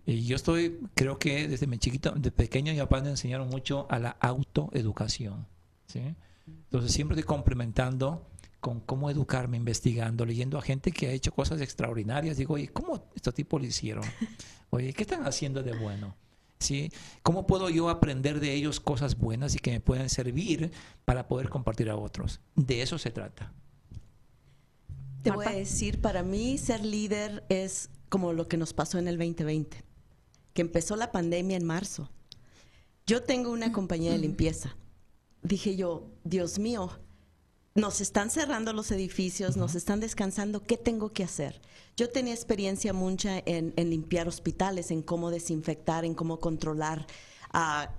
Y 0.06 0.24
yo 0.26 0.36
estoy, 0.36 0.80
creo 0.94 1.18
que 1.18 1.48
desde 1.48 1.66
mi 1.66 1.80
chiquito, 1.80 2.12
de 2.12 2.32
pequeño, 2.32 2.74
mi 2.74 2.80
papá 2.80 3.02
me 3.02 3.10
enseñaron 3.10 3.50
mucho 3.50 3.88
a 3.90 3.98
la 3.98 4.12
autoeducación. 4.12 5.48
¿sí? 5.88 6.16
Entonces 6.48 6.92
siempre 6.92 7.18
estoy 7.18 7.28
complementando 7.28 8.30
con 8.60 8.80
cómo 8.80 9.10
educarme, 9.10 9.58
investigando, 9.58 10.26
leyendo 10.26 10.58
a 10.58 10.62
gente 10.62 10.92
que 10.92 11.08
ha 11.08 11.12
hecho 11.12 11.34
cosas 11.34 11.60
extraordinarias. 11.62 12.38
Digo, 12.38 12.54
oye, 12.54 12.70
¿cómo 12.70 13.12
estos 13.16 13.34
tipos 13.34 13.62
lo 13.62 13.68
hicieron? 13.68 14.06
Oye, 14.70 14.94
¿qué 14.94 15.04
están 15.04 15.26
haciendo 15.28 15.62
de 15.64 15.78
bueno? 15.78 16.16
¿Sí? 16.60 16.90
¿Cómo 17.24 17.46
puedo 17.46 17.70
yo 17.70 17.90
aprender 17.90 18.40
de 18.40 18.54
ellos 18.54 18.80
cosas 18.80 19.18
buenas 19.18 19.54
y 19.54 19.60
que 19.60 19.72
me 19.72 19.82
puedan 19.82 20.10
servir 20.10 20.72
para 21.04 21.28
poder 21.28 21.50
compartir 21.50 21.90
a 21.90 21.98
otros? 21.98 22.40
De 22.56 22.82
eso 22.82 22.98
se 22.98 23.12
trata. 23.12 23.52
Te 25.24 25.32
voy 25.32 25.46
a 25.46 25.52
decir, 25.52 26.00
para 26.00 26.24
mí 26.24 26.58
ser 26.58 26.86
líder 26.86 27.46
es 27.50 27.90
como 28.08 28.32
lo 28.32 28.48
que 28.48 28.58
nos 28.58 28.74
pasó 28.74 28.98
en 28.98 29.08
el 29.08 29.18
2020. 29.18 29.84
que 30.54 30.62
empezó 30.62 30.96
la 30.96 31.12
pandemia 31.12 31.58
en 31.58 31.66
marzo. 31.66 32.10
Yo 33.06 33.24
tengo 33.24 33.52
una 33.52 33.72
compañía 33.74 34.12
de 34.12 34.20
limpieza. 34.20 34.76
Dije 35.44 35.76
yo, 35.76 36.08
Dios 36.24 36.58
mío, 36.58 36.90
nos 37.76 38.02
están 38.02 38.30
cerrando 38.30 38.72
los 38.72 38.92
edificios, 38.92 39.58
nos 39.58 39.76
están 39.76 40.00
descansando, 40.00 40.64
¿qué 40.64 40.78
tengo 40.78 41.12
que 41.12 41.24
hacer? 41.24 41.60
Yo 41.98 42.10
tenía 42.10 42.34
experiencia 42.34 42.94
mucha 42.94 43.40
en, 43.40 43.74
en 43.76 43.90
limpiar 43.90 44.28
hospitales, 44.28 44.92
en 44.92 45.02
cómo 45.02 45.32
desinfectar, 45.32 46.06
en 46.06 46.14
cómo 46.14 46.40
controlar 46.40 47.08
ah, 47.52 47.90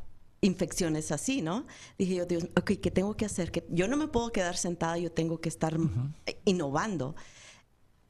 infecciones 0.41 1.11
así, 1.11 1.43
¿no? 1.43 1.67
Dije 1.99 2.15
yo, 2.15 2.27
Dios, 2.27 2.45
ok, 2.57 2.73
¿qué 2.81 2.91
tengo 2.91 3.17
que 3.17 3.25
hacer? 3.25 3.51
Que 3.51 3.67
yo 3.69 3.89
no 3.89 3.97
me 3.97 4.07
puedo 4.09 4.31
quedar 4.31 4.57
sentada, 4.57 4.97
yo 4.97 5.11
tengo 5.11 5.41
que 5.41 5.49
estar 5.49 5.77
innovando. 6.45 7.17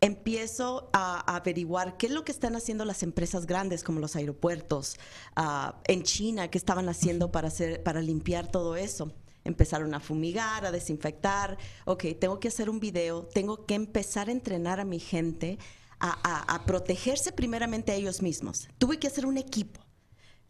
Empiezo 0.03 0.91
a, 0.93 1.33
a 1.33 1.37
averiguar 1.37 1.97
qué 1.97 2.07
es 2.07 2.13
lo 2.13 2.25
que 2.25 2.33
están 2.33 2.57
haciendo 2.57 2.85
las 2.85 3.03
empresas 3.03 3.47
grandes 3.47 3.83
como 3.83 4.01
los 4.01 4.17
aeropuertos 4.17 4.99
ah, 5.35 5.81
en 5.85 6.03
China, 6.03 6.49
qué 6.49 6.59
estaban 6.59 6.91
haciendo 6.91 7.33
para 7.33 7.49
hacer, 7.49 7.83
para 7.83 8.03
limpiar 8.03 8.51
todo 8.51 8.77
eso 8.77 9.13
empezaron 9.45 9.95
a 9.95 10.01
fumigar, 10.01 10.65
a 10.67 10.73
desinfectar. 10.73 11.59
Ok, 11.85 12.05
tengo 12.19 12.41
que 12.41 12.49
hacer 12.49 12.69
un 12.69 12.81
video, 12.81 13.25
tengo 13.27 13.67
que 13.67 13.75
empezar 13.75 14.29
a 14.29 14.33
entrenar 14.33 14.81
a 14.81 14.85
mi 14.85 14.99
gente 14.99 15.59
a, 16.01 16.63
protegerse 16.67 17.33
primeramente 17.33 17.93
a 17.93 17.95
ellos 17.95 18.21
mismos. 18.21 18.69
Tuve 18.79 18.99
que 18.99 19.07
hacer 19.07 19.27
un 19.27 19.39
equipo. 19.39 19.81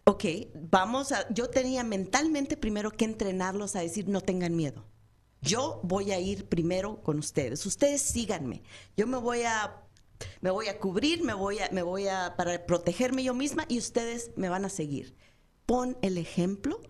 Ok, 0.05 0.25
vamos 0.55 1.13
a. 1.13 1.29
Yo 1.33 1.49
tenía 1.49 1.85
mentalmente 1.85 2.57
primero 2.57 2.91
que 2.91 3.05
entrenarlos 3.05 3.77
a 3.77 3.81
decir 3.81 4.09
no 4.09 4.21
tengan 4.21 4.57
miedo. 4.57 4.85
Yo 5.41 5.81
voy 5.83 6.13
a 6.13 6.19
ir 6.19 6.49
primero 6.49 7.03
con 7.03 7.19
ustedes. 7.19 7.65
Ustedes 7.67 8.03
síganme. 8.03 8.63
Yo 8.97 9.07
me 9.07 9.19
voy 9.19 9.43
a 9.43 9.81
me 10.41 10.51
voy 10.51 10.69
a 10.69 10.79
cubrir, 10.79 11.23
me 11.23 11.35
voy 11.35 11.59
a 11.59 11.69
me 11.71 11.83
voy 11.83 12.09
a 12.09 12.35
para 12.37 12.67
protegerme 12.67 13.25
yo 13.25 13.35
misma 13.35 13.65
y 13.69 13.79
ustedes 13.79 14.31
me 14.37 14.49
van 14.49 14.65
a 14.65 14.69
seguir. 14.69 15.15
Pon 15.67 15.97
el 16.03 16.19
ejemplo 16.19 16.81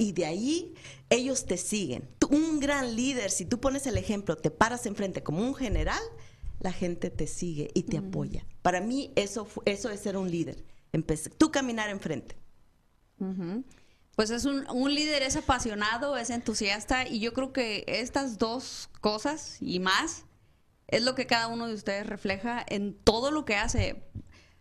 y 0.00 0.12
de 0.12 0.24
ahí 0.26 0.74
ellos 1.10 1.44
te 1.44 1.56
siguen. 1.56 2.08
Tú- 2.18 2.28
un 2.28 2.58
gran 2.58 2.96
líder, 2.96 3.30
si 3.30 3.44
tú 3.44 3.60
pones 3.60 3.86
el 3.86 3.96
ejemplo, 3.98 4.36
te 4.36 4.50
paras 4.50 4.86
enfrente 4.86 5.22
como 5.22 5.42
un 5.46 5.54
general, 5.54 6.00
la 6.58 6.72
gente 6.72 7.10
te 7.10 7.26
sigue 7.26 7.70
y 7.74 7.82
te 7.84 7.98
apoya. 7.98 8.44
Para 8.62 8.80
mí 8.80 9.12
eso 9.14 9.46
eso 9.66 9.90
es 9.90 10.00
ser 10.00 10.16
un 10.16 10.30
líder. 10.30 10.64
Empecé, 10.92 11.30
tú 11.30 11.50
caminar 11.52 11.88
enfrente. 11.90 12.36
Pues 14.16 14.30
es 14.30 14.44
un, 14.44 14.68
un 14.70 14.94
líder, 14.94 15.22
es 15.22 15.36
apasionado, 15.36 16.16
es 16.16 16.30
entusiasta 16.30 17.06
y 17.06 17.20
yo 17.20 17.32
creo 17.32 17.52
que 17.52 17.84
estas 17.86 18.38
dos 18.38 18.88
cosas 19.00 19.56
y 19.60 19.78
más 19.80 20.24
es 20.88 21.02
lo 21.02 21.14
que 21.14 21.26
cada 21.26 21.46
uno 21.48 21.66
de 21.68 21.74
ustedes 21.74 22.06
refleja 22.06 22.64
en 22.68 22.94
todo 22.94 23.30
lo 23.30 23.44
que 23.44 23.56
hace. 23.56 24.02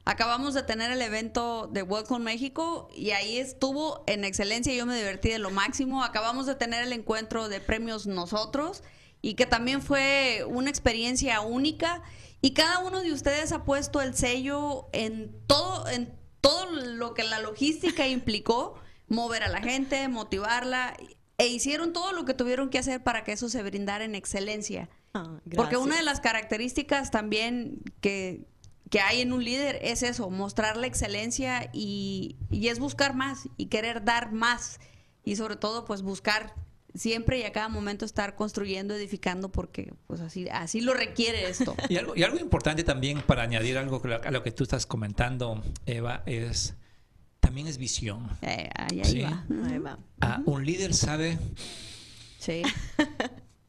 Acabamos 0.09 0.55
de 0.55 0.63
tener 0.63 0.91
el 0.91 1.03
evento 1.03 1.69
de 1.71 1.83
Welcome 1.83 2.25
México 2.25 2.89
y 2.95 3.11
ahí 3.11 3.37
estuvo 3.37 4.03
en 4.07 4.23
excelencia, 4.23 4.73
yo 4.73 4.87
me 4.87 4.97
divertí 4.97 5.29
de 5.29 5.37
lo 5.37 5.51
máximo. 5.51 6.03
Acabamos 6.03 6.47
de 6.47 6.55
tener 6.55 6.83
el 6.83 6.93
encuentro 6.93 7.47
de 7.47 7.59
premios 7.59 8.07
nosotros 8.07 8.81
y 9.21 9.35
que 9.35 9.45
también 9.45 9.83
fue 9.83 10.43
una 10.47 10.71
experiencia 10.71 11.41
única 11.41 12.01
y 12.41 12.55
cada 12.55 12.79
uno 12.79 13.01
de 13.01 13.13
ustedes 13.13 13.51
ha 13.51 13.65
puesto 13.65 14.01
el 14.01 14.15
sello 14.15 14.89
en 14.93 15.31
todo 15.45 15.87
en 15.87 16.11
todo 16.41 16.65
lo 16.71 17.13
que 17.13 17.23
la 17.23 17.39
logística 17.39 18.07
implicó, 18.07 18.81
mover 19.09 19.43
a 19.43 19.47
la 19.47 19.61
gente, 19.61 20.07
motivarla 20.07 20.97
e 21.37 21.49
hicieron 21.49 21.93
todo 21.93 22.13
lo 22.13 22.25
que 22.25 22.33
tuvieron 22.33 22.71
que 22.71 22.79
hacer 22.79 23.03
para 23.03 23.23
que 23.23 23.33
eso 23.33 23.47
se 23.47 23.61
brindara 23.61 24.05
en 24.05 24.15
excelencia. 24.15 24.89
Ah, 25.13 25.39
Porque 25.55 25.77
una 25.77 25.97
de 25.97 26.03
las 26.03 26.19
características 26.19 27.11
también 27.11 27.83
que, 28.01 28.47
que 28.89 28.99
hay 29.01 29.21
en 29.21 29.33
un 29.33 29.43
líder 29.43 29.79
es 29.83 30.01
eso, 30.03 30.29
mostrar 30.29 30.75
la 30.77 30.87
excelencia 30.87 31.69
y, 31.73 32.37
y 32.49 32.67
es 32.69 32.79
buscar 32.79 33.15
más 33.15 33.47
y 33.57 33.67
querer 33.67 34.03
dar 34.03 34.31
más 34.31 34.79
y 35.23 35.35
sobre 35.35 35.55
todo 35.57 35.85
pues 35.85 36.01
buscar 36.01 36.53
siempre 36.95 37.37
y 37.39 37.43
a 37.43 37.51
cada 37.51 37.69
momento 37.69 38.03
estar 38.03 38.35
construyendo, 38.35 38.95
edificando 38.95 39.49
porque 39.51 39.93
pues 40.07 40.21
así, 40.21 40.47
así 40.49 40.81
lo 40.81 40.93
requiere 40.95 41.47
esto. 41.47 41.75
Y 41.89 41.97
algo, 41.97 42.15
y 42.15 42.23
algo 42.23 42.39
importante 42.39 42.83
también 42.83 43.21
para 43.21 43.43
añadir 43.43 43.77
algo 43.77 44.01
que- 44.01 44.13
a 44.15 44.31
lo 44.31 44.41
que 44.41 44.51
tú 44.51 44.63
estás 44.63 44.85
comentando, 44.87 45.61
Eva, 45.85 46.23
es 46.25 46.75
también 47.39 47.67
es 47.67 47.77
visión. 47.77 48.27
Eh, 48.41 48.69
ahí, 48.75 48.99
ahí 49.01 49.05
Sí. 49.05 49.21
va. 49.21 49.45
Ahí 49.67 49.77
va. 49.77 49.99
Ah, 50.21 50.41
un 50.45 50.65
líder 50.65 50.93
sabe 50.95 51.37
Sí. 52.39 52.63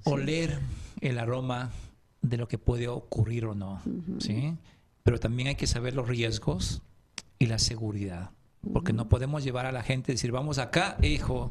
oler 0.04 0.58
el 1.00 1.18
aroma 1.18 1.70
de 2.22 2.36
lo 2.36 2.48
que 2.48 2.58
puede 2.58 2.88
ocurrir 2.88 3.44
o 3.46 3.54
no, 3.54 3.82
¿sí? 4.18 4.54
Pero 5.02 5.18
también 5.18 5.48
hay 5.48 5.54
que 5.56 5.66
saber 5.66 5.94
los 5.94 6.08
riesgos 6.08 6.82
y 7.38 7.46
la 7.46 7.58
seguridad, 7.58 8.30
porque 8.72 8.92
no 8.92 9.08
podemos 9.08 9.42
llevar 9.42 9.66
a 9.66 9.72
la 9.72 9.82
gente 9.82 10.12
y 10.12 10.14
decir, 10.14 10.32
vamos 10.32 10.58
acá, 10.58 10.98
hijo, 11.02 11.50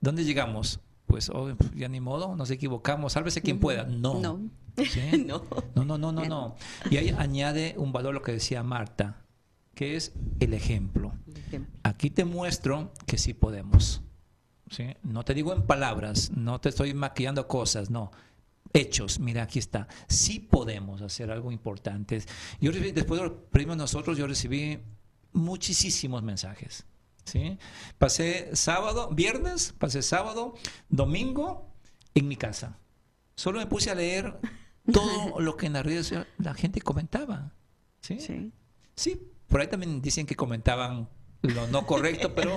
¿dónde 0.00 0.24
llegamos? 0.24 0.80
Pues 1.06 1.30
oh, 1.30 1.56
ya 1.74 1.88
ni 1.88 2.00
modo, 2.00 2.36
nos 2.36 2.50
equivocamos, 2.50 3.14
sálvese 3.14 3.40
quien 3.40 3.60
pueda. 3.60 3.84
No. 3.84 4.20
No. 4.20 4.40
¿sí? 4.84 5.24
No. 5.26 5.42
No, 5.74 5.84
no, 5.84 5.98
no, 5.98 6.12
no, 6.12 6.24
no. 6.24 6.56
Y 6.90 6.96
ahí 6.96 7.14
añade 7.16 7.74
un 7.78 7.92
valor 7.92 8.14
lo 8.14 8.22
que 8.22 8.32
decía 8.32 8.62
Marta, 8.62 9.24
que 9.74 9.96
es 9.96 10.12
el 10.40 10.52
ejemplo. 10.54 11.12
Aquí 11.82 12.10
te 12.10 12.24
muestro 12.24 12.92
que 13.06 13.16
sí 13.16 13.32
podemos. 13.32 14.02
¿sí? 14.70 14.94
No 15.02 15.24
te 15.24 15.34
digo 15.34 15.52
en 15.52 15.62
palabras, 15.62 16.30
no 16.34 16.60
te 16.60 16.68
estoy 16.68 16.94
maquillando 16.94 17.48
cosas, 17.48 17.90
no. 17.90 18.10
Hechos, 18.72 19.18
mira, 19.18 19.42
aquí 19.42 19.58
está. 19.58 19.88
Sí 20.08 20.40
podemos 20.40 21.02
hacer 21.02 21.30
algo 21.30 21.50
importante. 21.52 22.22
Yo 22.60 22.70
recibí, 22.70 22.92
después 22.92 23.20
de 23.20 23.28
los 23.28 23.36
premios 23.50 23.76
nosotros, 23.76 24.18
yo 24.18 24.26
recibí 24.26 24.78
muchísimos 25.32 26.22
mensajes. 26.22 26.86
¿sí? 27.24 27.58
Pasé 27.98 28.54
sábado, 28.54 29.10
viernes, 29.10 29.74
pasé 29.78 30.02
sábado, 30.02 30.54
domingo 30.88 31.72
en 32.14 32.28
mi 32.28 32.36
casa. 32.36 32.78
Solo 33.34 33.58
me 33.58 33.66
puse 33.66 33.90
a 33.90 33.94
leer 33.94 34.38
todo 34.92 35.40
lo 35.40 35.56
que 35.56 35.66
en 35.66 35.74
las 35.74 35.84
redes 35.84 36.12
la 36.38 36.54
gente 36.54 36.80
comentaba. 36.80 37.54
¿sí? 38.00 38.20
Sí. 38.20 38.52
Sí, 38.94 39.20
por 39.46 39.60
ahí 39.60 39.68
también 39.68 40.02
dicen 40.02 40.26
que 40.26 40.34
comentaban 40.34 41.08
lo 41.42 41.66
no 41.68 41.86
correcto, 41.86 42.34
pero 42.34 42.56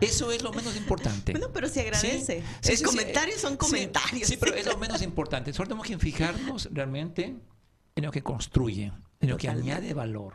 eso 0.00 0.30
es 0.32 0.42
lo 0.42 0.52
menos 0.52 0.76
importante. 0.76 1.32
Bueno, 1.32 1.48
pero 1.52 1.68
se 1.68 1.80
agradece. 1.80 2.42
Sí, 2.42 2.46
sí, 2.60 2.76
sí, 2.76 2.84
comentarios 2.84 3.40
son 3.40 3.56
comentarios. 3.56 4.28
Sí, 4.28 4.36
pero 4.36 4.54
es 4.54 4.66
lo 4.66 4.76
menos 4.76 5.00
importante. 5.02 5.52
Solo 5.52 5.68
tenemos 5.68 5.86
que 5.86 5.98
fijarnos 5.98 6.68
realmente 6.72 7.36
en 7.96 8.04
lo 8.04 8.10
que 8.12 8.22
construye, 8.22 8.92
en 9.20 9.30
lo 9.30 9.36
que 9.36 9.46
Totalmente. 9.48 9.72
añade 9.72 9.94
valor. 9.94 10.34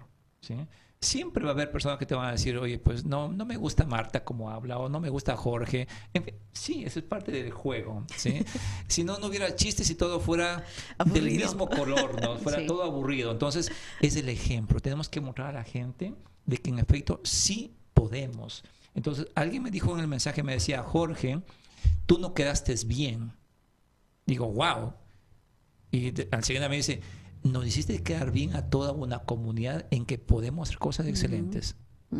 Siempre 1.00 1.44
va 1.44 1.50
a 1.50 1.54
haber 1.54 1.70
personas 1.70 1.98
que 1.98 2.06
te 2.06 2.16
van 2.16 2.30
a 2.30 2.32
decir, 2.32 2.58
oye, 2.58 2.80
pues 2.80 3.04
no, 3.04 3.28
no 3.28 3.46
me 3.46 3.58
gusta 3.58 3.86
Marta 3.86 4.24
como 4.24 4.50
habla, 4.50 4.78
o 4.80 4.88
no 4.88 5.02
me 5.02 5.10
gusta 5.10 5.36
Jorge. 5.36 5.86
En 6.14 6.24
fin, 6.24 6.36
sí, 6.54 6.84
eso 6.86 7.00
es 7.00 7.06
parte 7.06 7.32
del 7.32 7.52
juego. 7.52 8.06
si 8.88 9.04
no, 9.04 9.20
no 9.20 9.28
hubiera 9.28 9.54
chistes 9.56 9.90
y 9.90 9.96
todo 9.96 10.22
fuera 10.22 10.64
del 11.06 11.18
Aburrido. 11.18 11.46
mismo 11.46 11.70
color, 11.70 12.22
¿no? 12.22 12.38
fuera 12.38 12.66
todo 12.66 12.84
aburrido. 12.84 13.32
Entonces, 13.32 13.70
es 14.02 14.16
el 14.16 14.30
ejemplo. 14.30 14.80
Tenemos 14.80 15.10
que 15.10 15.20
mostrar 15.20 15.50
a 15.50 15.52
la 15.52 15.64
gente 15.64 16.16
de 16.46 16.58
que 16.58 16.70
en 16.70 16.80
efecto 16.80 17.20
sí 17.24 17.76
podemos. 18.08 18.63
Entonces, 18.96 19.28
alguien 19.36 19.63
me 19.63 19.72
dijo 19.72 19.94
en 19.94 20.00
el 20.02 20.08
mensaje, 20.08 20.44
me 20.44 20.54
decía, 20.54 20.84
Jorge, 20.84 21.42
tú 22.06 22.18
no 22.20 22.34
quedaste 22.34 22.76
bien. 22.86 23.32
Digo, 24.26 24.52
wow. 24.52 24.94
Y 25.92 26.12
de- 26.12 26.28
al 26.32 26.44
siguiente 26.44 26.70
me 26.70 26.76
dice, 26.76 27.02
nos 27.44 27.66
hiciste 27.66 28.02
quedar 28.04 28.32
bien 28.32 28.56
a 28.56 28.70
toda 28.70 28.92
una 28.92 29.20
comunidad 29.20 29.86
en 29.92 30.06
que 30.06 30.18
podemos 30.18 30.68
hacer 30.70 30.80
cosas 30.80 31.08
excelentes. 31.08 31.76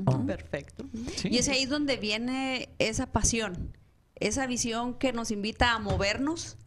Oh, 0.06 0.26
Perfecto. 0.26 0.86
sí. 1.18 1.30
Y 1.32 1.38
es 1.38 1.50
ahí 1.50 1.66
donde 1.66 1.98
viene 1.98 2.70
esa 2.80 3.12
pasión, 3.12 3.78
esa 4.16 4.48
visión 4.48 4.96
que 4.96 5.14
nos 5.14 5.30
invita 5.32 5.74
a 5.74 5.80
movernos, 5.80 6.58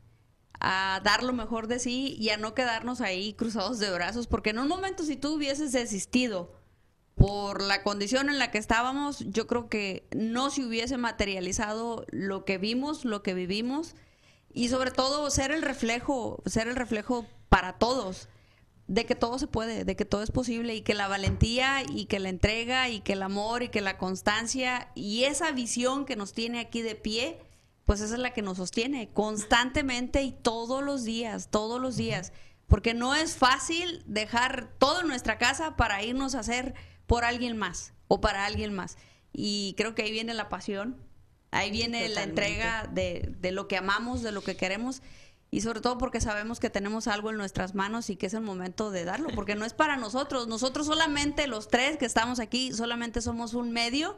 a 0.61 1.01
dar 1.05 1.23
lo 1.23 1.33
mejor 1.33 1.67
de 1.67 1.79
sí 1.81 2.17
y 2.19 2.31
a 2.31 2.37
no 2.37 2.55
quedarnos 2.55 3.01
ahí 3.01 3.33
cruzados 3.35 3.79
de 3.81 3.91
brazos, 3.91 4.27
porque 4.27 4.51
en 4.51 4.59
un 4.61 4.69
momento 4.69 5.03
si 5.05 5.17
tú 5.17 5.35
hubieses 5.35 5.73
desistido 5.73 6.55
por 7.17 7.63
la 7.63 7.83
condición 7.83 8.29
en 8.29 8.39
la 8.39 8.51
que 8.51 8.59
estábamos, 8.59 9.21
yo 9.21 9.47
creo 9.47 9.69
que 9.69 10.07
no 10.15 10.51
se 10.51 10.65
hubiese 10.65 10.99
materializado 10.99 12.05
lo 12.11 12.45
que 12.45 12.59
vimos, 12.59 13.07
lo 13.07 13.23
que 13.23 13.33
vivimos 13.33 13.95
y 14.53 14.69
sobre 14.69 14.91
todo 14.91 15.29
ser 15.31 15.51
el 15.51 15.63
reflejo, 15.63 16.43
ser 16.45 16.69
el 16.69 16.77
reflejo 16.77 17.27
para 17.49 17.79
todos 17.79 18.29
de 18.87 19.07
que 19.07 19.15
todo 19.15 19.39
se 19.39 19.47
puede, 19.47 19.85
de 19.85 19.97
que 19.97 20.05
todo 20.05 20.23
es 20.23 20.31
posible 20.31 20.75
y 20.75 20.83
que 20.83 20.95
la 20.95 21.09
valentía 21.09 21.83
y 21.89 22.05
que 22.05 22.21
la 22.21 22.29
entrega 22.29 22.91
y 22.91 23.01
que 23.01 23.15
el 23.15 23.23
amor 23.23 23.63
y 23.63 23.71
que 23.71 23.81
la 23.81 23.97
constancia 23.97 24.91
y 24.95 25.25
esa 25.25 25.51
visión 25.53 26.05
que 26.05 26.17
nos 26.17 26.35
tiene 26.35 26.61
aquí 26.61 26.83
de 26.83 26.97
pie, 26.97 27.41
pues 27.87 28.03
esa 28.03 28.15
es 28.15 28.21
la 28.21 28.35
que 28.35 28.43
nos 28.43 28.59
sostiene 28.59 29.09
constantemente 29.09 30.23
y 30.23 30.33
todos 30.33 30.85
los 30.85 31.05
días, 31.05 31.49
todos 31.51 31.81
los 31.81 31.97
días, 31.97 32.33
porque 32.69 32.93
no 32.93 33.15
es 33.15 33.37
fácil 33.37 34.03
dejar 34.07 34.71
todo 34.79 35.01
en 35.01 35.09
nuestra 35.09 35.39
casa 35.39 35.77
para 35.77 36.03
irnos 36.03 36.35
a 36.35 36.41
hacer 36.41 36.75
por 37.07 37.25
alguien 37.25 37.57
más 37.57 37.93
o 38.09 38.21
para 38.21 38.47
alguien 38.47 38.75
más. 38.75 38.97
Y 39.33 39.75
creo 39.77 39.95
que 39.95 40.03
ahí 40.03 40.13
viene 40.13 40.35
la 40.35 40.49
pasión, 40.49 40.97
ahí 41.51 41.71
viene 41.71 42.09
la 42.09 42.23
Totalmente. 42.27 42.43
entrega 42.43 42.87
de, 42.93 43.35
de 43.39 43.53
lo 43.53 43.69
que 43.69 43.77
amamos, 43.77 44.23
de 44.23 44.33
lo 44.33 44.43
que 44.43 44.57
queremos 44.57 45.03
y 45.51 45.61
sobre 45.61 45.81
todo 45.81 45.97
porque 45.97 46.21
sabemos 46.21 46.59
que 46.61 46.71
tenemos 46.71 47.07
algo 47.07 47.31
en 47.31 47.37
nuestras 47.37 47.75
manos 47.75 48.11
y 48.11 48.17
que 48.17 48.27
es 48.27 48.35
el 48.35 48.43
momento 48.43 48.91
de 48.91 49.05
darlo, 49.05 49.29
porque 49.35 49.55
no 49.55 49.65
es 49.65 49.75
para 49.75 49.97
nosotros, 49.97 50.49
nosotros 50.49 50.87
solamente 50.87 51.47
los 51.47 51.69
tres 51.69 51.97
que 51.97 52.05
estamos 52.05 52.41
aquí, 52.41 52.73
solamente 52.73 53.21
somos 53.21 53.55
un 53.55 53.71
medio 53.71 54.17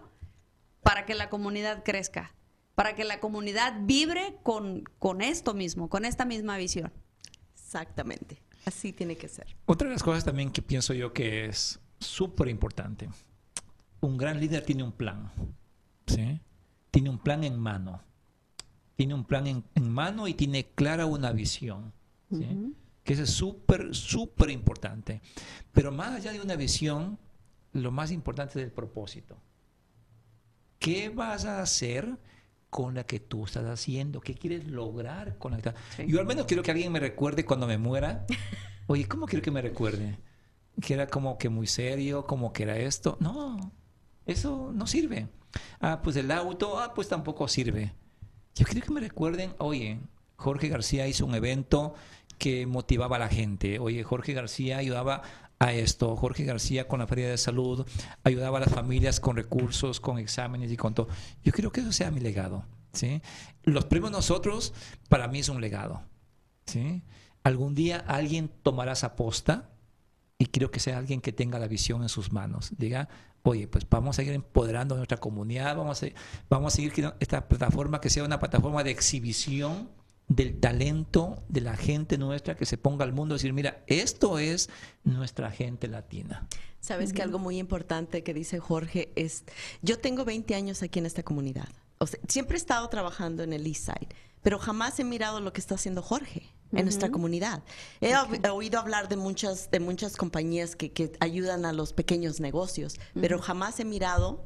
para 0.82 1.04
que 1.04 1.14
la 1.14 1.28
comunidad 1.28 1.84
crezca, 1.84 2.34
para 2.74 2.94
que 2.94 3.04
la 3.04 3.20
comunidad 3.20 3.74
vibre 3.82 4.38
con, 4.42 4.84
con 4.98 5.20
esto 5.20 5.52
mismo, 5.52 5.88
con 5.90 6.04
esta 6.06 6.24
misma 6.24 6.56
visión. 6.56 6.92
Exactamente, 7.54 8.42
así 8.64 8.94
tiene 8.94 9.16
que 9.16 9.28
ser. 9.28 9.54
Otra 9.66 9.86
de 9.88 9.92
las 9.94 10.02
cosas 10.02 10.24
también 10.24 10.50
que 10.50 10.62
pienso 10.62 10.94
yo 10.94 11.12
que 11.12 11.44
es 11.44 11.78
súper 11.98 12.48
importante, 12.48 13.08
un 14.00 14.16
gran 14.16 14.40
líder 14.40 14.64
tiene 14.64 14.82
un 14.82 14.92
plan, 14.92 15.30
¿sí? 16.06 16.40
Tiene 16.90 17.10
un 17.10 17.18
plan 17.18 17.44
en 17.44 17.58
mano 17.58 18.02
tiene 18.98 19.14
un 19.14 19.24
plan 19.24 19.46
en, 19.46 19.90
mano 19.92 20.26
y 20.26 20.34
tiene 20.34 20.72
clara 20.74 21.06
una 21.06 21.30
visión. 21.30 21.92
Que 23.04 23.12
eso 23.12 23.22
es 23.22 23.30
súper, 23.30 23.94
súper 23.94 24.50
importante. 24.50 25.22
Pero 25.70 25.92
más 25.92 26.16
allá 26.16 26.32
de 26.32 26.40
una 26.40 26.56
visión, 26.56 27.16
lo 27.72 27.92
más 27.92 28.10
importante 28.10 28.58
es 28.58 28.64
el 28.64 28.72
propósito. 28.72 29.40
¿Qué 30.80 31.10
vas 31.10 31.44
a 31.44 31.62
hacer 31.62 32.18
con 32.70 32.96
la 32.96 33.04
que 33.04 33.20
tú 33.20 33.44
estás 33.44 33.66
haciendo? 33.66 34.20
¿Qué 34.20 34.34
quieres 34.34 34.66
lograr 34.66 35.38
con 35.38 35.52
la 35.52 35.58
que 35.58 35.72
Yo 36.08 36.18
al 36.18 36.26
menos 36.26 36.46
quiero 36.46 36.64
que 36.64 36.72
alguien 36.72 36.90
me 36.90 36.98
recuerde 36.98 37.44
cuando 37.44 37.68
me 37.68 37.78
muera. 37.78 38.26
Oye, 38.88 39.06
¿cómo 39.06 39.26
quiero 39.26 39.44
que 39.44 39.52
me 39.52 39.62
recuerde? 39.62 40.18
Que 40.80 40.94
era 40.94 41.06
como 41.06 41.38
que 41.38 41.48
muy 41.48 41.66
serio, 41.66 42.26
como 42.26 42.52
que 42.52 42.62
era 42.62 42.76
esto. 42.76 43.16
No, 43.20 43.72
eso 44.26 44.70
no 44.74 44.86
sirve. 44.86 45.28
Ah, 45.80 46.00
pues 46.02 46.16
el 46.16 46.30
auto, 46.30 46.78
ah, 46.78 46.94
pues 46.94 47.08
tampoco 47.08 47.48
sirve. 47.48 47.92
Yo 48.54 48.64
quiero 48.66 48.86
que 48.86 48.92
me 48.92 49.00
recuerden, 49.00 49.54
oye, 49.58 50.00
Jorge 50.36 50.68
García 50.68 51.06
hizo 51.08 51.26
un 51.26 51.34
evento 51.34 51.94
que 52.38 52.66
motivaba 52.66 53.16
a 53.16 53.20
la 53.20 53.28
gente. 53.28 53.78
Oye, 53.78 54.02
Jorge 54.04 54.32
García 54.32 54.78
ayudaba 54.78 55.22
a 55.58 55.72
esto. 55.72 56.16
Jorge 56.16 56.44
García 56.44 56.88
con 56.88 57.00
la 57.00 57.06
Feria 57.06 57.28
de 57.28 57.38
Salud 57.38 57.86
ayudaba 58.24 58.58
a 58.58 58.60
las 58.60 58.72
familias 58.72 59.20
con 59.20 59.36
recursos, 59.36 60.00
con 60.00 60.18
exámenes 60.18 60.70
y 60.70 60.76
con 60.76 60.94
todo. 60.94 61.08
Yo 61.42 61.52
quiero 61.52 61.72
que 61.72 61.80
eso 61.80 61.92
sea 61.92 62.10
mi 62.10 62.20
legado. 62.20 62.64
¿sí? 62.92 63.22
Los 63.64 63.84
premios 63.84 64.12
nosotros, 64.12 64.72
para 65.08 65.28
mí 65.28 65.40
es 65.40 65.48
un 65.48 65.60
legado. 65.60 66.02
¿sí? 66.66 67.02
Algún 67.42 67.74
día 67.74 68.04
alguien 68.06 68.50
tomará 68.62 68.92
esa 68.92 69.16
posta 69.16 69.70
y 70.38 70.46
quiero 70.46 70.70
que 70.70 70.78
sea 70.78 70.98
alguien 70.98 71.20
que 71.20 71.32
tenga 71.32 71.58
la 71.58 71.66
visión 71.66 72.02
en 72.02 72.08
sus 72.08 72.32
manos. 72.32 72.70
Diga, 72.78 73.08
oye, 73.42 73.66
pues 73.66 73.86
vamos 73.90 74.18
a 74.18 74.22
ir 74.22 74.32
empoderando 74.32 74.94
a 74.94 74.98
nuestra 74.98 75.18
comunidad, 75.18 75.76
vamos 75.76 76.02
a, 76.02 76.06
vamos 76.48 76.72
a 76.72 76.76
seguir 76.76 77.12
esta 77.18 77.48
plataforma 77.48 78.00
que 78.00 78.08
sea 78.08 78.24
una 78.24 78.38
plataforma 78.38 78.84
de 78.84 78.92
exhibición 78.92 79.90
del 80.28 80.60
talento 80.60 81.42
de 81.48 81.62
la 81.62 81.76
gente 81.76 82.18
nuestra 82.18 82.54
que 82.54 82.66
se 82.66 82.76
ponga 82.76 83.04
al 83.04 83.12
mundo 83.12 83.34
y 83.34 83.38
decir, 83.38 83.52
mira, 83.52 83.82
esto 83.86 84.38
es 84.38 84.70
nuestra 85.02 85.50
gente 85.50 85.88
latina. 85.88 86.46
Sabes 86.80 87.12
que 87.12 87.22
algo 87.22 87.38
muy 87.38 87.58
importante 87.58 88.22
que 88.22 88.32
dice 88.32 88.60
Jorge 88.60 89.10
es, 89.16 89.44
yo 89.82 89.98
tengo 89.98 90.24
20 90.24 90.54
años 90.54 90.82
aquí 90.82 91.00
en 91.00 91.06
esta 91.06 91.24
comunidad. 91.24 91.68
O 91.98 92.06
sea, 92.06 92.20
siempre 92.28 92.56
he 92.56 92.60
estado 92.60 92.88
trabajando 92.88 93.42
en 93.42 93.52
el 93.52 93.66
East 93.66 93.86
Side, 93.86 94.08
pero 94.42 94.58
jamás 94.58 95.00
he 95.00 95.04
mirado 95.04 95.40
lo 95.40 95.52
que 95.52 95.60
está 95.60 95.74
haciendo 95.74 96.02
Jorge 96.02 96.54
en 96.72 96.84
nuestra 96.84 97.10
comunidad. 97.10 97.62
He, 98.00 98.14
oído 98.50 98.78
hablar 98.78 99.08
de 99.08 99.16
muchas, 99.16 99.70
de 99.70 99.80
muchas 99.80 100.16
compañías 100.16 100.76
que, 100.76 101.12
ayudan 101.20 101.64
a 101.64 101.72
los 101.72 101.92
pequeños 101.92 102.40
negocios, 102.40 102.98
pero 103.14 103.38
jamás 103.38 103.80
he 103.80 103.84
mirado 103.84 104.44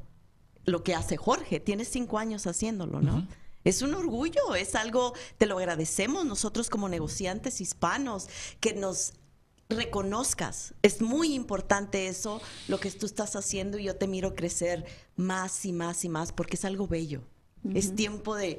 lo 0.64 0.84
que 0.84 0.94
hace 0.94 1.16
Jorge. 1.16 1.60
Tiene 1.60 1.84
cinco 1.84 2.18
años 2.18 2.46
haciéndolo, 2.46 3.00
¿no? 3.00 3.26
Es 3.64 3.82
un 3.82 3.94
orgullo, 3.94 4.54
es 4.56 4.74
algo, 4.74 5.14
te 5.38 5.46
lo 5.46 5.58
agradecemos 5.58 6.24
nosotros 6.24 6.68
como 6.68 6.88
negociantes 6.88 7.60
hispanos, 7.60 8.28
que 8.58 8.74
nos 8.74 9.14
reconozcas. 9.68 10.74
Es 10.82 11.00
muy 11.00 11.34
importante 11.34 12.08
eso, 12.08 12.40
lo 12.68 12.80
que 12.80 12.90
tú 12.90 13.06
estás 13.06 13.36
haciendo 13.36 13.78
y 13.78 13.84
yo 13.84 13.96
te 13.96 14.08
miro 14.08 14.34
crecer 14.34 14.84
más 15.16 15.64
y 15.64 15.72
más 15.72 16.04
y 16.04 16.08
más 16.08 16.32
porque 16.32 16.56
es 16.56 16.64
algo 16.64 16.86
bello. 16.86 17.22
Es 17.74 17.94
tiempo 17.94 18.34
de, 18.34 18.58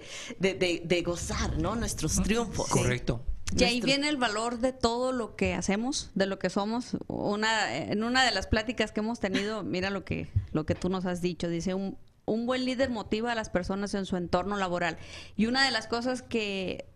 gozar, 1.06 1.58
¿no? 1.58 1.76
Nuestros 1.76 2.24
triunfos. 2.24 2.70
Correcto. 2.70 3.22
Y 3.56 3.64
ahí 3.66 3.82
viene 3.82 4.10
el 4.10 4.18
valor 4.18 4.60
de 4.60 4.74
todo 4.74 5.12
lo 5.12 5.36
que 5.36 5.54
hacemos, 5.54 6.10
de 6.16 6.26
lo 6.26 6.40
que 6.40 6.50
somos. 6.50 6.98
Una, 7.08 7.76
en 7.76 8.04
una 8.04 8.26
de 8.26 8.32
las 8.32 8.48
pláticas 8.48 8.92
que 8.92 9.02
hemos 9.02 9.20
tenido, 9.20 9.64
mira 9.64 9.90
lo 9.90 10.04
que, 10.04 10.28
lo 10.52 10.66
que 10.66 10.76
tú 10.76 10.90
nos 10.90 11.06
has 11.06 11.22
dicho, 11.22 11.48
dice, 11.50 11.74
un, 11.74 11.98
un 12.26 12.46
buen 12.46 12.66
líder 12.66 12.90
motiva 12.90 13.32
a 13.32 13.36
las 13.36 13.50
personas 13.50 13.94
en 13.94 14.06
su 14.06 14.18
entorno 14.18 14.58
laboral. 14.58 14.98
Y 15.36 15.46
una 15.46 15.66
de 15.66 15.72
las 15.72 15.88
cosas 15.88 16.22
que 16.22 16.90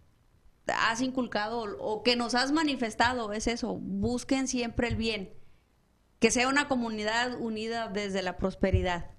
has 0.67 1.01
inculcado 1.01 1.59
o 1.79 2.03
que 2.03 2.15
nos 2.15 2.35
has 2.35 2.51
manifestado 2.51 3.31
es 3.33 3.47
eso, 3.47 3.75
busquen 3.75 4.47
siempre 4.47 4.87
el 4.87 4.95
bien, 4.95 5.33
que 6.19 6.31
sea 6.31 6.47
una 6.47 6.67
comunidad 6.67 7.39
unida 7.39 7.87
desde 7.87 8.21
la 8.21 8.37
prosperidad 8.37 9.11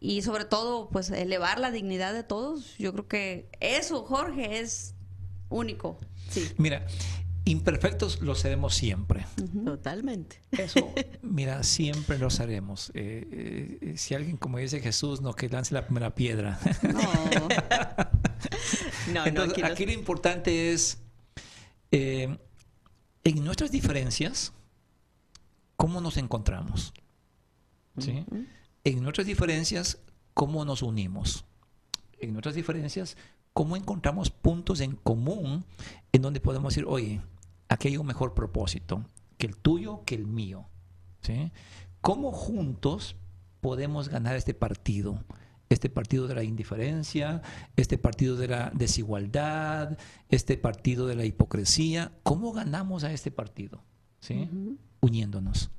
y 0.00 0.22
sobre 0.22 0.46
todo 0.46 0.88
pues 0.88 1.10
elevar 1.10 1.60
la 1.60 1.70
dignidad 1.70 2.14
de 2.14 2.24
todos. 2.24 2.76
Yo 2.78 2.92
creo 2.92 3.06
que 3.06 3.50
eso, 3.60 4.04
Jorge, 4.04 4.60
es 4.60 4.94
único. 5.50 5.98
Mira, 6.56 6.86
imperfectos 7.44 8.22
lo 8.22 8.34
seremos 8.34 8.74
siempre. 8.74 9.26
Totalmente. 9.64 10.40
Eso, 10.52 10.92
mira, 11.22 11.62
siempre 11.62 12.18
lo 12.18 12.30
seremos. 12.30 12.90
Eh, 12.94 13.78
eh, 13.82 13.94
si 13.96 14.14
alguien, 14.14 14.36
como 14.36 14.58
dice 14.58 14.80
Jesús, 14.80 15.20
no, 15.20 15.34
que 15.34 15.48
lance 15.48 15.74
la 15.74 15.84
primera 15.84 16.14
piedra. 16.14 16.58
No. 16.82 17.00
Entonces, 19.26 19.64
aquí, 19.64 19.86
lo 19.86 19.92
importante 19.92 20.72
es, 20.72 20.98
eh, 21.90 22.38
en 23.24 23.44
nuestras 23.44 23.70
diferencias, 23.70 24.52
¿cómo 25.76 26.00
nos 26.00 26.16
encontramos? 26.16 26.94
¿Sí? 27.98 28.24
En 28.84 29.02
nuestras 29.02 29.26
diferencias, 29.26 29.98
¿cómo 30.32 30.64
nos 30.64 30.82
unimos? 30.82 31.44
En 32.18 32.32
nuestras 32.32 32.54
diferencias, 32.54 33.16
cómo 33.52 33.76
encontramos 33.76 34.30
puntos 34.30 34.80
en 34.80 34.96
común 34.96 35.64
en 36.12 36.22
donde 36.22 36.40
podemos 36.40 36.74
decir, 36.74 36.86
oye, 36.88 37.20
aquí 37.68 37.88
hay 37.88 37.96
un 37.96 38.06
mejor 38.06 38.34
propósito 38.34 39.04
que 39.38 39.46
el 39.46 39.56
tuyo, 39.56 40.02
que 40.04 40.14
el 40.14 40.26
mío. 40.26 40.66
¿sí? 41.22 41.52
¿Cómo 42.00 42.32
juntos 42.32 43.16
podemos 43.60 44.08
ganar 44.08 44.36
este 44.36 44.54
partido? 44.54 45.24
Este 45.68 45.88
partido 45.88 46.26
de 46.26 46.34
la 46.34 46.42
indiferencia, 46.42 47.42
este 47.76 47.96
partido 47.96 48.36
de 48.36 48.48
la 48.48 48.72
desigualdad, 48.74 49.98
este 50.28 50.56
partido 50.56 51.06
de 51.06 51.14
la 51.14 51.24
hipocresía. 51.24 52.12
¿Cómo 52.24 52.52
ganamos 52.52 53.04
a 53.04 53.12
este 53.12 53.30
partido? 53.30 53.82
¿Sí? 54.18 54.48
Uniéndonos. 55.00 55.70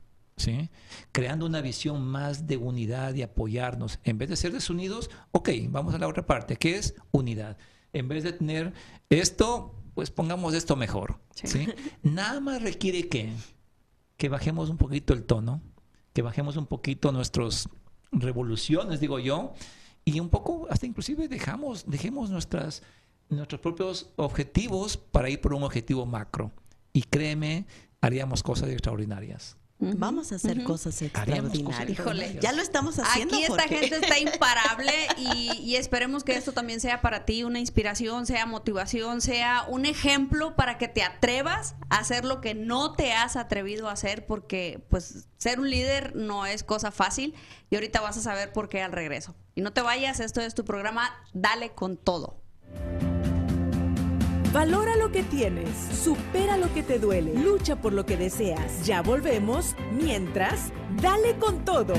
¿Sí? 0.41 0.69
creando 1.11 1.45
una 1.45 1.61
visión 1.61 2.05
más 2.05 2.47
de 2.47 2.57
unidad 2.57 3.13
y 3.15 3.21
apoyarnos. 3.21 3.99
En 4.03 4.17
vez 4.17 4.29
de 4.29 4.35
ser 4.35 4.51
desunidos, 4.51 5.09
ok, 5.31 5.49
vamos 5.69 5.93
a 5.93 5.97
la 5.97 6.07
otra 6.07 6.25
parte, 6.25 6.55
que 6.55 6.75
es 6.75 6.95
unidad. 7.11 7.57
En 7.93 8.07
vez 8.07 8.23
de 8.23 8.33
tener 8.33 8.73
esto, 9.09 9.75
pues 9.93 10.11
pongamos 10.11 10.53
esto 10.53 10.75
mejor. 10.75 11.19
Sí. 11.33 11.67
Nada 12.03 12.39
más 12.39 12.61
requiere 12.61 13.07
que, 13.07 13.33
que 14.17 14.29
bajemos 14.29 14.69
un 14.69 14.77
poquito 14.77 15.13
el 15.13 15.23
tono, 15.23 15.61
que 16.13 16.21
bajemos 16.21 16.57
un 16.57 16.65
poquito 16.65 17.11
nuestras 17.11 17.69
revoluciones, 18.11 18.99
digo 18.99 19.19
yo, 19.19 19.53
y 20.03 20.19
un 20.19 20.29
poco, 20.29 20.67
hasta 20.69 20.85
inclusive 20.85 21.27
dejamos, 21.27 21.85
dejemos 21.87 22.29
nuestras, 22.29 22.83
nuestros 23.29 23.61
propios 23.61 24.11
objetivos 24.15 24.97
para 24.97 25.29
ir 25.29 25.41
por 25.41 25.53
un 25.53 25.63
objetivo 25.63 26.05
macro. 26.05 26.51
Y 26.93 27.03
créeme, 27.03 27.65
haríamos 28.01 28.43
cosas 28.43 28.69
extraordinarias. 28.69 29.57
Vamos 29.81 30.31
a 30.31 30.35
hacer 30.35 30.63
cosas 30.63 31.01
extraordinarias. 31.01 32.39
ya 32.39 32.51
lo 32.51 32.61
estamos 32.61 32.99
haciendo. 32.99 33.35
Aquí 33.35 33.43
esta 33.43 33.63
gente 33.63 33.95
está 33.95 34.19
imparable 34.19 34.93
y, 35.17 35.75
esperemos 35.75 36.23
que 36.23 36.35
esto 36.35 36.51
también 36.51 36.79
sea 36.79 37.01
para 37.01 37.25
ti 37.25 37.43
una 37.43 37.59
inspiración, 37.59 38.27
sea 38.27 38.45
motivación, 38.45 39.21
sea 39.21 39.65
un 39.67 39.85
ejemplo 39.85 40.55
para 40.55 40.77
que 40.77 40.87
te 40.87 41.01
atrevas 41.01 41.75
a 41.89 41.97
hacer 41.97 42.25
lo 42.25 42.41
que 42.41 42.53
no 42.53 42.93
te 42.93 43.13
has 43.13 43.35
atrevido 43.35 43.89
a 43.89 43.93
hacer, 43.93 44.27
porque 44.27 44.85
pues 44.89 45.27
ser 45.37 45.59
un 45.59 45.69
líder 45.69 46.15
no 46.15 46.45
es 46.45 46.63
cosa 46.63 46.91
fácil 46.91 47.33
y 47.71 47.75
ahorita 47.75 48.01
vas 48.01 48.17
a 48.17 48.21
saber 48.21 48.53
por 48.53 48.69
qué 48.69 48.83
al 48.83 48.91
regreso. 48.91 49.35
Y 49.55 49.61
no 49.61 49.73
te 49.73 49.81
vayas, 49.81 50.19
esto 50.19 50.41
es 50.41 50.53
tu 50.53 50.63
programa, 50.63 51.09
dale 51.33 51.71
con 51.71 51.97
todo. 51.97 52.37
Valora 54.53 54.97
lo 54.97 55.13
que 55.13 55.23
tienes, 55.23 55.69
supera 56.03 56.57
lo 56.57 56.73
que 56.73 56.83
te 56.83 56.99
duele, 56.99 57.33
lucha 57.35 57.77
por 57.77 57.93
lo 57.93 58.05
que 58.05 58.17
deseas. 58.17 58.85
Ya 58.85 59.01
volvemos, 59.01 59.77
mientras, 59.93 60.73
dale 61.01 61.37
con 61.39 61.63
todo. 61.63 61.93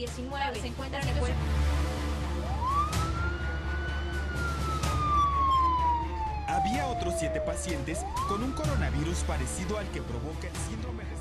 COVID-19. 0.00 0.60
Se 0.60 0.66
encuentran 0.66 1.06
en 1.06 1.14
Había 6.46 6.86
otros 6.88 7.14
siete 7.18 7.40
pacientes 7.40 8.04
con 8.28 8.42
un 8.42 8.52
coronavirus 8.52 9.18
parecido 9.20 9.78
al 9.78 9.88
que 9.90 10.02
provoca 10.02 10.48
el 10.48 10.56
síndrome 10.68 11.04
respiratorio. 11.04 11.19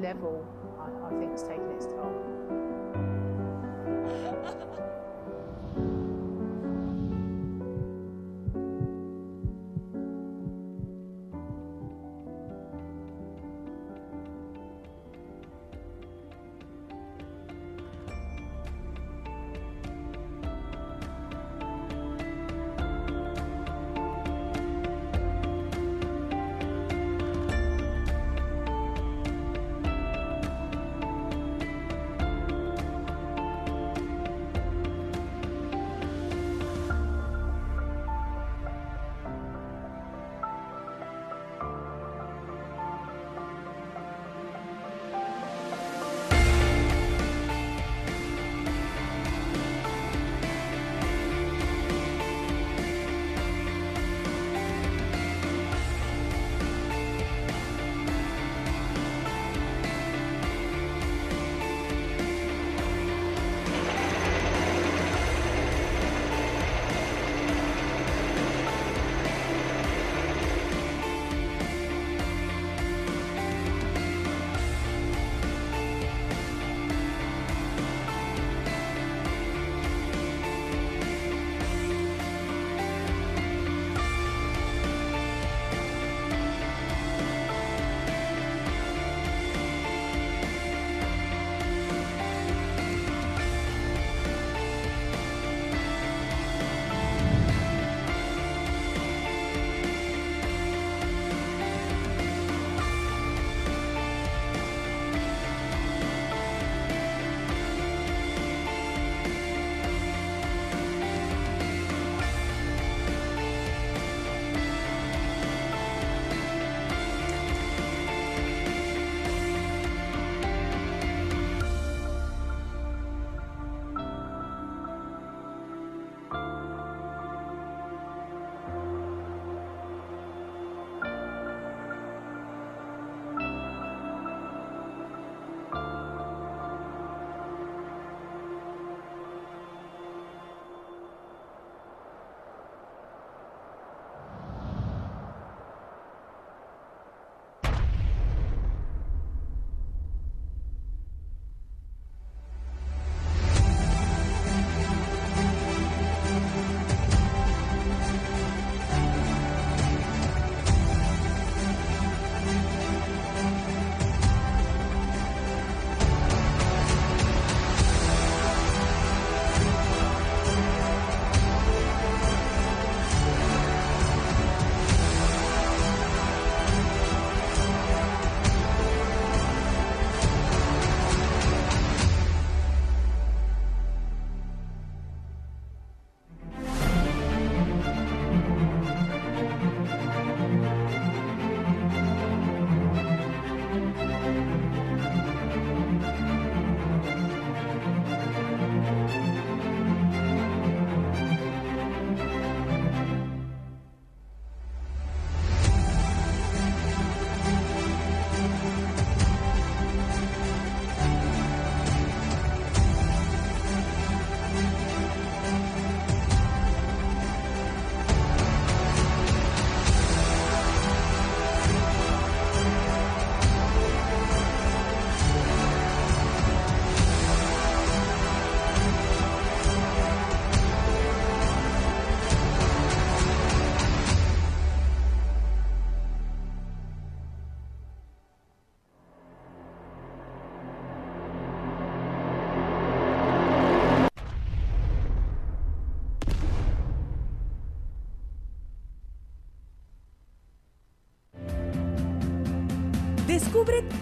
Level, 0.00 0.44
I, 0.78 1.14
I 1.14 1.18
think, 1.18 1.32
has 1.32 1.42
taken 1.42 1.59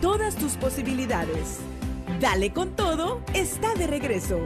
todas 0.00 0.36
tus 0.36 0.56
posibilidades. 0.56 1.58
Dale 2.20 2.52
con 2.52 2.74
todo, 2.74 3.22
está 3.34 3.74
de 3.74 3.86
regreso. 3.86 4.38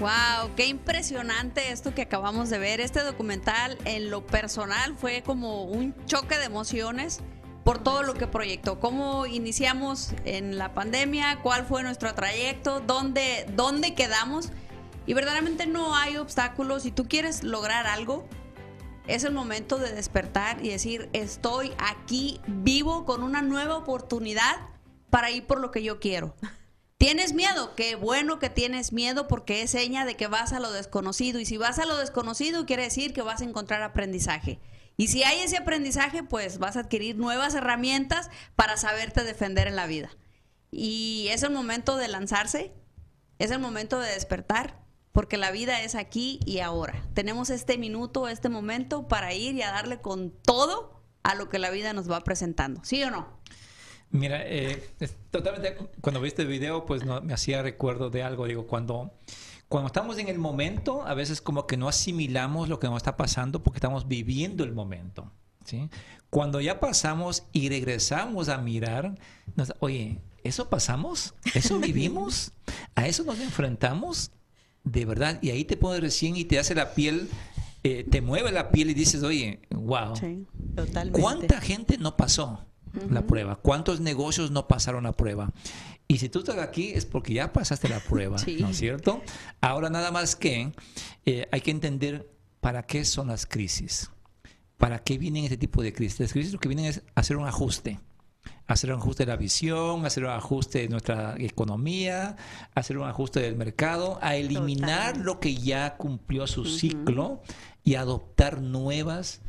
Wow, 0.00 0.54
qué 0.56 0.66
impresionante 0.66 1.72
esto 1.72 1.92
que 1.92 2.02
acabamos 2.02 2.50
de 2.50 2.58
ver. 2.58 2.80
Este 2.80 3.02
documental 3.02 3.78
en 3.84 4.10
lo 4.10 4.24
personal 4.24 4.96
fue 4.96 5.22
como 5.22 5.64
un 5.64 5.94
choque 6.06 6.38
de 6.38 6.44
emociones 6.44 7.20
por 7.64 7.82
todo 7.82 8.02
lo 8.02 8.14
que 8.14 8.28
proyectó. 8.28 8.78
Cómo 8.78 9.26
iniciamos 9.26 10.12
en 10.24 10.56
la 10.56 10.72
pandemia, 10.72 11.40
cuál 11.42 11.66
fue 11.66 11.82
nuestro 11.82 12.14
trayecto, 12.14 12.80
dónde, 12.80 13.46
dónde 13.56 13.94
quedamos. 13.94 14.50
Y 15.06 15.14
verdaderamente 15.14 15.66
no 15.66 15.96
hay 15.96 16.16
obstáculos. 16.16 16.84
Si 16.84 16.92
tú 16.92 17.08
quieres 17.08 17.42
lograr 17.42 17.86
algo, 17.86 18.28
es 19.08 19.24
el 19.24 19.32
momento 19.32 19.78
de 19.78 19.92
despertar 19.92 20.64
y 20.64 20.68
decir, 20.68 21.08
estoy 21.14 21.72
aquí 21.78 22.40
vivo 22.46 23.04
con 23.06 23.22
una 23.22 23.42
nueva 23.42 23.76
oportunidad 23.76 24.56
para 25.10 25.30
ir 25.30 25.46
por 25.46 25.60
lo 25.60 25.70
que 25.70 25.82
yo 25.82 25.98
quiero. 25.98 26.36
¿Tienes 26.98 27.32
miedo? 27.32 27.74
Qué 27.74 27.94
bueno 27.94 28.38
que 28.38 28.50
tienes 28.50 28.92
miedo 28.92 29.26
porque 29.26 29.62
es 29.62 29.70
seña 29.70 30.04
de 30.04 30.16
que 30.16 30.26
vas 30.26 30.52
a 30.52 30.60
lo 30.60 30.72
desconocido. 30.72 31.40
Y 31.40 31.46
si 31.46 31.56
vas 31.56 31.78
a 31.78 31.86
lo 31.86 31.96
desconocido, 31.96 32.66
quiere 32.66 32.82
decir 32.82 33.12
que 33.12 33.22
vas 33.22 33.40
a 33.40 33.44
encontrar 33.44 33.82
aprendizaje. 33.82 34.60
Y 34.96 35.06
si 35.06 35.22
hay 35.22 35.40
ese 35.40 35.56
aprendizaje, 35.56 36.24
pues 36.24 36.58
vas 36.58 36.76
a 36.76 36.80
adquirir 36.80 37.16
nuevas 37.16 37.54
herramientas 37.54 38.30
para 38.56 38.76
saberte 38.76 39.24
defender 39.24 39.68
en 39.68 39.76
la 39.76 39.86
vida. 39.86 40.10
Y 40.70 41.28
es 41.30 41.44
el 41.44 41.50
momento 41.50 41.96
de 41.96 42.08
lanzarse, 42.08 42.74
es 43.38 43.52
el 43.52 43.60
momento 43.60 44.00
de 44.00 44.12
despertar, 44.12 44.87
porque 45.18 45.36
la 45.36 45.50
vida 45.50 45.82
es 45.82 45.96
aquí 45.96 46.38
y 46.46 46.60
ahora. 46.60 47.02
Tenemos 47.12 47.50
este 47.50 47.76
minuto, 47.76 48.28
este 48.28 48.48
momento 48.48 49.08
para 49.08 49.34
ir 49.34 49.56
y 49.56 49.62
a 49.62 49.72
darle 49.72 50.00
con 50.00 50.30
todo 50.30 51.02
a 51.24 51.34
lo 51.34 51.48
que 51.48 51.58
la 51.58 51.70
vida 51.70 51.92
nos 51.92 52.08
va 52.08 52.22
presentando. 52.22 52.84
¿Sí 52.84 53.02
o 53.02 53.10
no? 53.10 53.26
Mira, 54.12 54.46
eh, 54.46 54.80
totalmente, 55.32 55.76
cuando 56.00 56.20
viste 56.20 56.42
el 56.42 56.48
video, 56.48 56.86
pues 56.86 57.04
no, 57.04 57.20
me 57.20 57.34
hacía 57.34 57.62
recuerdo 57.62 58.10
de 58.10 58.22
algo. 58.22 58.46
Digo, 58.46 58.68
cuando, 58.68 59.10
cuando 59.68 59.88
estamos 59.88 60.18
en 60.18 60.28
el 60.28 60.38
momento, 60.38 61.02
a 61.04 61.14
veces 61.14 61.40
como 61.40 61.66
que 61.66 61.76
no 61.76 61.88
asimilamos 61.88 62.68
lo 62.68 62.78
que 62.78 62.86
nos 62.86 62.98
está 62.98 63.16
pasando 63.16 63.60
porque 63.64 63.78
estamos 63.78 64.06
viviendo 64.06 64.62
el 64.62 64.72
momento. 64.72 65.32
¿sí? 65.64 65.90
Cuando 66.30 66.60
ya 66.60 66.78
pasamos 66.78 67.42
y 67.50 67.68
regresamos 67.70 68.48
a 68.48 68.58
mirar, 68.58 69.16
nos, 69.56 69.74
oye, 69.80 70.20
¿eso 70.44 70.70
pasamos? 70.70 71.34
¿Eso 71.54 71.78
vivimos? 71.80 72.52
¿A 72.94 73.08
eso 73.08 73.24
nos 73.24 73.40
enfrentamos? 73.40 74.30
De 74.90 75.04
verdad. 75.04 75.38
Y 75.42 75.50
ahí 75.50 75.64
te 75.64 75.76
pones 75.76 76.00
recién 76.00 76.36
y 76.36 76.44
te 76.44 76.58
hace 76.58 76.74
la 76.74 76.94
piel 76.94 77.28
eh, 77.84 78.04
te 78.10 78.20
mueve 78.20 78.50
la 78.50 78.70
piel 78.70 78.90
y 78.90 78.94
dices, 78.94 79.22
oye, 79.22 79.60
wow, 79.70 80.16
sí, 80.16 80.46
totalmente. 80.74 81.20
¿cuánta 81.20 81.60
gente 81.60 81.96
no 81.98 82.16
pasó? 82.16 82.64
la 83.10 83.26
prueba. 83.26 83.56
¿Cuántos 83.56 84.00
negocios 84.00 84.50
no 84.50 84.66
pasaron 84.66 85.04
la 85.04 85.12
prueba? 85.12 85.52
Y 86.08 86.18
si 86.18 86.28
tú 86.28 86.40
estás 86.40 86.58
aquí 86.58 86.90
es 86.94 87.04
porque 87.04 87.34
ya 87.34 87.52
pasaste 87.52 87.88
la 87.88 88.00
prueba, 88.00 88.38
¿no 88.60 88.68
es 88.70 88.76
cierto? 88.76 89.22
Ahora 89.60 89.90
nada 89.90 90.10
más 90.10 90.34
que 90.34 90.72
eh, 91.26 91.46
hay 91.52 91.60
que 91.60 91.70
entender 91.70 92.28
para 92.60 92.82
qué 92.84 93.04
son 93.04 93.28
las 93.28 93.46
crisis. 93.46 94.10
¿Para 94.78 95.00
qué 95.00 95.18
vienen 95.18 95.44
este 95.44 95.58
tipo 95.58 95.82
de 95.82 95.92
crisis? 95.92 96.18
Las 96.20 96.32
crisis 96.32 96.52
lo 96.52 96.58
que 96.58 96.68
vienen 96.68 96.86
es 96.86 97.02
hacer 97.14 97.36
un 97.36 97.46
ajuste. 97.46 98.00
Hacer 98.68 98.92
un 98.92 99.00
ajuste 99.00 99.24
de 99.24 99.32
la 99.32 99.36
visión, 99.36 100.06
hacer 100.06 100.24
un 100.24 100.30
ajuste 100.30 100.78
de 100.80 100.88
nuestra 100.88 101.34
economía, 101.38 102.36
hacer 102.74 102.98
un 102.98 103.08
ajuste 103.08 103.40
del 103.40 103.56
mercado, 103.56 104.18
a 104.22 104.36
eliminar 104.36 105.16
lo 105.16 105.40
que 105.40 105.56
ya 105.56 105.96
cumplió 105.96 106.46
su 106.46 106.64
ciclo 106.66 107.42
y 107.82 107.96
adoptar 107.96 108.60
nuevas 108.60 109.40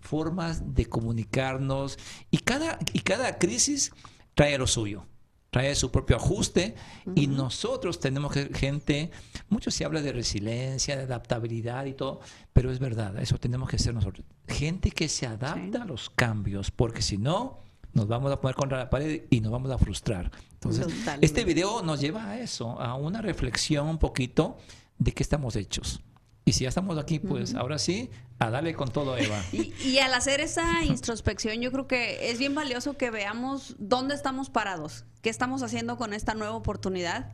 formas 0.00 0.74
de 0.74 0.86
comunicarnos. 0.86 1.98
Y 2.30 2.38
cada, 2.38 2.78
y 2.92 3.00
cada 3.00 3.38
crisis 3.38 3.92
trae 4.34 4.56
lo 4.56 4.66
suyo, 4.66 5.04
trae 5.50 5.74
su 5.74 5.90
propio 5.90 6.16
ajuste. 6.16 6.74
Y 7.14 7.26
nosotros 7.26 7.98
tenemos 8.00 8.32
que, 8.32 8.50
gente, 8.54 9.10
mucho 9.48 9.70
se 9.70 9.84
habla 9.84 10.00
de 10.00 10.12
resiliencia, 10.12 10.96
de 10.96 11.02
adaptabilidad 11.02 11.86
y 11.86 11.94
todo, 11.94 12.20
pero 12.52 12.70
es 12.70 12.78
verdad, 12.78 13.18
eso 13.18 13.38
tenemos 13.38 13.68
que 13.68 13.78
ser 13.78 13.94
nosotros, 13.94 14.24
gente 14.46 14.90
que 14.90 15.08
se 15.08 15.26
adapta 15.26 15.82
a 15.82 15.86
los 15.86 16.10
cambios, 16.10 16.70
porque 16.70 17.02
si 17.02 17.18
no, 17.18 17.58
nos 17.92 18.08
vamos 18.08 18.32
a 18.32 18.40
poner 18.40 18.54
contra 18.54 18.78
la 18.78 18.90
pared 18.90 19.22
y 19.30 19.40
nos 19.40 19.52
vamos 19.52 19.70
a 19.70 19.78
frustrar. 19.78 20.30
Entonces, 20.52 20.86
este 21.20 21.44
video 21.44 21.82
nos 21.82 22.00
lleva 22.00 22.30
a 22.30 22.40
eso, 22.40 22.80
a 22.80 22.94
una 22.94 23.22
reflexión 23.22 23.88
un 23.88 23.98
poquito 23.98 24.56
de 24.98 25.12
qué 25.12 25.22
estamos 25.22 25.56
hechos. 25.56 26.00
Y 26.44 26.52
si 26.52 26.64
ya 26.64 26.70
estamos 26.70 26.98
aquí, 26.98 27.18
pues 27.18 27.54
ahora 27.54 27.78
sí, 27.78 28.10
a 28.38 28.50
darle 28.50 28.74
con 28.74 28.90
todo, 28.90 29.16
Eva. 29.16 29.42
Y, 29.52 29.98
al 29.98 30.14
hacer 30.14 30.40
esa 30.40 30.82
introspección, 30.84 31.60
yo 31.60 31.70
creo 31.72 31.86
que 31.86 32.30
es 32.30 32.38
bien 32.38 32.54
valioso 32.54 32.96
que 32.96 33.10
veamos 33.10 33.76
dónde 33.78 34.14
estamos 34.14 34.48
parados, 34.48 35.04
qué 35.22 35.30
estamos 35.30 35.62
haciendo 35.62 35.96
con 35.96 36.12
esta 36.12 36.34
nueva 36.34 36.54
oportunidad, 36.54 37.32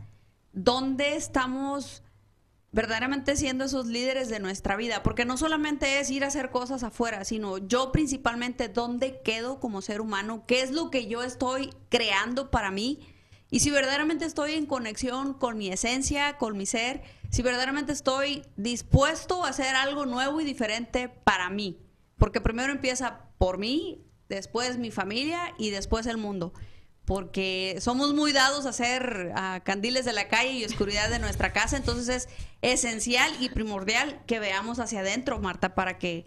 dónde 0.53 1.17
estamos 1.17 2.03
verdaderamente 2.75 3.37
siendo 3.37 3.65
esos 3.65 3.87
líderes 3.87 4.29
de 4.29 4.41
nuestra 4.41 4.75
vida, 4.77 5.05
porque 5.05 5.25
no 5.25 5.37
solamente 5.37 6.01
es 6.01 6.11
ir 6.11 6.25
a 6.25 6.27
hacer 6.27 6.51
cosas 6.51 6.83
afuera, 6.83 7.25
sino 7.25 7.59
yo 7.59 7.93
principalmente 7.93 8.69
dónde 8.69 9.21
quedo 9.23 9.61
como 9.61 9.81
ser 9.81 10.01
humano, 10.01 10.43
qué 10.47 10.61
es 10.61 10.73
lo 10.73 10.91
que 10.91 11.07
yo 11.07 11.23
estoy 11.23 11.71
creando 11.89 12.51
para 12.51 12.73
mí 12.73 12.99
y 13.49 13.61
si 13.61 13.71
verdaderamente 13.71 14.25
estoy 14.25 14.55
en 14.55 14.67
conexión 14.67 15.35
con 15.35 15.57
mi 15.57 15.69
esencia, 15.69 16.37
con 16.39 16.57
mi 16.57 16.67
ser, 16.67 17.03
si 17.31 17.43
verdaderamente 17.43 17.93
estoy 17.93 18.43
dispuesto 18.57 19.45
a 19.45 19.51
hacer 19.51 19.77
algo 19.77 20.07
nuevo 20.07 20.41
y 20.41 20.45
diferente 20.45 21.09
para 21.09 21.51
mí. 21.51 21.79
Porque 22.19 22.41
primero 22.41 22.73
empieza 22.73 23.29
por 23.39 23.59
mí, 23.59 24.05
después 24.29 24.79
mi 24.79 24.91
familia 24.91 25.55
y 25.57 25.71
después 25.71 26.07
el 26.07 26.17
mundo. 26.17 26.53
Porque 27.05 27.77
somos 27.81 28.15
muy 28.15 28.33
dados 28.33 28.67
a 28.67 28.71
hacer 28.71 29.33
candiles 29.65 30.05
de 30.05 30.13
la 30.13 30.29
calle 30.29 30.53
y 30.53 30.65
oscuridad 30.65 31.11
de 31.11 31.19
nuestra 31.19 31.53
casa. 31.53 31.77
Entonces 31.77 32.29
es 32.63 32.85
esencial 32.85 33.31
y 33.41 33.51
primordial 33.51 34.23
que 34.27 34.39
veamos 34.39 34.79
hacia 34.79 35.01
adentro, 35.01 35.39
Marta, 35.39 35.75
para 35.75 35.99
que 35.99 36.27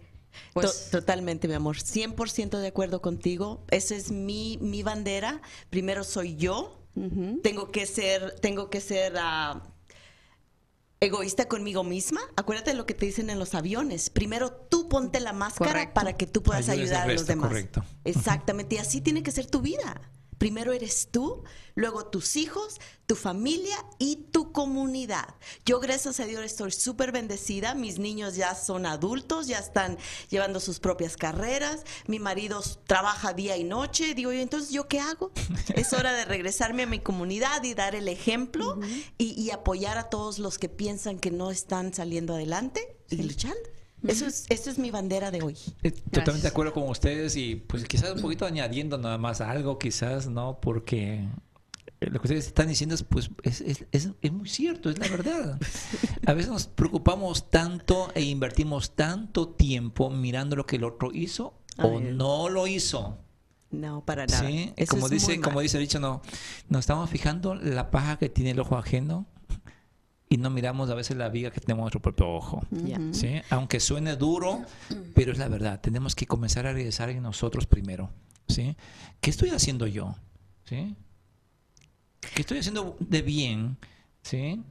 pues... 0.52 0.90
Totalmente, 0.90 1.48
mi 1.48 1.54
amor. 1.54 1.76
100% 1.76 2.58
de 2.58 2.68
acuerdo 2.68 3.00
contigo. 3.02 3.64
Esa 3.70 3.94
es 3.94 4.10
mi, 4.10 4.58
mi 4.60 4.82
bandera. 4.82 5.40
Primero 5.70 6.04
soy 6.04 6.36
yo, 6.36 6.78
tengo 7.42 7.70
que 7.70 7.86
ser, 7.86 8.34
tengo 8.40 8.70
que 8.70 8.80
ser 8.80 9.14
ah, 9.18 9.62
egoísta 11.00 11.46
conmigo 11.46 11.84
misma. 11.84 12.20
Acuérdate 12.36 12.70
de 12.72 12.76
lo 12.76 12.86
que 12.86 12.94
te 12.94 13.06
dicen 13.06 13.30
en 13.30 13.38
los 13.38 13.54
aviones. 13.54 14.10
Primero 14.10 14.50
tú 14.50 14.88
ponte 14.88 15.20
la 15.20 15.32
máscara 15.32 15.92
para 15.94 16.16
que 16.16 16.26
tú 16.26 16.42
puedas 16.42 16.68
ayudar 16.68 17.08
a 17.08 17.12
los 17.12 17.26
demás. 17.26 17.52
Exactamente. 18.04 18.76
Y 18.76 18.78
así 18.78 19.00
tiene 19.00 19.22
que 19.22 19.30
ser 19.30 19.46
tu 19.46 19.60
vida. 19.60 20.00
Primero 20.38 20.72
eres 20.72 21.08
tú, 21.10 21.42
luego 21.74 22.06
tus 22.06 22.36
hijos, 22.36 22.80
tu 23.06 23.16
familia 23.16 23.76
y 23.98 24.16
tu 24.30 24.52
comunidad. 24.52 25.34
Yo 25.64 25.80
gracias 25.80 26.20
a 26.20 26.26
Dios 26.26 26.42
estoy 26.42 26.72
súper 26.72 27.10
bendecida. 27.12 27.74
Mis 27.74 27.98
niños 27.98 28.36
ya 28.36 28.54
son 28.54 28.86
adultos, 28.86 29.48
ya 29.48 29.58
están 29.58 29.98
llevando 30.28 30.60
sus 30.60 30.78
propias 30.78 31.16
carreras. 31.16 31.84
Mi 32.06 32.18
marido 32.18 32.62
trabaja 32.86 33.32
día 33.32 33.56
y 33.56 33.64
noche. 33.64 34.14
Digo 34.14 34.32
yo, 34.32 34.40
entonces 34.40 34.70
¿yo 34.70 34.88
qué 34.88 35.00
hago? 35.00 35.32
es 35.74 35.92
hora 35.92 36.12
de 36.12 36.24
regresarme 36.24 36.84
a 36.84 36.86
mi 36.86 37.00
comunidad 37.00 37.62
y 37.64 37.74
dar 37.74 37.94
el 37.94 38.08
ejemplo 38.08 38.78
y, 39.18 39.48
apoyar 39.50 39.98
a 39.98 40.10
todos 40.10 40.38
los 40.38 40.58
que 40.58 40.68
piensan 40.68 41.18
que 41.18 41.30
no 41.30 41.50
están 41.50 41.94
saliendo 41.94 42.34
adelante 42.34 42.96
y 43.08 43.22
luchando. 43.22 43.77
Eso 44.06 44.26
es, 44.26 44.46
esa 44.48 44.70
es 44.70 44.78
mi 44.78 44.90
bandera 44.90 45.30
de 45.30 45.42
hoy. 45.42 45.56
Eh, 45.82 45.90
totalmente 45.90 46.42
de 46.42 46.48
acuerdo 46.48 46.72
con 46.72 46.88
ustedes 46.88 47.36
y 47.36 47.56
pues 47.56 47.84
quizás 47.84 48.12
un 48.12 48.20
poquito 48.20 48.46
añadiendo 48.46 48.96
nada 48.98 49.18
más 49.18 49.40
algo, 49.40 49.78
quizás, 49.78 50.28
¿no? 50.28 50.60
Porque 50.60 51.26
lo 52.00 52.20
que 52.20 52.26
ustedes 52.28 52.46
están 52.46 52.68
diciendo 52.68 52.94
es, 52.94 53.02
pues, 53.02 53.30
es, 53.42 53.60
es, 53.60 54.10
es, 54.20 54.32
muy 54.32 54.48
cierto, 54.48 54.88
es 54.88 54.98
la 54.98 55.08
verdad. 55.08 55.58
A 56.26 56.32
veces 56.32 56.50
nos 56.50 56.66
preocupamos 56.68 57.50
tanto 57.50 58.10
e 58.14 58.22
invertimos 58.22 58.94
tanto 58.94 59.48
tiempo 59.48 60.10
mirando 60.10 60.54
lo 60.54 60.64
que 60.64 60.76
el 60.76 60.84
otro 60.84 61.10
hizo 61.12 61.54
o 61.78 62.00
no 62.00 62.48
lo 62.48 62.66
hizo. 62.66 63.18
No, 63.70 64.04
para 64.04 64.26
nada. 64.26 64.48
¿Sí? 64.48 64.72
Como, 64.88 65.08
dice, 65.08 65.40
como 65.40 65.60
dice 65.60 65.76
el 65.76 65.82
dicho, 65.82 66.00
no, 66.00 66.22
nos 66.68 66.80
estamos 66.80 67.10
fijando 67.10 67.54
la 67.54 67.90
paja 67.90 68.16
que 68.16 68.28
tiene 68.28 68.52
el 68.52 68.60
ojo 68.60 68.76
ajeno 68.76 69.26
y 70.28 70.36
no 70.36 70.50
miramos 70.50 70.90
a 70.90 70.94
veces 70.94 71.16
la 71.16 71.28
viga 71.28 71.50
que 71.50 71.60
tenemos 71.60 71.80
en 71.80 71.84
nuestro 71.84 72.02
propio 72.02 72.28
ojo. 72.28 72.62
¿sí? 73.12 73.40
Aunque 73.50 73.80
suene 73.80 74.16
duro, 74.16 74.62
pero 75.14 75.32
es 75.32 75.38
la 75.38 75.48
verdad. 75.48 75.80
Tenemos 75.80 76.14
que 76.14 76.26
comenzar 76.26 76.66
a 76.66 76.72
regresar 76.72 77.10
en 77.10 77.22
nosotros 77.22 77.66
primero. 77.66 78.10
¿sí? 78.48 78.76
¿Qué 79.20 79.30
estoy 79.30 79.50
haciendo 79.50 79.86
yo? 79.86 80.16
¿Sí? 80.64 80.94
¿Qué 82.20 82.42
estoy 82.42 82.58
haciendo 82.58 82.96
de 83.00 83.22
bien? 83.22 83.78
¿Sí? 84.22 84.62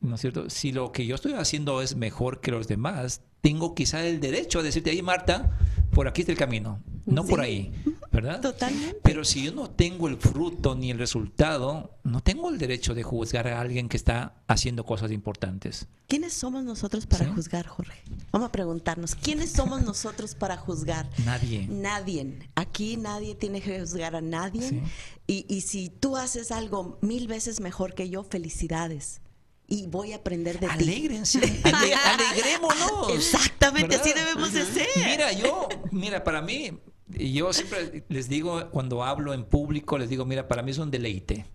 ¿No 0.00 0.16
es 0.16 0.20
cierto? 0.20 0.50
Si 0.50 0.72
lo 0.72 0.92
que 0.92 1.06
yo 1.06 1.14
estoy 1.14 1.34
haciendo 1.34 1.80
es 1.80 1.96
mejor 1.96 2.40
que 2.40 2.50
los 2.50 2.68
demás, 2.68 3.22
tengo 3.40 3.74
quizá 3.74 4.04
el 4.04 4.20
derecho 4.20 4.58
a 4.58 4.62
decirte 4.62 4.90
ahí, 4.90 5.00
Marta, 5.00 5.56
por 5.90 6.08
aquí 6.08 6.22
está 6.22 6.32
el 6.32 6.38
camino, 6.38 6.80
no 7.06 7.24
por 7.24 7.40
ahí. 7.40 7.72
¿Verdad? 8.12 8.40
Totalmente. 8.40 8.98
Pero 9.02 9.24
si 9.24 9.42
yo 9.44 9.52
no 9.52 9.70
tengo 9.70 10.06
el 10.06 10.16
fruto 10.18 10.74
ni 10.74 10.90
el 10.90 10.98
resultado, 10.98 11.98
no 12.04 12.20
tengo 12.20 12.50
el 12.50 12.58
derecho 12.58 12.94
de 12.94 13.02
juzgar 13.02 13.48
a 13.48 13.60
alguien 13.60 13.88
que 13.88 13.96
está 13.96 14.34
haciendo 14.46 14.84
cosas 14.84 15.10
importantes. 15.10 15.86
¿Quiénes 16.08 16.34
somos 16.34 16.62
nosotros 16.62 17.06
para 17.06 17.24
Sí. 17.24 17.30
juzgar, 17.34 17.66
Jorge? 17.66 18.02
Vamos 18.30 18.48
a 18.48 18.52
preguntarnos, 18.52 19.14
¿quiénes 19.14 19.50
somos 19.52 19.82
nosotros 19.82 20.34
para 20.34 20.56
juzgar? 20.58 21.08
Nadie. 21.24 21.66
Nadie. 21.68 22.50
Aquí 22.54 22.96
nadie 22.98 23.34
tiene 23.34 23.60
que 23.62 23.80
juzgar 23.80 24.14
a 24.14 24.20
nadie. 24.20 24.68
Sí. 24.68 24.82
Y, 25.26 25.46
y 25.48 25.62
si 25.62 25.88
tú 25.88 26.16
haces 26.16 26.52
algo 26.52 26.98
mil 27.00 27.26
veces 27.28 27.60
mejor 27.60 27.94
que 27.94 28.10
yo, 28.10 28.24
felicidades. 28.24 29.20
Y 29.68 29.86
voy 29.86 30.12
a 30.12 30.16
aprender 30.16 30.60
de 30.60 30.66
ti. 30.66 30.72
Alégrense, 30.74 31.38
ale- 31.64 31.94
alegrémonos. 31.94 33.08
Exactamente, 33.14 33.96
así 33.96 34.10
¿verdad? 34.10 34.26
debemos 34.26 34.52
de 34.52 34.66
ser. 34.66 34.86
Mira, 34.96 35.32
yo, 35.32 35.68
mira, 35.90 36.22
para 36.24 36.42
mí, 36.42 36.78
y 37.18 37.32
yo 37.32 37.52
siempre 37.52 38.04
les 38.08 38.28
digo, 38.28 38.70
cuando 38.70 39.04
hablo 39.04 39.34
en 39.34 39.44
público, 39.44 39.98
les 39.98 40.08
digo, 40.08 40.24
mira, 40.24 40.48
para 40.48 40.62
mí 40.62 40.70
es 40.70 40.78
un 40.78 40.90
deleite. 40.90 41.46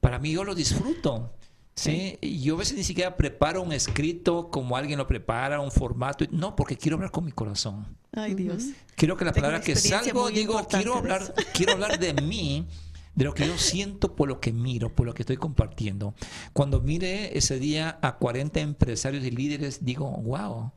Para 0.00 0.18
mí 0.18 0.32
yo 0.32 0.44
lo 0.44 0.54
disfruto. 0.54 1.34
¿sí? 1.74 2.18
Y 2.20 2.40
Yo 2.40 2.54
a 2.54 2.58
veces 2.58 2.76
ni 2.76 2.84
siquiera 2.84 3.16
preparo 3.16 3.62
un 3.62 3.72
escrito 3.72 4.50
como 4.50 4.76
alguien 4.76 4.98
lo 4.98 5.06
prepara, 5.06 5.60
un 5.60 5.70
formato. 5.70 6.24
No, 6.30 6.56
porque 6.56 6.76
quiero 6.76 6.96
hablar 6.96 7.10
con 7.10 7.24
mi 7.24 7.32
corazón. 7.32 7.96
Ay, 8.12 8.34
Dios. 8.34 8.64
Quiero 8.96 9.16
que 9.16 9.24
la 9.24 9.32
Tengo 9.32 9.46
palabra 9.46 9.64
que 9.64 9.76
salgo, 9.76 10.28
digo, 10.30 10.66
quiero 10.68 10.94
hablar, 10.94 11.34
quiero 11.52 11.72
hablar 11.72 11.98
de 11.98 12.14
mí, 12.14 12.66
de 13.14 13.24
lo 13.24 13.34
que 13.34 13.46
yo 13.46 13.58
siento 13.58 14.14
por 14.14 14.28
lo 14.28 14.40
que 14.40 14.52
miro, 14.52 14.94
por 14.94 15.06
lo 15.06 15.14
que 15.14 15.22
estoy 15.22 15.36
compartiendo. 15.36 16.14
Cuando 16.52 16.80
mire 16.80 17.36
ese 17.36 17.58
día 17.58 17.98
a 18.02 18.16
40 18.16 18.60
empresarios 18.60 19.24
y 19.24 19.30
líderes, 19.30 19.84
digo, 19.84 20.10
wow, 20.10 20.72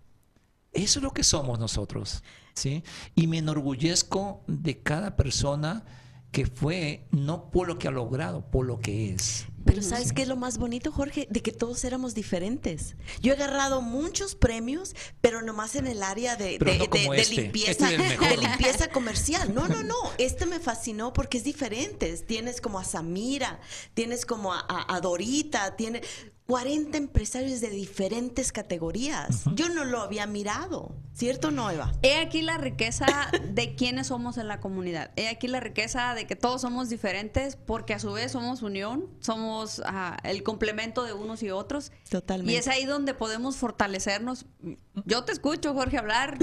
eso 0.74 1.00
es 1.00 1.04
lo 1.04 1.12
que 1.12 1.24
somos 1.24 1.60
nosotros. 1.60 2.24
¿sí? 2.54 2.84
Y 3.16 3.28
me 3.28 3.38
enorgullezco 3.40 4.44
de 4.48 4.82
cada 4.82 5.16
persona 5.16 5.86
que 6.32 6.46
fue 6.46 7.08
no 7.12 7.52
por 7.52 7.68
lo 7.68 7.78
que 7.78 7.90
ha 7.90 7.92
logrado, 7.92 8.50
por 8.50 8.66
lo 8.66 8.80
que 8.80 9.14
es. 9.14 9.48
Pero 9.66 9.82
¿sabes 9.84 10.12
qué 10.14 10.22
es 10.24 10.28
lo 10.30 10.38
más 10.38 10.58
bonito, 10.58 10.92
Jorge? 10.92 11.28
De 11.30 11.42
que 11.42 11.52
todos 11.52 11.84
éramos 11.84 12.16
diferentes. 12.16 12.96
Yo 13.22 13.34
he 13.34 13.36
agarrado 13.36 13.82
muchos 13.82 14.34
premios, 14.36 14.96
pero 15.20 15.42
nomás 15.42 15.76
en 15.76 15.88
el 15.88 16.02
área 16.02 16.36
de, 16.38 16.58
de- 16.58 16.78
no 16.80 16.90
como 16.90 17.12
de- 17.12 17.18
de 17.18 17.22
este. 17.24 17.36
limpieza, 17.42 17.92
Este 17.92 18.28
de 18.28 18.38
limpieza 18.38 18.88
comercial. 18.92 19.54
No, 19.54 19.68
no, 19.68 19.84
no. 19.84 19.96
Este 20.18 20.46
me 20.46 20.60
fascinó 20.60 21.12
porque 21.14 21.38
es 21.38 21.44
diferente. 21.44 22.18
Tienes 22.18 22.60
como 22.62 22.80
a 22.80 22.86
Samira, 22.86 23.60
tienes 23.94 24.26
como 24.26 24.54
a, 24.54 24.62
a- 24.68 24.96
a 24.96 25.02
Dorita, 25.02 25.76
tiene 25.76 26.02
40 26.52 26.98
empresarios 26.98 27.62
de 27.62 27.70
diferentes 27.70 28.52
categorías. 28.52 29.44
Yo 29.56 29.70
no 29.70 29.86
lo 29.86 30.02
había 30.02 30.28
mirado, 30.28 30.94
¿cierto, 31.14 31.48
o 31.48 31.52
no, 31.52 31.72
Eva? 31.72 31.94
He 32.02 32.18
aquí 32.18 32.42
la 32.42 32.58
riqueza 32.58 33.06
de 33.54 33.74
quienes 33.76 34.08
somos 34.08 34.38
en 34.38 34.50
la 34.50 34.60
comunidad. 34.60 35.12
He 35.16 35.30
aquí 35.30 35.48
la 35.48 35.62
riqueza 35.62 36.14
de 36.14 36.28
que 36.28 36.36
todos 36.36 36.60
somos 36.60 36.90
diferentes 36.90 37.56
porque 37.56 37.94
a 37.94 38.00
su 38.00 38.12
vez 38.12 38.34
somos 38.34 38.64
unión, 38.64 39.08
somos 39.22 39.82
ah, 39.86 40.18
el 40.26 40.44
complemento 40.44 41.04
de 41.04 41.14
unos 41.14 41.42
y 41.42 41.52
otros. 41.52 41.94
Totalmente. 42.10 42.52
Y 42.52 42.58
es 42.58 42.68
ahí 42.68 42.84
donde 42.84 43.14
podemos 43.14 43.56
fortalecernos. 43.56 44.46
Yo 45.06 45.24
te 45.24 45.32
escucho, 45.32 45.74
Jorge, 45.74 46.00
hablar. 46.00 46.38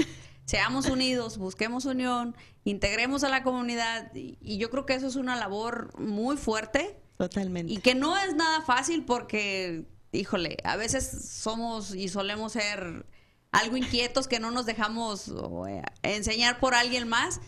Seamos 0.45 0.87
unidos, 0.87 1.37
busquemos 1.37 1.85
unión, 1.85 2.35
integremos 2.63 3.23
a 3.23 3.29
la 3.29 3.43
comunidad. 3.43 4.11
Y, 4.15 4.39
y 4.41 4.57
yo 4.57 4.71
creo 4.71 4.87
que 4.87 4.95
eso 4.95 5.05
es 5.05 5.17
una 5.17 5.35
labor 5.35 5.91
muy 5.99 6.35
fuerte 6.35 6.97
Totalmente. 7.19 7.73
y 7.73 7.77
que 7.79 7.95
no 7.95 8.17
es 8.17 8.33
nada 8.33 8.61
fácil 8.61 9.03
porque, 9.03 9.83
híjole, 10.11 10.57
a 10.63 10.75
veces 10.75 11.29
somos 11.29 11.93
y 11.93 12.09
solemos 12.09 12.53
ser 12.53 13.05
algo 13.51 13.77
inquietos 13.77 14.27
que 14.27 14.39
no 14.39 14.51
nos 14.51 14.65
dejamos 14.65 15.33
eh, 15.67 15.81
enseñar 16.03 16.59
por 16.59 16.75
alguien 16.75 17.07
más, 17.07 17.41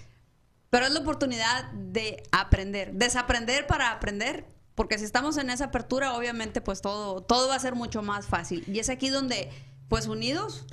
pero 0.69 0.85
es 0.85 0.91
la 0.91 1.01
oportunidad 1.01 1.71
de 1.71 2.23
aprender, 2.31 2.93
desaprender 2.93 3.67
para 3.67 3.91
aprender, 3.91 4.45
porque 4.75 4.97
si 4.97 5.05
estamos 5.05 5.37
en 5.37 5.49
esa 5.49 5.65
apertura, 5.65 6.15
obviamente 6.15 6.61
pues 6.61 6.81
todo, 6.81 7.21
todo 7.21 7.49
va 7.49 7.55
a 7.55 7.59
ser 7.59 7.75
mucho 7.75 8.01
más 8.01 8.25
fácil. 8.25 8.63
Y 8.67 8.79
es 8.79 8.89
aquí 8.89 9.09
donde, 9.09 9.49
pues 9.89 10.07
unidos, 10.07 10.65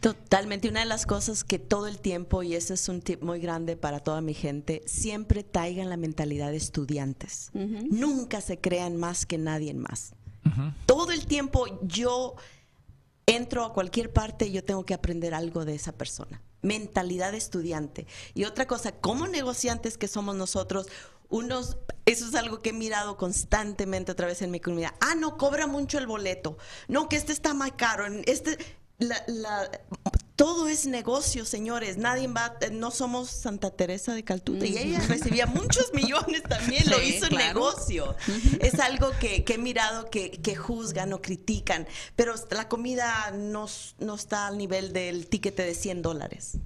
Totalmente. 0.00 0.68
Una 0.68 0.80
de 0.80 0.86
las 0.86 1.04
cosas 1.04 1.42
que 1.42 1.58
todo 1.58 1.88
el 1.88 1.98
tiempo, 1.98 2.42
y 2.44 2.54
ese 2.54 2.74
es 2.74 2.88
un 2.88 3.02
tip 3.02 3.22
muy 3.22 3.40
grande 3.40 3.76
para 3.76 3.98
toda 3.98 4.20
mi 4.20 4.34
gente, 4.34 4.82
siempre 4.86 5.42
traigan 5.42 5.90
la 5.90 5.96
mentalidad 5.96 6.50
de 6.52 6.56
estudiantes. 6.56 7.50
Nunca 7.52 8.40
se 8.40 8.60
crean 8.60 8.96
más 8.96 9.26
que 9.26 9.36
nadie 9.36 9.74
más. 9.74 10.14
Todo 10.86 11.12
el 11.12 11.26
tiempo 11.26 11.66
yo 11.82 12.34
entro 13.26 13.64
a 13.64 13.72
cualquier 13.72 14.12
parte 14.12 14.46
y 14.46 14.52
yo 14.52 14.64
tengo 14.64 14.84
que 14.84 14.94
aprender 14.94 15.34
algo 15.34 15.64
de 15.64 15.74
esa 15.74 15.92
persona. 15.92 16.42
Mentalidad 16.62 17.32
de 17.32 17.38
estudiante. 17.38 18.06
Y 18.34 18.44
otra 18.44 18.66
cosa, 18.66 18.92
como 18.92 19.26
negociantes 19.28 19.96
que 19.96 20.08
somos 20.08 20.34
nosotros, 20.36 20.86
unos, 21.28 21.76
eso 22.06 22.26
es 22.26 22.34
algo 22.34 22.60
que 22.60 22.70
he 22.70 22.72
mirado 22.72 23.16
constantemente 23.16 24.10
otra 24.12 24.26
vez 24.26 24.42
en 24.42 24.50
mi 24.50 24.58
comunidad. 24.60 24.94
Ah, 25.00 25.14
no, 25.14 25.36
cobra 25.36 25.66
mucho 25.68 25.98
el 25.98 26.06
boleto. 26.08 26.58
No, 26.88 27.08
que 27.08 27.16
este 27.16 27.32
está 27.32 27.54
más 27.54 27.72
caro. 27.72 28.04
Este, 28.26 28.58
la- 28.98 29.22
la- 29.28 29.70
todo 30.40 30.68
es 30.68 30.86
negocio, 30.86 31.44
señores. 31.44 31.98
Nadie 31.98 32.26
va, 32.26 32.56
no 32.72 32.90
somos 32.90 33.28
Santa 33.28 33.70
Teresa 33.70 34.14
de 34.14 34.24
Calcuta. 34.24 34.64
Y 34.64 34.78
ella 34.78 35.00
recibía 35.06 35.44
muchos 35.44 35.90
millones 35.92 36.42
también, 36.44 36.88
lo 36.88 36.98
hizo 37.02 37.28
claro. 37.28 37.60
negocio. 37.60 38.16
Es 38.60 38.80
algo 38.80 39.10
que, 39.20 39.44
que 39.44 39.54
he 39.54 39.58
mirado 39.58 40.08
que, 40.08 40.30
que 40.30 40.56
juzgan 40.56 41.12
o 41.12 41.20
critican, 41.20 41.86
pero 42.16 42.34
la 42.52 42.68
comida 42.70 43.32
no, 43.36 43.66
no 43.98 44.14
está 44.14 44.46
al 44.46 44.56
nivel 44.56 44.94
del 44.94 45.26
tiquete 45.26 45.62
de 45.62 45.74
100 45.74 46.00
dólares. 46.00 46.56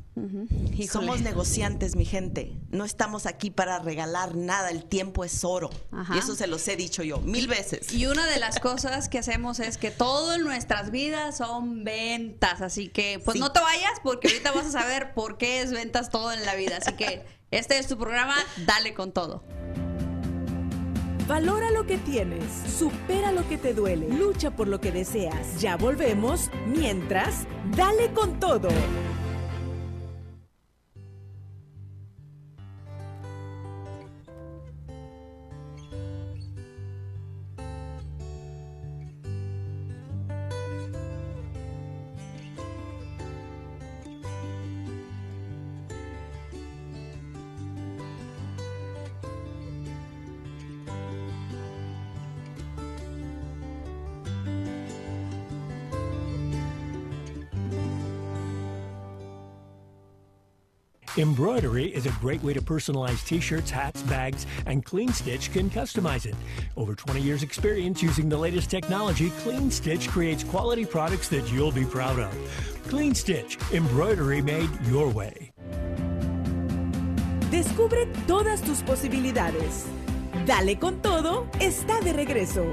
Somos 0.90 1.20
negociantes, 1.22 1.96
mi 1.96 2.04
gente. 2.04 2.56
No 2.70 2.84
estamos 2.84 3.26
aquí 3.26 3.50
para 3.50 3.80
regalar 3.80 4.36
nada. 4.36 4.70
El 4.70 4.84
tiempo 4.84 5.24
es 5.24 5.42
oro. 5.42 5.70
Ajá. 5.90 6.14
Y 6.14 6.18
eso 6.20 6.36
se 6.36 6.46
los 6.46 6.66
he 6.68 6.76
dicho 6.76 7.02
yo 7.02 7.18
mil 7.18 7.48
veces. 7.48 7.92
Y 7.92 8.06
una 8.06 8.24
de 8.26 8.38
las 8.38 8.60
cosas 8.60 9.08
que 9.08 9.18
hacemos 9.18 9.58
es 9.58 9.76
que 9.76 9.90
todo 9.90 10.34
en 10.34 10.44
nuestras 10.44 10.92
vidas 10.92 11.38
son 11.38 11.82
ventas. 11.82 12.60
Así 12.60 12.88
que, 12.88 13.20
pues 13.24 13.34
Sí. 13.34 13.40
no 13.40 13.50
te 13.50 13.58
vayas 13.64 14.00
porque 14.02 14.28
ahorita 14.28 14.52
vas 14.52 14.66
a 14.66 14.70
saber 14.70 15.14
por 15.14 15.38
qué 15.38 15.60
es 15.60 15.72
ventas 15.72 16.10
todo 16.10 16.32
en 16.32 16.44
la 16.44 16.54
vida. 16.54 16.78
Así 16.78 16.92
que 16.92 17.24
este 17.50 17.78
es 17.78 17.88
tu 17.88 17.98
programa, 17.98 18.36
dale 18.66 18.94
con 18.94 19.12
todo. 19.12 19.42
Valora 21.26 21.70
lo 21.70 21.86
que 21.86 21.96
tienes, 21.96 22.44
supera 22.78 23.32
lo 23.32 23.48
que 23.48 23.56
te 23.56 23.72
duele, 23.72 24.08
lucha 24.10 24.50
por 24.50 24.68
lo 24.68 24.80
que 24.80 24.92
deseas. 24.92 25.58
Ya 25.58 25.76
volvemos, 25.76 26.50
mientras, 26.66 27.46
dale 27.74 28.12
con 28.12 28.38
todo. 28.38 28.68
Embroidery 61.16 61.94
is 61.94 62.06
a 62.06 62.10
great 62.20 62.42
way 62.42 62.52
to 62.52 62.60
personalize 62.60 63.24
t-shirts, 63.24 63.70
hats, 63.70 64.02
bags, 64.02 64.46
and 64.66 64.84
Clean 64.84 65.10
Stitch 65.10 65.52
can 65.52 65.70
customize 65.70 66.26
it. 66.26 66.34
Over 66.76 66.96
20 66.96 67.20
years 67.20 67.44
experience 67.44 68.02
using 68.02 68.28
the 68.28 68.36
latest 68.36 68.68
technology, 68.68 69.30
Clean 69.44 69.70
Stitch 69.70 70.08
creates 70.08 70.42
quality 70.42 70.84
products 70.84 71.28
that 71.28 71.48
you'll 71.52 71.70
be 71.70 71.84
proud 71.84 72.18
of. 72.18 72.32
Clean 72.88 73.14
Stitch, 73.14 73.58
embroidery 73.72 74.42
made 74.42 74.68
your 74.86 75.08
way. 75.08 75.52
Descubre 77.48 78.06
todas 78.26 78.60
tus 78.62 78.82
posibilidades. 78.82 79.86
Dale 80.46 80.80
con 80.80 81.00
todo, 81.00 81.46
está 81.60 82.00
de 82.00 82.12
regreso. 82.12 82.64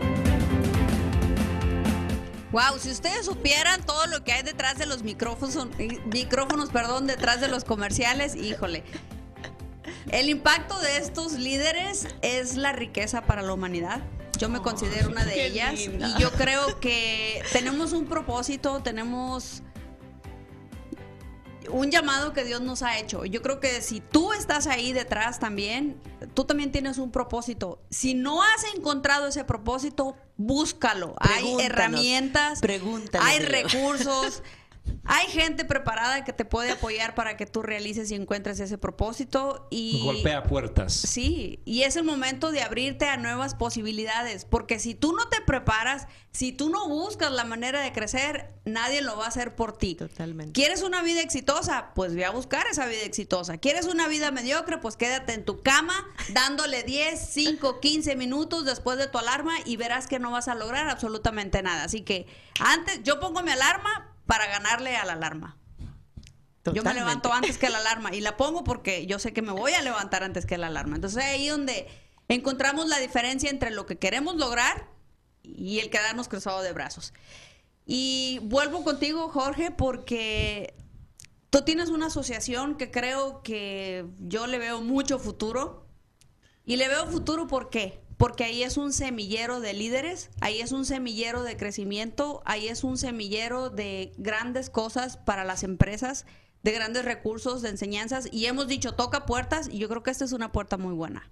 Wow, 2.51 2.79
si 2.79 2.91
ustedes 2.91 3.25
supieran 3.25 3.81
todo 3.85 4.07
lo 4.07 4.23
que 4.23 4.33
hay 4.33 4.43
detrás 4.43 4.77
de 4.77 4.85
los 4.85 5.03
micrófonos, 5.03 5.67
micrófonos, 6.11 6.69
perdón, 6.69 7.07
detrás 7.07 7.39
de 7.39 7.47
los 7.47 7.63
comerciales, 7.63 8.35
híjole. 8.35 8.83
El 10.11 10.29
impacto 10.29 10.77
de 10.79 10.97
estos 10.97 11.33
líderes 11.33 12.07
es 12.21 12.57
la 12.57 12.73
riqueza 12.73 13.21
para 13.21 13.41
la 13.41 13.53
humanidad. 13.53 14.01
Yo 14.37 14.49
me 14.49 14.59
considero 14.59 15.09
una 15.09 15.23
de 15.23 15.45
ellas 15.45 15.73
linda. 15.73 16.09
y 16.09 16.21
yo 16.21 16.31
creo 16.31 16.79
que 16.79 17.41
tenemos 17.53 17.93
un 17.93 18.05
propósito, 18.05 18.81
tenemos 18.81 19.61
un 21.71 21.91
llamado 21.91 22.33
que 22.33 22.43
Dios 22.43 22.61
nos 22.61 22.81
ha 22.81 22.97
hecho. 22.99 23.25
Yo 23.25 23.41
creo 23.41 23.59
que 23.59 23.81
si 23.81 23.99
tú 23.99 24.33
estás 24.33 24.67
ahí 24.67 24.93
detrás 24.93 25.39
también, 25.39 25.99
tú 26.33 26.45
también 26.45 26.71
tienes 26.71 26.97
un 26.97 27.11
propósito. 27.11 27.81
Si 27.89 28.13
no 28.13 28.43
has 28.43 28.63
encontrado 28.75 29.27
ese 29.27 29.43
propósito, 29.43 30.15
búscalo. 30.37 31.15
hay 31.19 31.55
herramientas, 31.61 32.61
hay 33.19 33.39
recursos. 33.39 34.43
Hay 35.03 35.27
gente 35.27 35.65
preparada 35.65 36.23
que 36.23 36.31
te 36.31 36.45
puede 36.45 36.71
apoyar 36.71 37.15
para 37.15 37.35
que 37.35 37.45
tú 37.45 37.61
realices 37.61 38.11
y 38.11 38.15
encuentres 38.15 38.59
ese 38.59 38.77
propósito 38.77 39.67
y 39.71 40.01
Golpea 40.03 40.43
puertas. 40.43 40.93
Sí, 40.93 41.59
y 41.65 41.83
es 41.83 41.95
el 41.95 42.03
momento 42.03 42.51
de 42.51 42.61
abrirte 42.61 43.07
a 43.07 43.17
nuevas 43.17 43.55
posibilidades, 43.55 44.45
porque 44.45 44.79
si 44.79 44.93
tú 44.93 45.13
no 45.13 45.27
te 45.27 45.41
preparas, 45.41 46.07
si 46.31 46.51
tú 46.51 46.69
no 46.69 46.87
buscas 46.87 47.31
la 47.31 47.43
manera 47.43 47.81
de 47.81 47.91
crecer, 47.91 48.53
nadie 48.63 49.01
lo 49.01 49.17
va 49.17 49.25
a 49.25 49.27
hacer 49.29 49.55
por 49.55 49.77
ti. 49.77 49.95
Totalmente. 49.95 50.53
¿Quieres 50.53 50.81
una 50.81 51.01
vida 51.01 51.21
exitosa? 51.21 51.91
Pues 51.93 52.15
ve 52.15 52.25
a 52.25 52.31
buscar 52.31 52.67
esa 52.67 52.85
vida 52.85 53.01
exitosa. 53.01 53.57
¿Quieres 53.57 53.87
una 53.87 54.07
vida 54.07 54.31
mediocre? 54.31 54.77
Pues 54.77 54.95
quédate 54.97 55.33
en 55.33 55.45
tu 55.45 55.61
cama 55.61 56.07
dándole 56.33 56.83
10, 56.83 57.19
5, 57.19 57.79
15 57.79 58.15
minutos 58.15 58.65
después 58.65 58.97
de 58.97 59.07
tu 59.07 59.17
alarma 59.17 59.53
y 59.65 59.77
verás 59.77 60.07
que 60.07 60.19
no 60.19 60.31
vas 60.31 60.47
a 60.47 60.55
lograr 60.55 60.89
absolutamente 60.89 61.61
nada. 61.63 61.83
Así 61.83 62.01
que 62.01 62.27
antes, 62.59 63.01
yo 63.03 63.19
pongo 63.19 63.41
mi 63.41 63.51
alarma 63.51 64.10
para 64.25 64.47
ganarle 64.47 64.95
a 64.95 65.05
la 65.05 65.13
alarma. 65.13 65.57
Yo 66.63 66.73
me 66.73 66.77
Totalmente. 66.79 66.99
levanto 66.99 67.33
antes 67.33 67.57
que 67.57 67.69
la 67.69 67.77
alarma 67.79 68.13
y 68.13 68.21
la 68.21 68.37
pongo 68.37 68.63
porque 68.63 69.05
yo 69.07 69.19
sé 69.19 69.33
que 69.33 69.41
me 69.41 69.51
voy 69.51 69.73
a 69.73 69.81
levantar 69.81 70.23
antes 70.23 70.45
que 70.45 70.57
la 70.57 70.67
alarma. 70.67 70.95
Entonces 70.95 71.23
ahí 71.23 71.47
donde 71.47 71.87
encontramos 72.27 72.87
la 72.87 72.99
diferencia 72.99 73.49
entre 73.49 73.71
lo 73.71 73.85
que 73.85 73.97
queremos 73.97 74.35
lograr 74.35 74.87
y 75.43 75.79
el 75.79 75.89
quedarnos 75.89 76.27
cruzados 76.27 76.63
de 76.63 76.71
brazos. 76.73 77.13
Y 77.85 78.39
vuelvo 78.43 78.83
contigo, 78.83 79.29
Jorge, 79.29 79.71
porque 79.71 80.75
tú 81.49 81.63
tienes 81.63 81.89
una 81.89 82.07
asociación 82.07 82.77
que 82.77 82.91
creo 82.91 83.41
que 83.41 84.05
yo 84.19 84.47
le 84.47 84.59
veo 84.59 84.81
mucho 84.81 85.19
futuro. 85.19 85.87
Y 86.63 86.75
le 86.75 86.87
veo 86.87 87.07
futuro 87.07 87.47
¿por 87.47 87.69
qué? 87.69 88.00
Porque 88.21 88.43
ahí 88.43 88.61
es 88.61 88.77
un 88.77 88.93
semillero 88.93 89.61
de 89.61 89.73
líderes, 89.73 90.29
ahí 90.41 90.61
es 90.61 90.71
un 90.73 90.85
semillero 90.85 91.41
de 91.41 91.57
crecimiento, 91.57 92.43
ahí 92.45 92.67
es 92.67 92.83
un 92.83 92.99
semillero 92.99 93.71
de 93.71 94.13
grandes 94.15 94.69
cosas 94.69 95.17
para 95.17 95.43
las 95.43 95.63
empresas, 95.63 96.27
de 96.61 96.71
grandes 96.71 97.03
recursos, 97.03 97.63
de 97.63 97.69
enseñanzas. 97.69 98.29
Y 98.31 98.45
hemos 98.45 98.67
dicho, 98.67 98.93
toca 98.93 99.25
puertas, 99.25 99.69
y 99.71 99.79
yo 99.79 99.89
creo 99.89 100.03
que 100.03 100.11
esta 100.11 100.23
es 100.23 100.33
una 100.33 100.51
puerta 100.51 100.77
muy 100.77 100.93
buena. 100.93 101.31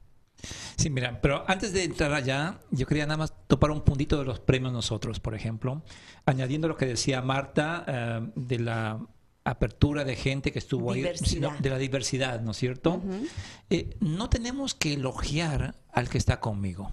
Sí, 0.78 0.90
mira, 0.90 1.22
pero 1.22 1.48
antes 1.48 1.74
de 1.74 1.84
entrar 1.84 2.12
allá, 2.12 2.60
yo 2.72 2.88
quería 2.88 3.06
nada 3.06 3.18
más 3.18 3.36
topar 3.46 3.70
un 3.70 3.82
puntito 3.82 4.18
de 4.18 4.26
los 4.26 4.40
premios 4.40 4.74
nosotros, 4.74 5.20
por 5.20 5.36
ejemplo, 5.36 5.84
añadiendo 6.26 6.68
lo 6.68 6.76
que 6.76 6.88
decía 6.88 7.22
Marta 7.22 7.86
eh, 7.88 8.32
de 8.36 8.58
la 8.58 9.00
apertura 9.52 10.04
de 10.06 10.16
gente 10.16 10.52
que 10.52 10.60
estuvo 10.60 10.92
ahí, 10.92 11.00
Diversidad. 11.02 11.58
de 11.60 11.70
la 11.70 11.78
diversidad, 11.78 12.42
¿no 12.42 12.52
es 12.52 12.58
cierto? 12.58 13.02
Eh, 13.70 13.98
no 14.00 14.30
tenemos 14.30 14.74
que 14.76 14.94
elogiar 14.94 15.76
al 15.92 16.10
que 16.10 16.18
está 16.18 16.40
conmigo, 16.40 16.92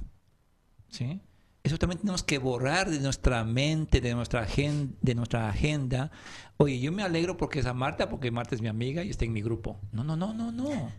¿sí? 0.88 1.20
Eso 1.62 1.78
también 1.78 1.98
tenemos 1.98 2.22
que 2.22 2.38
borrar 2.38 2.88
de 2.90 3.00
nuestra 3.00 3.42
mente, 3.42 4.00
de 4.00 4.14
nuestra, 4.14 4.46
agen- 4.46 4.96
de 5.00 5.14
nuestra 5.16 5.48
agenda. 5.48 6.12
Oye, 6.58 6.78
yo 6.78 6.92
me 6.92 7.02
alegro 7.02 7.36
porque 7.36 7.58
es 7.58 7.66
a 7.66 7.74
Marta, 7.74 8.08
porque 8.08 8.30
Marta 8.30 8.54
es 8.54 8.62
mi 8.62 8.68
amiga 8.68 9.02
y 9.02 9.10
está 9.10 9.24
en 9.24 9.32
mi 9.32 9.42
grupo. 9.42 9.80
No, 9.90 10.04
no, 10.04 10.16
no, 10.16 10.32
no, 10.32 10.52
no. 10.52 10.92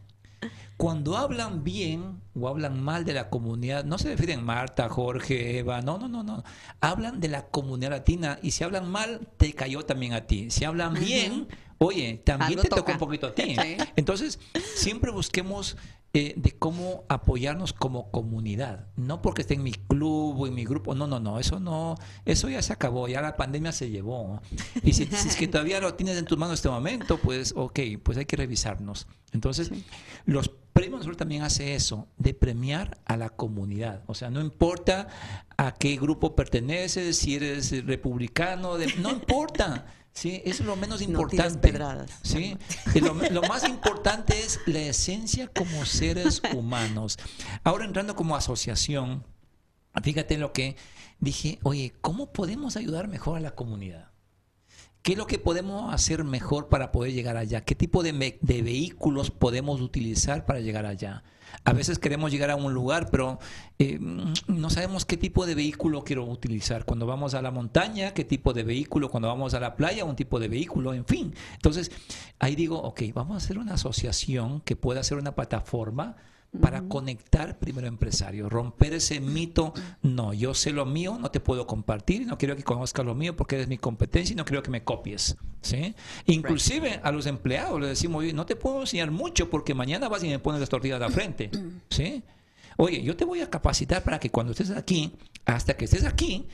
Cuando 0.77 1.17
hablan 1.17 1.63
bien 1.63 2.21
o 2.39 2.47
hablan 2.47 2.81
mal 2.83 3.03
de 3.03 3.13
la 3.13 3.29
comunidad, 3.29 3.83
no 3.83 3.97
se 3.97 4.09
refieren 4.09 4.43
Marta, 4.43 4.87
Jorge, 4.89 5.57
Eva, 5.57 5.81
no, 5.81 5.97
no, 5.97 6.07
no, 6.07 6.21
no. 6.23 6.43
Hablan 6.81 7.19
de 7.19 7.29
la 7.29 7.47
comunidad 7.47 7.89
latina 7.91 8.37
y 8.43 8.51
si 8.51 8.63
hablan 8.63 8.89
mal, 8.91 9.27
te 9.37 9.53
cayó 9.53 9.83
también 9.83 10.13
a 10.13 10.27
ti. 10.27 10.51
Si 10.51 10.65
hablan 10.65 10.93
bien, 10.93 11.47
oye, 11.79 12.21
también 12.23 12.59
Algo 12.59 12.61
te 12.61 12.69
tocó 12.69 12.81
toca. 12.81 12.91
un 12.93 12.99
poquito 12.99 13.27
a 13.27 13.33
ti. 13.33 13.55
Sí. 13.55 13.77
Entonces, 13.95 14.39
siempre 14.75 15.09
busquemos 15.11 15.77
eh, 16.19 16.33
de 16.35 16.51
cómo 16.57 17.03
apoyarnos 17.09 17.73
como 17.73 18.09
comunidad. 18.09 18.87
No 18.95 19.21
porque 19.21 19.41
esté 19.43 19.53
en 19.53 19.61
mi 19.63 19.73
club 19.73 20.39
o 20.39 20.47
en 20.47 20.55
mi 20.55 20.65
grupo. 20.65 20.95
No, 20.95 21.05
no, 21.05 21.19
no. 21.19 21.37
Eso 21.39 21.59
no. 21.59 21.95
Eso 22.25 22.49
ya 22.49 22.61
se 22.61 22.73
acabó. 22.73 23.07
Ya 23.07 23.21
la 23.21 23.37
pandemia 23.37 23.71
se 23.71 23.89
llevó. 23.91 24.41
Y 24.83 24.93
si, 24.93 25.05
si 25.05 25.27
es 25.27 25.35
que 25.35 25.47
todavía 25.47 25.79
lo 25.79 25.93
tienes 25.93 26.17
en 26.17 26.25
tus 26.25 26.37
manos 26.37 26.53
en 26.53 26.55
este 26.55 26.69
momento, 26.69 27.17
pues, 27.17 27.53
ok, 27.55 27.79
pues 28.01 28.17
hay 28.17 28.25
que 28.25 28.35
revisarnos. 28.35 29.07
Entonces, 29.31 29.71
los 30.25 30.49
premios 30.73 30.99
nosotros 30.99 31.17
también 31.17 31.41
hace 31.43 31.75
eso, 31.75 32.07
de 32.17 32.33
premiar 32.33 32.97
a 33.05 33.17
la 33.17 33.29
comunidad. 33.29 34.03
O 34.07 34.13
sea, 34.15 34.29
no 34.29 34.41
importa 34.41 35.07
a 35.57 35.73
qué 35.73 35.97
grupo 35.97 36.35
perteneces, 36.35 37.17
si 37.17 37.35
eres 37.35 37.85
republicano, 37.85 38.77
de- 38.77 38.93
no 39.01 39.11
importa. 39.11 39.85
Sí, 40.19 40.41
eso 40.45 40.63
es 40.63 40.67
lo 40.67 40.75
menos 40.75 40.99
No 41.01 41.07
importante. 41.09 41.59
pedradas. 41.59 42.09
Sí, 42.23 42.57
y 42.95 42.99
lo, 43.01 43.13
lo 43.13 43.41
más 43.43 43.69
importante 43.69 44.39
es 44.39 44.59
la 44.65 44.79
esencia 44.79 45.47
como 45.47 45.85
seres 45.85 46.41
humanos. 46.55 47.19
Ahora 47.63 47.85
entrando 47.85 48.15
como 48.15 48.35
asociación, 48.35 49.23
fíjate 50.01 50.39
lo 50.39 50.53
que 50.53 50.75
dije, 51.19 51.59
oye, 51.61 51.93
¿cómo 52.01 52.33
podemos 52.33 52.77
ayudar 52.77 53.07
mejor 53.07 53.37
a 53.37 53.41
la 53.41 53.51
comunidad? 53.53 54.09
¿Qué 55.03 55.11
es 55.11 55.19
lo 55.19 55.27
que 55.27 55.37
podemos 55.37 55.93
hacer 55.93 56.23
mejor 56.23 56.67
para 56.67 56.91
poder 56.91 57.13
llegar 57.13 57.37
allá? 57.37 57.63
¿Qué 57.63 57.75
tipo 57.75 58.01
de, 58.01 58.39
de 58.41 58.61
vehículos 58.63 59.29
podemos 59.29 59.81
utilizar 59.81 60.47
para 60.47 60.61
llegar 60.61 60.87
allá? 60.87 61.23
A 61.63 61.73
veces 61.73 61.99
queremos 61.99 62.31
llegar 62.31 62.49
a 62.49 62.55
un 62.55 62.73
lugar, 62.73 63.09
pero 63.11 63.39
eh, 63.79 63.99
no 63.99 64.69
sabemos 64.69 65.05
qué 65.05 65.17
tipo 65.17 65.45
de 65.45 65.55
vehículo 65.55 66.03
quiero 66.03 66.25
utilizar. 66.25 66.85
Cuando 66.85 67.05
vamos 67.05 67.33
a 67.33 67.41
la 67.41 67.51
montaña, 67.51 68.13
qué 68.13 68.23
tipo 68.23 68.53
de 68.53 68.63
vehículo. 68.63 69.09
Cuando 69.09 69.27
vamos 69.27 69.53
a 69.53 69.59
la 69.59 69.75
playa, 69.75 70.05
un 70.05 70.15
tipo 70.15 70.39
de 70.39 70.47
vehículo, 70.47 70.93
en 70.93 71.05
fin. 71.05 71.33
Entonces, 71.55 71.91
ahí 72.39 72.55
digo, 72.55 72.81
ok, 72.81 73.01
vamos 73.13 73.35
a 73.35 73.37
hacer 73.37 73.57
una 73.57 73.73
asociación 73.73 74.61
que 74.61 74.75
pueda 74.75 75.03
ser 75.03 75.17
una 75.17 75.35
plataforma 75.35 76.15
para 76.61 76.83
conectar 76.83 77.59
primero 77.59 77.87
empresarios, 77.87 78.51
romper 78.51 78.93
ese 78.93 79.19
mito, 79.19 79.73
no, 80.01 80.33
yo 80.33 80.53
sé 80.53 80.71
lo 80.71 80.85
mío, 80.85 81.17
no 81.19 81.29
te 81.29 81.39
puedo 81.39 81.67
compartir, 81.67 82.25
no 82.25 82.37
quiero 82.37 82.55
que 82.55 82.63
conozcas 82.63 83.05
lo 83.05 83.15
mío 83.15 83.35
porque 83.35 83.55
eres 83.55 83.67
mi 83.67 83.77
competencia 83.77 84.33
y 84.33 84.37
no 84.37 84.45
quiero 84.45 84.63
que 84.63 84.71
me 84.71 84.83
copies, 84.83 85.37
¿sí? 85.61 85.93
Inclusive 86.25 86.99
a 87.03 87.11
los 87.11 87.25
empleados 87.25 87.79
les 87.79 87.89
decimos, 87.89 88.21
oye, 88.21 88.33
no 88.33 88.45
te 88.45 88.55
puedo 88.55 88.81
enseñar 88.81 89.11
mucho 89.11 89.49
porque 89.49 89.73
mañana 89.73 90.07
vas 90.07 90.23
y 90.23 90.29
me 90.29 90.39
pones 90.39 90.59
las 90.59 90.69
tortillas 90.69 90.99
de 90.99 91.05
la 91.05 91.11
frente, 91.11 91.51
¿sí? 91.89 92.23
Oye, 92.77 93.03
yo 93.03 93.15
te 93.15 93.25
voy 93.25 93.41
a 93.41 93.49
capacitar 93.49 94.03
para 94.03 94.19
que 94.19 94.29
cuando 94.29 94.51
estés 94.51 94.71
aquí, 94.71 95.15
hasta 95.45 95.75
que 95.75 95.85
estés 95.85 96.05
aquí, 96.05 96.47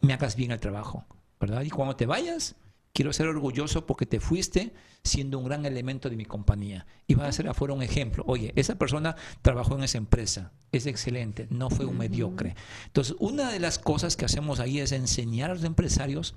me 0.00 0.12
hagas 0.14 0.36
bien 0.36 0.52
el 0.52 0.60
trabajo, 0.60 1.04
¿verdad? 1.40 1.62
Y 1.62 1.70
cuando 1.70 1.96
te 1.96 2.06
vayas, 2.06 2.56
quiero 2.94 3.12
ser 3.12 3.26
orgulloso 3.26 3.84
porque 3.84 4.06
te 4.06 4.20
fuiste 4.20 4.72
siendo 5.02 5.38
un 5.38 5.44
gran 5.44 5.66
elemento 5.66 6.08
de 6.08 6.16
mi 6.16 6.24
compañía. 6.24 6.86
Y 7.06 7.14
vas 7.14 7.28
a 7.28 7.32
ser 7.32 7.48
afuera 7.48 7.74
un 7.74 7.82
ejemplo. 7.82 8.24
Oye, 8.26 8.52
esa 8.56 8.76
persona 8.76 9.16
trabajó 9.42 9.76
en 9.76 9.84
esa 9.84 9.98
empresa, 9.98 10.52
es 10.72 10.86
excelente, 10.86 11.46
no 11.50 11.68
fue 11.68 11.84
un 11.84 11.98
mediocre. 11.98 12.54
Entonces, 12.86 13.16
una 13.18 13.50
de 13.50 13.58
las 13.58 13.78
cosas 13.78 14.16
que 14.16 14.24
hacemos 14.24 14.60
ahí 14.60 14.78
es 14.78 14.92
enseñar 14.92 15.50
a 15.50 15.54
los 15.54 15.64
empresarios 15.64 16.34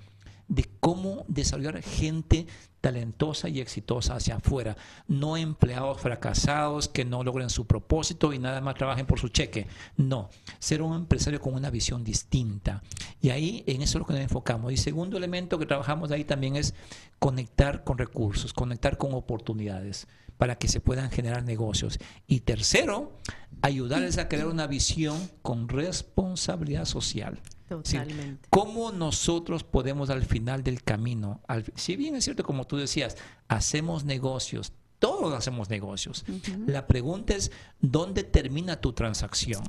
de 0.47 0.65
cómo 0.79 1.25
desarrollar 1.27 1.81
gente 1.81 2.47
talentosa 2.81 3.49
y 3.49 3.59
exitosa 3.59 4.15
hacia 4.15 4.35
afuera, 4.35 4.77
no 5.07 5.35
empleados 5.35 5.99
fracasados 5.99 6.87
que 6.87 7.05
no 7.05 7.23
logren 7.23 7.49
su 7.49 7.65
propósito 7.65 8.33
y 8.33 8.39
nada 8.39 8.61
más 8.61 8.75
trabajen 8.75 9.05
por 9.05 9.19
su 9.19 9.29
cheque. 9.29 9.67
No, 9.97 10.29
ser 10.59 10.81
un 10.81 10.95
empresario 10.95 11.41
con 11.41 11.53
una 11.53 11.69
visión 11.69 12.03
distinta. 12.03 12.83
Y 13.21 13.31
ahí 13.31 13.63
en 13.67 13.81
eso 13.81 13.97
es 13.97 14.01
lo 14.01 14.05
que 14.05 14.13
nos 14.13 14.21
enfocamos. 14.21 14.71
Y 14.71 14.77
segundo 14.77 15.17
elemento 15.17 15.59
que 15.59 15.65
trabajamos 15.65 16.11
ahí 16.11 16.23
también 16.23 16.55
es 16.55 16.73
conectar 17.19 17.83
con 17.83 17.97
recursos, 17.97 18.53
conectar 18.53 18.97
con 18.97 19.13
oportunidades 19.13 20.07
para 20.37 20.57
que 20.57 20.67
se 20.67 20.79
puedan 20.79 21.09
generar 21.09 21.43
negocios. 21.43 21.99
Y 22.27 22.41
tercero, 22.41 23.17
ayudarles 23.61 24.17
a 24.17 24.29
crear 24.29 24.47
una 24.47 24.67
visión 24.67 25.29
con 25.41 25.67
responsabilidad 25.67 26.85
social. 26.85 27.41
Sí. 27.84 27.97
Totalmente. 27.97 28.47
¿Cómo 28.49 28.91
nosotros 28.91 29.63
podemos 29.63 30.09
al 30.09 30.24
final 30.26 30.63
del 30.63 30.84
camino, 30.84 31.41
al- 31.47 31.65
si 31.76 31.95
bien 31.95 32.15
es 32.15 32.24
cierto 32.24 32.43
como 32.43 32.65
tú 32.65 32.78
decías, 32.78 33.18
hacemos 33.47 34.05
negocios, 34.05 34.74
todos 34.99 35.34
hacemos 35.34 35.70
negocios. 35.70 36.26
La 36.65 36.88
pregunta 36.88 37.36
es, 37.36 37.51
¿dónde 37.80 38.24
termina 38.24 38.80
tu 38.82 38.93
transacción? 38.93 39.63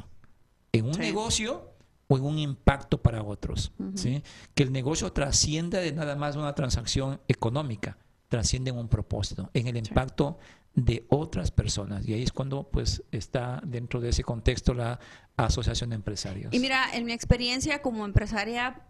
¿En 0.72 0.86
un 0.86 0.94
Sí. 0.94 1.01
negocio 1.01 1.72
o 2.07 2.16
en 2.16 2.24
un 2.24 2.38
impacto 2.38 3.03
para 3.03 3.22
otros? 3.22 3.72
¿sí? 3.94 4.22
Que 4.55 4.62
el 4.62 4.72
negocio 4.72 5.12
trascienda 5.12 5.80
de 5.80 5.92
nada 5.92 6.14
más 6.16 6.36
una 6.36 6.55
transacción 6.55 7.20
económica, 7.28 7.99
trasciende 8.28 8.70
en 8.70 8.78
un 8.78 8.88
propósito, 8.88 9.51
en 9.55 9.66
el 9.66 9.76
impacto 9.76 10.38
de 10.74 11.06
otras 11.08 11.50
personas. 11.50 12.06
Y 12.06 12.14
ahí 12.14 12.22
es 12.22 12.32
cuando 12.32 12.68
pues 12.70 13.02
está 13.10 13.60
dentro 13.64 14.00
de 14.00 14.10
ese 14.10 14.22
contexto 14.22 14.74
la 14.74 15.00
asociación 15.36 15.90
de 15.90 15.96
empresarios. 15.96 16.52
Y 16.54 16.58
mira, 16.60 16.86
en 16.92 17.04
mi 17.04 17.12
experiencia 17.12 17.82
como 17.82 18.04
empresaria, 18.04 18.82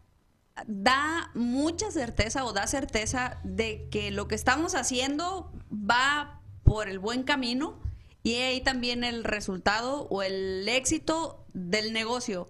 da 0.66 1.30
mucha 1.34 1.90
certeza 1.90 2.44
o 2.44 2.52
da 2.52 2.66
certeza 2.66 3.38
de 3.44 3.88
que 3.90 4.10
lo 4.10 4.28
que 4.28 4.34
estamos 4.34 4.74
haciendo 4.74 5.52
va 5.72 6.40
por 6.64 6.88
el 6.88 6.98
buen 6.98 7.22
camino 7.22 7.80
y 8.22 8.34
ahí 8.34 8.60
también 8.60 9.04
el 9.04 9.24
resultado 9.24 10.08
o 10.10 10.22
el 10.22 10.68
éxito 10.68 11.46
del 11.54 11.92
negocio, 11.92 12.48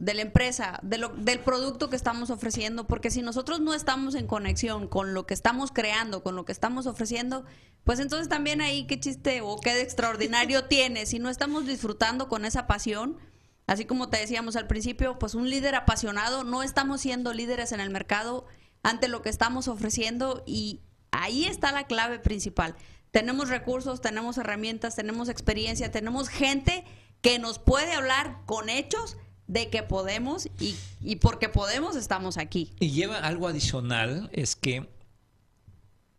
de 0.00 0.14
la 0.14 0.22
empresa, 0.22 0.80
de 0.82 0.98
lo- 0.98 1.10
del 1.10 1.40
producto 1.40 1.90
que 1.90 1.96
estamos 1.96 2.30
ofreciendo, 2.30 2.86
porque 2.86 3.10
si 3.10 3.22
nosotros 3.22 3.60
no 3.60 3.74
estamos 3.74 4.14
en 4.14 4.26
conexión 4.26 4.88
con 4.88 5.14
lo 5.14 5.26
que 5.26 5.34
estamos 5.34 5.70
creando, 5.72 6.22
con 6.22 6.34
lo 6.36 6.44
que 6.44 6.52
estamos 6.52 6.86
ofreciendo, 6.86 7.44
pues 7.84 8.00
entonces 8.00 8.28
también 8.28 8.60
ahí 8.60 8.86
qué 8.86 8.98
chiste 8.98 9.40
o 9.42 9.58
qué 9.60 9.74
de 9.74 9.82
extraordinario 9.82 10.64
tiene, 10.68 11.06
si 11.06 11.18
no 11.18 11.28
estamos 11.28 11.66
disfrutando 11.66 12.28
con 12.28 12.44
esa 12.44 12.66
pasión, 12.66 13.18
Así 13.66 13.84
como 13.84 14.08
te 14.08 14.18
decíamos 14.18 14.56
al 14.56 14.66
principio, 14.66 15.16
pues 15.20 15.36
un 15.36 15.48
líder 15.48 15.76
apasionado, 15.76 16.42
no 16.42 16.64
estamos 16.64 17.02
siendo 17.02 17.32
líderes 17.32 17.70
en 17.70 17.78
el 17.78 17.90
mercado 17.90 18.46
ante 18.82 19.06
lo 19.06 19.22
que 19.22 19.28
estamos 19.28 19.68
ofreciendo 19.68 20.42
y 20.44 20.80
ahí 21.12 21.44
está 21.44 21.70
la 21.70 21.86
clave 21.86 22.18
principal. 22.18 22.74
Tenemos 23.12 23.48
recursos, 23.48 24.00
tenemos 24.00 24.38
herramientas, 24.38 24.96
tenemos 24.96 25.28
experiencia, 25.28 25.92
tenemos 25.92 26.28
gente 26.28 26.84
que 27.20 27.38
nos 27.38 27.60
puede 27.60 27.92
hablar 27.92 28.38
con 28.44 28.68
hechos 28.70 29.16
de 29.50 29.68
que 29.68 29.82
podemos 29.82 30.46
y, 30.60 30.76
y 31.00 31.16
porque 31.16 31.48
podemos 31.48 31.96
estamos 31.96 32.38
aquí. 32.38 32.72
Y 32.78 32.92
lleva 32.92 33.18
algo 33.18 33.48
adicional, 33.48 34.30
es 34.32 34.54
que 34.54 34.88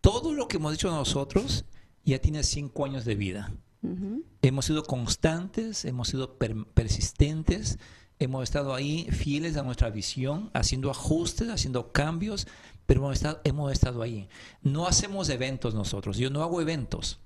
todo 0.02 0.34
lo 0.34 0.48
que 0.50 0.58
hemos 0.58 0.74
dicho 0.74 0.92
nosotros 0.92 1.64
ya 2.04 2.20
tiene 2.20 2.44
cinco 2.44 2.86
años 2.86 3.06
de 3.06 3.16
vida. 3.16 3.54
Hemos 4.44 4.66
sido 4.66 4.84
constantes, 4.84 5.86
hemos 5.86 6.10
sido 6.10 6.38
per- 6.38 6.66
persistentes, 6.74 7.80
hemos 8.20 8.44
estado 8.44 8.76
ahí 8.76 9.08
fieles 9.12 9.56
a 9.58 9.64
nuestra 9.64 9.90
visión, 9.90 10.52
haciendo 10.54 10.92
ajustes, 10.92 11.50
haciendo 11.50 11.92
cambios, 11.92 12.48
pero 12.86 13.00
hemos 13.00 13.14
estado, 13.14 13.40
hemos 13.46 13.72
estado 13.72 14.02
ahí. 14.02 14.28
No 14.62 14.88
hacemos 14.88 15.30
eventos 15.30 15.74
nosotros, 15.74 16.18
yo 16.18 16.30
no 16.30 16.44
hago 16.44 16.62
eventos, 16.62 17.20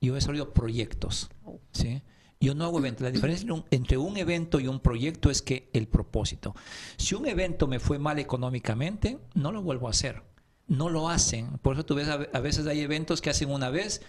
yo 0.00 0.12
he 0.12 0.16
desarrollado 0.16 0.52
proyectos. 0.52 1.30
¿sí? 1.72 2.02
Yo 2.40 2.54
no 2.54 2.64
hago 2.64 2.78
eventos. 2.78 3.02
La 3.02 3.10
diferencia 3.10 3.48
entre 3.70 3.96
un- 3.96 4.16
evento 4.16 4.60
y 4.60 4.68
un 4.68 4.80
proyecto 4.80 5.30
es 5.30 5.40
que 5.42 5.70
el 5.72 5.88
propósito. 5.88 6.54
Si 6.96 7.14
un 7.14 7.26
evento 7.26 7.66
me 7.66 7.78
fue 7.80 7.98
mal 7.98 8.18
económicamente, 8.18 9.18
no 9.34 9.50
lo 9.52 9.62
vuelvo 9.62 9.86
a 9.86 9.90
hacer. 9.90 10.22
No 10.66 10.88
lo 10.90 11.08
hacen. 11.08 11.58
Por 11.58 11.74
eso 11.74 11.84
tú 11.86 11.94
ves, 11.94 12.08
a 12.08 12.16
ve- 12.18 12.30
a 12.32 12.40
veces 12.40 12.66
hay 12.66 12.80
eventos 12.80 13.20
que 13.20 13.30
hacen 13.30 13.50
una 13.50 13.70
vez 13.70 14.02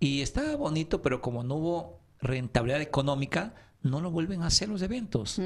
y 0.00 0.20
está 0.22 0.56
bonito, 0.56 1.02
pero 1.02 1.20
como 1.20 1.42
no 1.44 1.54
hubo 1.56 2.00
rentabilidad 2.20 2.80
económica, 2.80 3.54
no 3.82 4.00
lo 4.00 4.10
vuelven 4.10 4.42
a 4.42 4.46
hacer 4.46 4.68
los 4.68 4.82
eventos. 4.82 5.38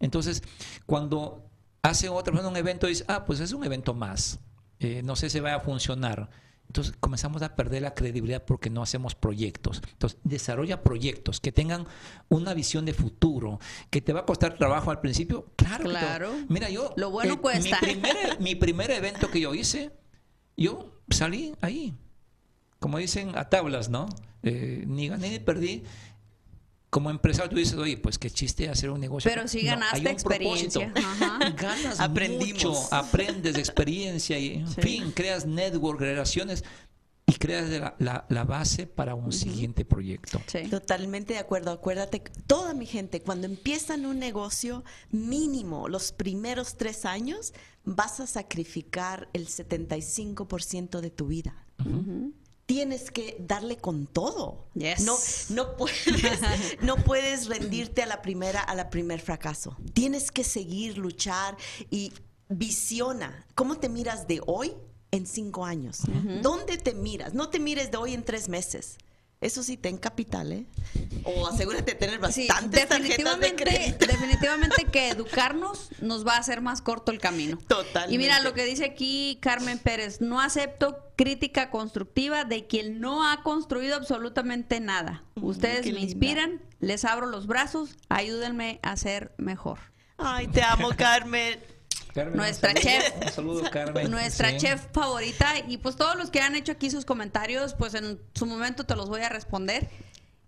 Entonces, 0.00 0.42
cuando 0.86 1.50
hace 1.82 2.08
otra 2.08 2.32
persona 2.32 2.48
un 2.50 2.56
evento, 2.56 2.86
dice, 2.86 3.04
ah, 3.08 3.24
pues 3.24 3.40
es 3.40 3.52
un 3.52 3.64
evento 3.64 3.94
más. 3.94 4.40
Eh, 4.80 5.02
no 5.04 5.16
sé 5.16 5.30
si 5.30 5.38
va 5.40 5.54
a 5.54 5.60
funcionar. 5.60 6.30
Entonces 6.66 6.94
comenzamos 6.98 7.42
a 7.42 7.54
perder 7.54 7.82
la 7.82 7.94
credibilidad 7.94 8.44
porque 8.44 8.68
no 8.68 8.82
hacemos 8.82 9.14
proyectos. 9.14 9.80
Entonces, 9.92 10.18
desarrolla 10.24 10.82
proyectos 10.82 11.40
que 11.40 11.52
tengan 11.52 11.86
una 12.28 12.52
visión 12.52 12.84
de 12.84 12.94
futuro, 12.94 13.60
que 13.90 14.00
te 14.00 14.12
va 14.12 14.20
a 14.20 14.26
costar 14.26 14.56
trabajo 14.56 14.90
al 14.90 15.00
principio. 15.00 15.46
Claro. 15.56 15.84
te 15.84 15.90
Claro. 15.90 16.32
Mira, 16.48 16.70
yo. 16.70 16.92
Lo 16.96 17.10
bueno 17.10 17.34
eh, 17.34 17.38
cuesta. 17.38 17.78
Mi 17.80 17.94
primer, 17.94 18.40
mi 18.40 18.54
primer 18.54 18.90
evento 18.90 19.30
que 19.30 19.40
yo 19.40 19.54
hice, 19.54 19.92
yo 20.56 21.00
salí 21.10 21.54
ahí. 21.60 21.94
Como 22.80 22.98
dicen, 22.98 23.36
a 23.38 23.48
tablas, 23.48 23.88
¿no? 23.88 24.06
Eh, 24.42 24.84
ni 24.86 25.08
gané 25.08 25.30
ni 25.30 25.38
perdí. 25.38 25.84
Como 26.94 27.10
empresario 27.10 27.50
tú 27.50 27.56
dices, 27.56 27.74
oye, 27.74 27.96
pues 27.96 28.20
qué 28.20 28.30
chiste 28.30 28.68
hacer 28.68 28.88
un 28.88 29.00
negocio. 29.00 29.28
Pero 29.28 29.48
sí 29.48 29.64
No, 29.64 29.70
ganaste 29.70 30.08
hay 30.08 30.14
un 30.14 30.22
propósito. 30.22 30.80
experiencia. 30.80 30.92
Ajá. 31.10 31.50
Ganas 31.60 31.98
Aprendimos. 31.98 32.62
mucho, 32.64 32.94
aprendes 32.94 33.54
de 33.54 33.58
experiencia 33.60 34.38
y, 34.38 34.54
en 34.54 34.68
Sí. 34.68 34.80
fin, 34.80 35.10
creas 35.10 35.44
network, 35.44 35.98
relaciones 36.00 36.62
y 37.26 37.32
creas 37.32 37.68
la, 37.70 37.96
la- 37.98 38.26
la 38.28 38.44
base 38.44 38.86
para 38.86 39.16
un 39.16 39.32
siguiente 39.32 39.84
proyecto. 39.84 40.40
Totalmente 40.70 41.32
de 41.32 41.40
acuerdo. 41.40 41.72
Acuérdate, 41.72 42.20
toda 42.46 42.74
mi 42.74 42.86
gente, 42.86 43.22
cuando 43.22 43.46
empiezan 43.48 44.06
un 44.06 44.20
negocio, 44.20 44.84
mínimo 45.10 45.88
los 45.88 46.12
primeros 46.12 46.76
tres 46.76 47.04
años, 47.06 47.54
vas 47.84 48.20
a 48.20 48.28
sacrificar 48.28 49.28
el 49.32 49.48
75% 49.48 51.00
de 51.00 51.10
tu 51.10 51.26
vida. 51.26 51.56
Tienes 52.66 53.10
que 53.10 53.36
darle 53.40 53.76
con 53.76 54.06
todo. 54.06 54.66
Yes. 54.74 55.00
No, 55.00 55.16
no 55.50 55.76
puedes, 55.76 56.40
no 56.80 56.96
puedes 56.96 57.46
rendirte 57.46 58.02
a 58.02 58.06
la 58.06 58.22
primera, 58.22 58.60
a 58.60 58.74
la 58.74 58.88
primer 58.90 59.20
fracaso. 59.20 59.76
Tienes 59.92 60.30
que 60.30 60.44
seguir, 60.44 60.96
luchar 60.96 61.56
y 61.90 62.12
visiona. 62.48 63.46
¿Cómo 63.54 63.76
te 63.76 63.88
miras 63.88 64.26
de 64.26 64.40
hoy 64.46 64.74
en 65.10 65.26
cinco 65.26 65.64
años? 65.64 66.00
¿Dónde 66.42 66.78
te 66.78 66.94
miras? 66.94 67.34
No 67.34 67.48
te 67.48 67.60
mires 67.60 67.90
de 67.90 67.96
hoy 67.98 68.14
en 68.14 68.24
tres 68.24 68.48
meses. 68.48 68.96
Eso 69.44 69.62
sí, 69.62 69.76
ten 69.76 69.98
capital, 69.98 70.52
¿eh? 70.52 70.64
O 71.24 71.46
asegúrate 71.46 71.92
de 71.92 71.94
tener 71.98 72.14
Sí, 72.32 72.48
bastantes 72.48 72.88
tarjetas 72.88 72.88
de 72.88 73.50
definitivamente, 73.50 73.64
crédito. 73.64 74.06
definitivamente 74.06 74.84
que 74.86 75.08
educarnos 75.10 75.90
nos 76.00 76.26
va 76.26 76.36
a 76.36 76.38
hacer 76.38 76.62
más 76.62 76.80
corto 76.80 77.12
el 77.12 77.18
camino. 77.20 77.58
Totalmente. 77.68 78.14
Y 78.14 78.18
mira 78.18 78.40
lo 78.40 78.54
que 78.54 78.64
dice 78.64 78.86
aquí 78.86 79.38
Carmen 79.42 79.78
Pérez, 79.78 80.22
no 80.22 80.40
acepto 80.40 80.96
crítica 81.16 81.68
constructiva 81.70 82.44
de 82.44 82.66
quien 82.66 83.00
no 83.00 83.30
ha 83.30 83.42
construido 83.42 83.96
absolutamente 83.96 84.80
nada. 84.80 85.24
Ustedes 85.34 85.80
me 85.84 85.92
linda. 85.92 86.00
inspiran, 86.00 86.62
les 86.80 87.04
abro 87.04 87.26
los 87.26 87.46
brazos, 87.46 87.96
ayúdenme 88.08 88.80
a 88.82 88.96
ser 88.96 89.34
mejor. 89.36 89.78
Ay, 90.16 90.46
te 90.48 90.62
amo, 90.62 90.88
Carmen. 90.96 91.60
Carmen, 92.14 92.36
Nuestra 92.36 92.70
un 92.70 92.76
saludo, 92.76 92.90
chef. 93.00 93.14
Un 93.26 93.32
saludo, 93.32 93.70
Carmen. 93.70 94.10
Nuestra 94.10 94.50
Sí. 94.50 94.56
chef 94.58 94.86
favorita 94.92 95.58
y 95.66 95.78
pues 95.78 95.96
todos 95.96 96.16
los 96.16 96.30
que 96.30 96.40
han 96.40 96.54
hecho 96.54 96.72
aquí 96.72 96.90
sus 96.90 97.04
comentarios, 97.04 97.74
pues 97.74 97.94
en 97.94 98.20
su 98.34 98.46
momento 98.46 98.84
te 98.84 98.94
los 98.94 99.08
voy 99.08 99.22
a 99.22 99.28
responder. 99.28 99.88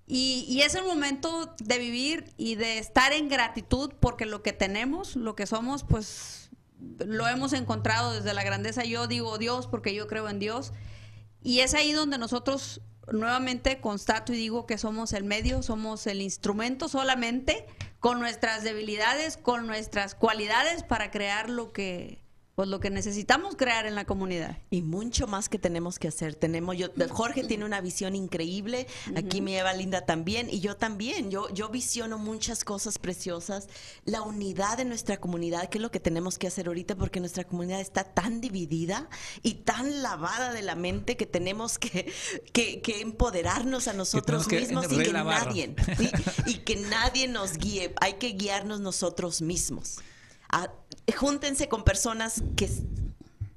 Y, 0.06 0.44
y 0.48 0.62
es 0.62 0.76
el 0.76 0.84
momento 0.84 1.54
de 1.58 1.78
vivir 1.78 2.32
y 2.36 2.54
de 2.54 2.78
estar 2.78 3.12
en 3.12 3.28
gratitud 3.28 3.92
porque 3.98 4.24
lo 4.24 4.42
que 4.42 4.52
tenemos, 4.52 5.16
lo 5.16 5.34
que 5.34 5.46
somos, 5.46 5.82
pues 5.82 6.50
lo 7.04 7.26
hemos 7.26 7.52
encontrado 7.52 8.12
desde 8.12 8.32
la 8.32 8.44
grandeza. 8.44 8.84
Yo 8.84 9.08
digo 9.08 9.36
Dios 9.38 9.66
porque 9.66 9.94
yo 9.94 10.06
creo 10.06 10.28
en 10.28 10.38
Dios. 10.38 10.72
Y 11.42 11.60
es 11.60 11.74
ahí 11.74 11.90
donde 11.92 12.18
nosotros 12.18 12.80
nuevamente 13.12 13.80
constato 13.80 14.32
y 14.32 14.36
digo 14.36 14.66
que 14.66 14.78
somos 14.78 15.12
el 15.12 15.24
medio, 15.24 15.62
somos 15.62 16.06
el 16.06 16.20
instrumento 16.22 16.88
solamente 16.88 17.66
con 18.00 18.20
nuestras 18.20 18.62
debilidades, 18.62 19.36
con 19.36 19.66
nuestras 19.66 20.14
cualidades 20.14 20.82
para 20.82 21.10
crear 21.10 21.50
lo 21.50 21.72
que 21.72 22.25
pues 22.56 22.70
lo 22.70 22.80
que 22.80 22.88
necesitamos 22.88 23.54
crear 23.54 23.84
en 23.84 23.94
la 23.94 24.06
comunidad. 24.06 24.56
Y 24.70 24.80
mucho 24.80 25.26
más 25.26 25.50
que 25.50 25.58
tenemos 25.58 25.98
que 25.98 26.08
hacer. 26.08 26.34
Tenemos, 26.34 26.74
yo, 26.78 26.88
Jorge 27.10 27.44
tiene 27.44 27.66
una 27.66 27.82
visión 27.82 28.16
increíble. 28.16 28.86
Aquí 29.14 29.42
me 29.42 29.50
lleva 29.50 29.74
Linda 29.74 30.06
también. 30.06 30.48
Y 30.48 30.60
yo 30.60 30.74
también. 30.74 31.30
Yo, 31.30 31.52
yo 31.52 31.68
visiono 31.68 32.16
muchas 32.16 32.64
cosas 32.64 32.98
preciosas. 32.98 33.68
La 34.06 34.22
unidad 34.22 34.78
de 34.78 34.86
nuestra 34.86 35.18
comunidad, 35.18 35.68
que 35.68 35.76
es 35.76 35.82
lo 35.82 35.90
que 35.90 36.00
tenemos 36.00 36.38
que 36.38 36.46
hacer 36.46 36.68
ahorita, 36.68 36.96
porque 36.96 37.20
nuestra 37.20 37.44
comunidad 37.44 37.78
está 37.82 38.04
tan 38.04 38.40
dividida 38.40 39.10
y 39.42 39.56
tan 39.56 40.02
lavada 40.02 40.54
de 40.54 40.62
la 40.62 40.76
mente 40.76 41.18
que 41.18 41.26
tenemos 41.26 41.78
que, 41.78 42.10
que, 42.54 42.80
que 42.80 43.02
empoderarnos 43.02 43.86
a 43.86 43.92
nosotros 43.92 44.48
que 44.48 44.60
mismos 44.60 44.90
y 44.90 44.96
que 44.96 45.12
nadie, 45.12 45.74
y 46.46 46.54
que 46.60 46.76
nadie 46.76 47.28
nos 47.28 47.58
guíe. 47.58 47.92
Hay 48.00 48.14
que 48.14 48.28
guiarnos 48.28 48.80
nosotros 48.80 49.42
mismos. 49.42 49.98
Ah, 50.48 50.72
júntense 51.12 51.68
con 51.68 51.84
personas 51.84 52.42
que 52.56 52.70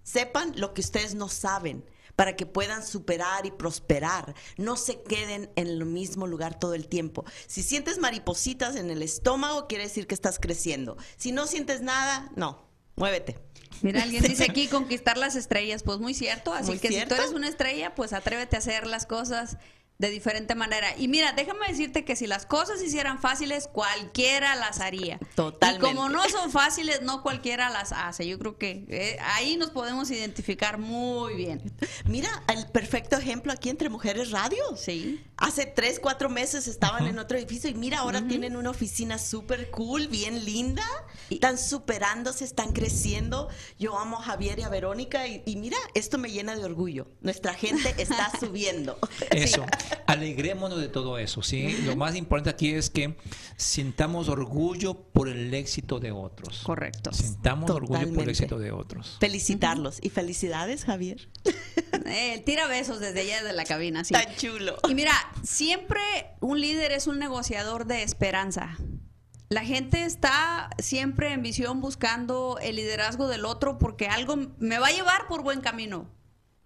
sepan 0.04 0.54
lo 0.56 0.74
que 0.74 0.82
ustedes 0.82 1.16
no 1.16 1.30
saben 1.30 1.86
para 2.16 2.36
que 2.36 2.45
puedan 2.45 2.86
superar 2.86 3.45
y 3.45 3.52
prosperar. 3.52 4.36
No 4.58 4.76
se 4.76 5.02
queden 5.04 5.50
en 5.56 5.68
el 5.68 5.86
mismo 5.86 6.28
lugar 6.28 6.60
todo 6.60 6.74
el 6.74 6.89
tiempo. 6.89 7.24
Si 7.47 7.64
sientes 7.64 7.97
maripositas 7.97 8.76
en 8.76 8.89
el 8.89 9.02
estómago, 9.02 9.68
quiere 9.68 9.86
decir 9.86 10.06
que 10.06 10.16
estás 10.16 10.38
creciendo. 10.38 10.97
Si 11.16 11.32
no 11.32 11.47
sientes 11.47 11.82
nada, 11.82 12.30
no, 12.36 12.66
muévete. 12.97 13.38
Mira, 13.82 14.04
alguien 14.04 14.22
dice 14.24 14.43
aquí 14.50 14.68
conquistar 14.68 15.18
las 15.18 15.38
estrellas, 15.38 15.84
pues 15.84 16.00
muy 16.00 16.14
cierto, 16.14 16.52
así 16.52 16.72
Muy 16.72 16.80
que 16.80 16.89
cierto. 16.89 17.16
si 17.16 17.22
tú 17.22 17.24
eres 17.24 17.36
una 17.36 17.47
estrella, 17.47 17.95
pues 17.95 18.12
atrévete 18.12 18.58
a 18.58 18.60
hacer 18.60 18.86
las 18.86 19.06
cosas 19.06 19.58
de 20.00 20.10
diferente 20.10 20.56
manera. 20.56 20.97
Y 20.97 21.10
mira, 21.10 21.34
déjame 21.34 21.68
decirte 21.68 22.06
que 22.06 22.16
si 22.16 22.26
las 22.26 22.45
cosas 22.45 22.80
se 22.80 22.86
hicieran 22.86 23.20
fáciles, 23.20 23.68
cualquiera 23.68 24.56
las 24.56 24.80
haría. 24.80 25.20
Totalmente. 25.36 25.86
Y 25.86 25.93
como 25.93 26.08
no 26.08 26.28
son 26.30 26.52
fáciles, 26.52 27.02
no 27.02 27.22
cualquiera 27.22 27.70
las 27.70 27.91
hace. 27.91 28.26
Yo 28.26 28.39
creo 28.39 28.58
que 28.58 28.86
eh, 28.88 29.18
ahí 29.22 29.58
nos 29.58 29.72
podemos 29.72 30.10
identificar 30.10 30.78
muy 30.78 31.36
bien. 31.36 31.74
Mira, 32.06 32.30
el 32.47 32.66
perfecto 32.68 33.18
ejemplo 33.18 33.52
aquí 33.52 33.70
entre 33.70 33.89
Mujeres 33.89 34.32
Radio. 34.32 34.64
Sí. 34.78 35.22
Hace 35.36 35.66
tres, 35.66 36.00
cuatro 36.00 36.30
meses 36.30 36.68
estaban 36.68 37.06
en 37.06 37.20
otro 37.20 37.38
edificio 37.38 37.70
y 37.70 37.74
mira, 37.74 38.00
ahora 38.00 38.26
tienen 38.26 38.56
una 38.56 38.70
oficina 38.70 39.18
súper 39.18 39.70
cool, 39.70 40.08
bien 40.08 40.45
linda. 40.45 40.86
Están 41.30 41.58
superándose, 41.58 42.45
están 42.45 42.72
creciendo. 42.72 43.50
Yo 43.78 44.00
amo 44.00 44.20
a 44.20 44.24
Javier 44.24 44.60
y 44.60 44.62
a 44.62 44.70
Verónica 44.70 45.28
y, 45.28 45.43
y 45.45 45.58
mira, 45.58 45.78
esto 45.93 46.18
me 46.18 46.32
llena 46.32 46.56
de 46.56 46.64
orgullo. 46.64 47.08
Nuestra 47.20 47.54
gente 47.54 47.93
está 47.97 48.32
subiendo. 48.39 48.97
Eso, 49.32 49.66
alegrémonos 50.06 50.80
de 50.80 50.88
todo 50.88 51.18
eso, 51.18 51.42
¿sí? 51.42 51.78
Lo 51.84 51.96
más 51.96 52.16
importante 52.16 52.50
aquí 52.50 52.74
es 52.74 52.90
que 52.90 53.18
sintamos 53.58 54.30
orgullo 54.30 54.96
por 54.96 55.30
el 55.30 55.54
éxito 55.54 56.00
de 56.00 56.12
otros. 56.12 56.62
Correcto. 56.64 57.12
Sintamos 57.14 57.70
orgullo 57.70 58.14
por 58.14 58.24
el 58.24 58.30
éxito 58.30 58.60
de 58.60 58.72
otros. 58.72 59.18
Felicitarlos 59.20 60.00
y 60.02 60.10
felicidades, 60.10 60.86
Javier. 60.86 61.30
Eh, 62.06 62.42
tira 62.46 62.66
besos 62.68 63.00
desde 63.00 63.22
allá 63.22 63.44
de 63.44 63.54
la 63.54 63.66
cabina, 63.66 64.04
sí. 64.04 64.14
Tan 64.14 64.36
chulo. 64.36 64.78
Y 64.90 64.96
mira, 64.96 65.14
siempre 65.44 66.02
un 66.40 66.60
líder 66.60 66.92
es 66.92 67.06
un 67.06 67.20
negociador 67.20 67.86
de 67.86 68.02
esperanza. 68.04 68.78
La 69.50 69.64
gente 69.64 70.04
está 70.04 70.70
siempre 70.78 71.34
en 71.34 71.42
visión 71.42 71.82
buscando 71.82 72.60
el 72.62 72.76
liderazgo 72.76 73.28
del 73.28 73.46
otro 73.46 73.80
porque 73.80 74.08
algo 74.08 74.38
me 74.60 74.78
va 74.78 74.88
a 74.88 74.92
llevar 74.92 75.28
por 75.28 75.42
buen 75.42 75.62
camino. 75.62 76.08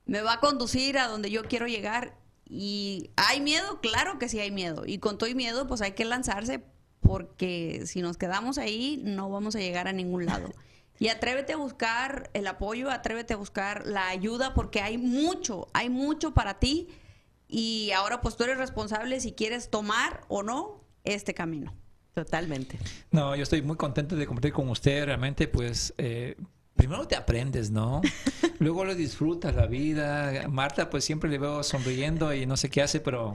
Me 0.05 0.21
va 0.21 0.33
a 0.33 0.39
conducir 0.41 0.97
a 0.97 1.07
donde 1.07 1.31
yo 1.31 1.43
quiero 1.43 1.65
llegar. 1.67 2.17
Y 2.55 3.09
hay 3.15 3.41
miedo, 3.41 3.81
claro 3.81 4.19
que 4.19 4.29
sí 4.29 4.39
hay 4.39 4.51
miedo. 4.51 4.83
Y 4.85 4.99
con 4.99 5.17
todo 5.17 5.27
y 5.27 5.33
miedo, 5.33 5.65
pues 5.65 5.81
hay 5.81 5.93
que 5.93 6.05
lanzarse 6.05 6.63
porque 6.99 7.83
si 7.87 8.01
nos 8.01 8.17
quedamos 8.17 8.59
ahí 8.59 9.01
no 9.03 9.31
vamos 9.31 9.55
a 9.55 9.59
llegar 9.59 9.87
a 9.87 9.93
ningún 9.93 10.25
lado. 10.25 10.51
Y 10.99 11.07
atrévete 11.09 11.53
a 11.53 11.57
buscar 11.57 12.29
el 12.33 12.45
apoyo, 12.45 12.91
atrévete 12.91 13.33
a 13.33 13.37
buscar 13.37 13.87
la 13.87 14.09
ayuda, 14.09 14.53
porque 14.53 14.79
hay 14.79 14.99
mucho, 14.99 15.67
hay 15.73 15.89
mucho 15.89 16.35
para 16.35 16.59
ti. 16.59 16.87
Y 17.47 17.89
ahora 17.91 18.21
pues 18.21 18.37
tú 18.37 18.43
eres 18.43 18.57
responsable 18.57 19.19
si 19.19 19.33
quieres 19.33 19.71
tomar 19.71 20.21
o 20.27 20.43
no 20.43 20.85
este 21.03 21.33
camino. 21.33 21.73
Totalmente. 22.13 22.77
No, 23.09 23.35
yo 23.35 23.41
estoy 23.41 23.63
muy 23.63 23.75
contento 23.75 24.15
de 24.15 24.27
compartir 24.27 24.53
con 24.53 24.69
usted. 24.69 25.05
Realmente, 25.05 25.47
pues, 25.47 25.95
eh, 25.97 26.37
primero 26.75 27.07
te 27.07 27.15
aprendes, 27.15 27.69
¿no? 27.71 28.01
Luego 28.59 28.85
lo 28.85 28.95
disfrutas 28.95 29.55
la 29.55 29.65
vida. 29.67 30.47
Marta, 30.49 30.89
pues 30.89 31.03
siempre 31.05 31.29
le 31.29 31.37
veo 31.37 31.63
sonriendo 31.63 32.33
y 32.33 32.45
no 32.45 32.57
sé 32.57 32.69
qué 32.69 32.81
hace, 32.81 32.99
pero. 32.99 33.33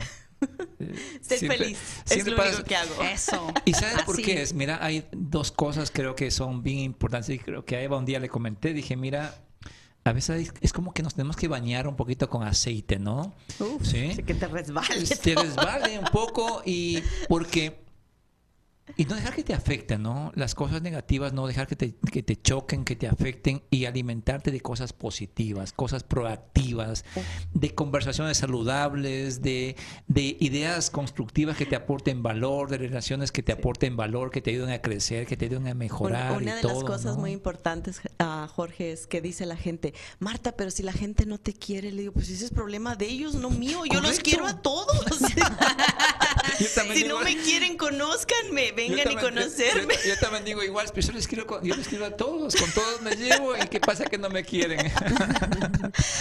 eh, 0.80 0.94
Ser 1.20 1.38
siempre- 1.38 1.58
feliz. 1.58 1.78
Es 2.10 2.26
lo 2.26 2.36
pasa- 2.36 2.48
único 2.50 2.64
que 2.64 2.76
hago. 2.76 3.02
Eso. 3.02 3.52
¿Y 3.64 3.74
sabes 3.74 4.02
por 4.04 4.16
qué 4.20 4.42
es? 4.42 4.54
Mira, 4.54 4.78
hay 4.84 5.06
dos 5.12 5.50
cosas 5.52 5.90
creo 5.90 6.14
que 6.14 6.30
son 6.30 6.62
bien 6.62 6.78
importantes 6.78 7.34
y 7.34 7.38
creo 7.38 7.64
que 7.64 7.76
a 7.76 7.82
Eva 7.82 7.96
un 7.98 8.04
día 8.04 8.18
le 8.20 8.28
comenté, 8.28 8.72
dije, 8.72 8.96
mira, 8.96 9.34
a 10.04 10.12
veces 10.12 10.52
es 10.60 10.72
como 10.72 10.92
que 10.94 11.02
nos 11.02 11.14
tenemos 11.14 11.36
que 11.36 11.48
bañar 11.48 11.86
un 11.88 11.96
poquito 11.96 12.30
con 12.30 12.42
aceite, 12.44 12.98
¿no? 12.98 13.34
Uf, 13.58 13.84
¿Sí? 13.86 14.12
sí 14.14 14.22
que 14.22 14.34
te 14.34 14.46
resbale. 14.46 15.02
Te 15.04 15.34
todo. 15.34 15.44
resbale 15.44 15.98
un 15.98 16.06
poco 16.06 16.62
y 16.64 17.02
porque... 17.28 17.86
Y 18.96 19.04
no 19.04 19.14
dejar 19.14 19.34
que 19.34 19.44
te 19.44 19.54
afecten, 19.54 20.02
¿no? 20.02 20.32
Las 20.34 20.54
cosas 20.54 20.82
negativas, 20.82 21.32
no 21.32 21.46
dejar 21.46 21.66
que 21.66 21.76
te, 21.76 21.94
que 21.94 22.22
te 22.22 22.40
choquen, 22.40 22.84
que 22.84 22.96
te 22.96 23.06
afecten 23.06 23.62
y 23.70 23.84
alimentarte 23.84 24.50
de 24.50 24.60
cosas 24.60 24.92
positivas, 24.92 25.72
cosas 25.72 26.02
proactivas, 26.02 27.04
de 27.52 27.74
conversaciones 27.74 28.38
saludables, 28.38 29.42
de, 29.42 29.76
de 30.06 30.36
ideas 30.40 30.90
constructivas 30.90 31.56
que 31.56 31.66
te 31.66 31.76
aporten 31.76 32.22
valor, 32.22 32.70
de 32.70 32.78
relaciones 32.78 33.32
que 33.32 33.42
te 33.42 33.52
aporten 33.52 33.96
valor, 33.96 34.30
que 34.30 34.40
te 34.40 34.50
ayuden 34.50 34.70
a 34.70 34.80
crecer, 34.80 35.26
que 35.26 35.36
te 35.36 35.46
ayuden 35.46 35.68
a 35.68 35.74
mejorar. 35.74 36.32
Una, 36.32 36.38
una 36.38 36.52
y 36.52 36.54
de 36.56 36.62
todo, 36.62 36.74
las 36.74 36.84
cosas 36.84 37.16
¿no? 37.16 37.22
muy 37.22 37.32
importantes, 37.32 38.00
ah, 38.18 38.48
Jorge, 38.52 38.92
es 38.92 39.06
que 39.06 39.20
dice 39.20 39.46
la 39.46 39.56
gente, 39.56 39.94
Marta, 40.18 40.52
pero 40.52 40.70
si 40.70 40.82
la 40.82 40.92
gente 40.92 41.26
no 41.26 41.38
te 41.38 41.52
quiere, 41.52 41.92
le 41.92 42.02
digo, 42.02 42.12
pues 42.12 42.30
ese 42.30 42.46
es 42.46 42.50
problema 42.50 42.96
de 42.96 43.06
ellos, 43.06 43.34
no 43.34 43.50
mío. 43.50 43.84
Yo 43.84 44.00
los 44.00 44.20
quiero 44.20 44.46
a 44.46 44.60
todos. 44.60 44.88
Si 46.68 47.04
digo- 47.04 47.18
no 47.18 47.24
me 47.24 47.36
quieren, 47.36 47.76
conózcanme, 47.76 48.72
vengan 48.72 49.10
y 49.12 49.16
conocerme. 49.16 49.94
Yo, 50.04 50.10
yo 50.14 50.18
también 50.18 50.44
digo 50.44 50.62
igual, 50.62 50.86
pero 50.94 51.06
yo 51.06 51.12
les 51.12 51.26
quiero, 51.28 51.46
con- 51.46 51.62
yo 51.64 51.74
les 51.76 51.86
quiero 51.88 52.04
a 52.06 52.10
todos, 52.10 52.56
con 52.56 52.70
todos 52.72 53.00
me 53.02 53.10
llevo 53.16 53.56
y 53.56 53.60
qué 53.68 53.80
pasa 53.80 54.04
que 54.06 54.18
no 54.18 54.28
me 54.30 54.44
quieren. 54.44 54.90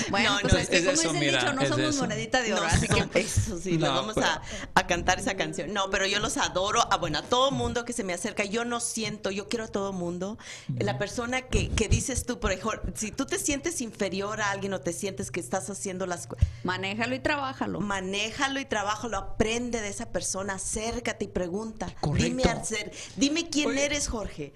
Bueno, 0.10 0.36
No, 0.36 0.40
pues 0.42 0.54
no, 0.54 0.60
es 0.60 0.70
que 0.70 0.78
es 0.78 0.86
como 0.86 1.02
eso, 1.02 1.14
mira, 1.14 1.40
dicho, 1.42 1.54
no 1.54 1.62
es 1.62 1.70
somos 1.70 1.90
eso. 1.90 2.00
monedita 2.00 2.42
de 2.42 2.54
oro, 2.54 2.64
No, 2.64 2.68
así 2.70 2.88
que 2.88 3.20
eso 3.20 3.58
sí, 3.60 3.72
les 3.72 3.80
No, 3.82 3.94
vamos 3.94 4.16
pero- 4.16 4.28
a, 4.28 4.42
a 4.76 4.88
cantar 4.88 5.20
esa 5.20 5.36
canción. 5.36 5.74
No, 5.74 5.90
pero 5.90 6.06
yo 6.06 6.20
los 6.20 6.38
adoro. 6.38 6.88
Ah, 6.92 6.98
bueno, 6.98 7.20
a 7.20 7.22
todo 7.24 7.52
mundo 7.52 7.84
que 7.86 7.94
se 7.94 8.04
me 8.04 8.14
acerca, 8.14 8.44
yo 8.46 8.64
no 8.66 8.80
siento, 8.80 9.30
yo 9.32 9.50
quiero 9.50 9.66
a 9.66 9.68
todo 9.68 9.94
mundo. 9.94 10.38
La 10.80 10.98
persona 10.98 11.42
que, 11.42 11.70
que 11.70 11.90
dices 11.90 12.26
tú, 12.26 12.40
por 12.40 12.52
ejemplo, 12.52 12.82
si 12.96 13.12
tú 13.12 13.26
te 13.26 13.38
sientes 13.40 13.82
inferior 13.82 14.42
a 14.42 14.52
alguien 14.52 14.74
o 14.74 14.80
te 14.82 14.94
sientes 14.94 15.32
que 15.32 15.40
estás 15.40 15.70
haciendo 15.70 16.06
las 16.06 16.28
cosas, 16.28 16.48
manéjalo 16.64 17.16
y 17.16 17.20
trabájalo. 17.20 17.80
manéjalo 17.80 18.60
y 18.60 18.66
trabájalo, 18.66 19.18
aprende 19.18 19.82
de 19.82 19.90
esa 19.90 20.06
persona, 20.08 20.27
acércate 20.50 21.26
y 21.26 21.28
pregunta. 21.30 21.94
Correcto. 22.02 22.24
Dime, 22.30 22.44
hacer, 22.44 22.92
dime 23.16 23.50
quién 23.50 23.70
Oye. 23.70 23.86
eres, 23.86 24.08
Jorge. 24.08 24.54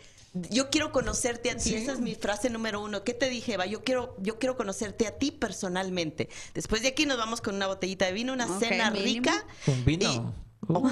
Yo 0.49 0.69
quiero 0.69 0.91
conocerte 0.93 1.51
a 1.51 1.55
ti, 1.57 1.61
Sí. 1.71 1.75
esa 1.75 1.91
es 1.91 1.99
mi 1.99 2.15
frase 2.15 2.49
número 2.49 2.81
uno. 2.81 3.03
¿Qué 3.03 3.13
te 3.13 3.29
dije, 3.29 3.55
Eva? 3.55 3.65
Yo 3.65 3.83
quiero, 3.83 4.15
yo 4.19 4.39
quiero 4.39 4.55
conocerte 4.55 5.05
a 5.07 5.17
ti 5.17 5.31
personalmente. 5.31 6.29
Después 6.53 6.81
de 6.81 6.87
aquí 6.89 7.05
nos 7.05 7.17
vamos 7.17 7.41
con 7.41 7.55
una 7.55 7.67
botellita 7.67 8.05
de 8.05 8.13
vino, 8.13 8.31
una 8.31 8.47
cena 8.59 8.91
mínimo. 8.91 9.03
rica. 9.29 9.45
Un 9.67 9.83
vino. 9.85 10.13
Y- 10.13 10.41
o, 10.67 10.77
o 10.77 10.89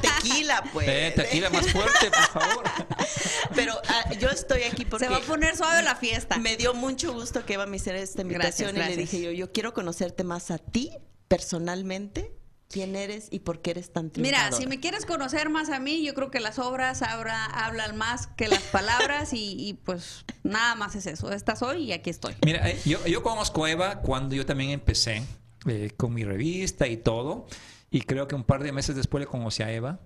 tequila, 0.00 0.62
pues. 0.72 0.86
Eh, 0.88 1.12
tequila 1.14 1.50
más 1.50 1.70
fuerte, 1.72 2.08
por 2.08 2.40
favor. 2.42 2.64
Pero 3.54 3.74
ah, 3.88 4.12
yo 4.14 4.28
estoy 4.30 4.62
aquí 4.62 4.84
porque 4.86 5.04
Se 5.06 5.10
va 5.10 5.18
a 5.18 5.20
poner 5.20 5.56
suave 5.56 5.82
la 5.82 5.96
fiesta. 5.96 6.38
me 6.38 6.56
dio 6.56 6.72
mucho 6.72 7.12
gusto 7.12 7.44
que 7.44 7.54
Eva 7.54 7.66
me 7.66 7.76
hiciera 7.78 7.98
esta 7.98 8.22
invitación 8.22 8.74
Gracias, 8.76 8.92
y 8.94 8.96
le 8.96 9.02
dije 9.02 9.20
yo, 9.20 9.32
yo 9.32 9.52
quiero 9.52 9.74
conocerte 9.74 10.22
más 10.24 10.50
a 10.52 10.58
ti 10.58 10.92
personalmente, 11.26 12.32
quién 12.68 12.96
eres 12.96 13.28
y 13.30 13.40
por 13.40 13.60
qué 13.62 13.70
eres 13.70 13.92
tan 13.92 14.06
Mira, 14.16 14.38
triunfadora. 14.38 14.56
si 14.56 14.66
me 14.66 14.78
quieres 14.80 15.06
conocer 15.06 15.48
más 15.48 15.70
a 15.70 15.80
mí, 15.80 16.04
yo 16.04 16.14
creo 16.14 16.30
que 16.30 16.38
las 16.40 16.58
obras 16.58 17.02
habla- 17.02 17.44
hablan 17.46 17.96
más 17.96 18.26
que 18.26 18.48
las 18.48 18.62
palabras 18.72 19.32
y, 19.32 19.54
y, 19.58 19.72
pues 19.74 20.24
nada 20.42 20.74
más 20.74 20.94
es 20.94 21.06
eso. 21.06 21.32
Esta 21.32 21.56
soy 21.56 21.84
y 21.84 21.92
aquí 21.92 22.10
estoy. 22.10 22.34
Mira, 22.44 22.68
eh, 22.68 22.78
yo, 22.84 23.04
yo 23.06 23.22
conozco 23.22 23.64
a 23.64 23.70
Eva 23.70 24.00
cuando 24.00 24.34
yo 24.34 24.44
también 24.44 24.70
empecé 24.70 25.22
eh, 25.66 25.90
con 25.96 26.12
mi 26.14 26.24
revista 26.24 26.86
y 26.86 26.96
todo. 26.98 27.46
Y 27.90 28.02
creo 28.02 28.28
que 28.28 28.34
un 28.34 28.44
par 28.44 28.62
de 28.62 28.70
meses 28.72 28.94
después 28.96 29.20
le 29.22 29.26
conocí 29.26 29.62
a 29.62 29.72
Eva. 29.72 30.00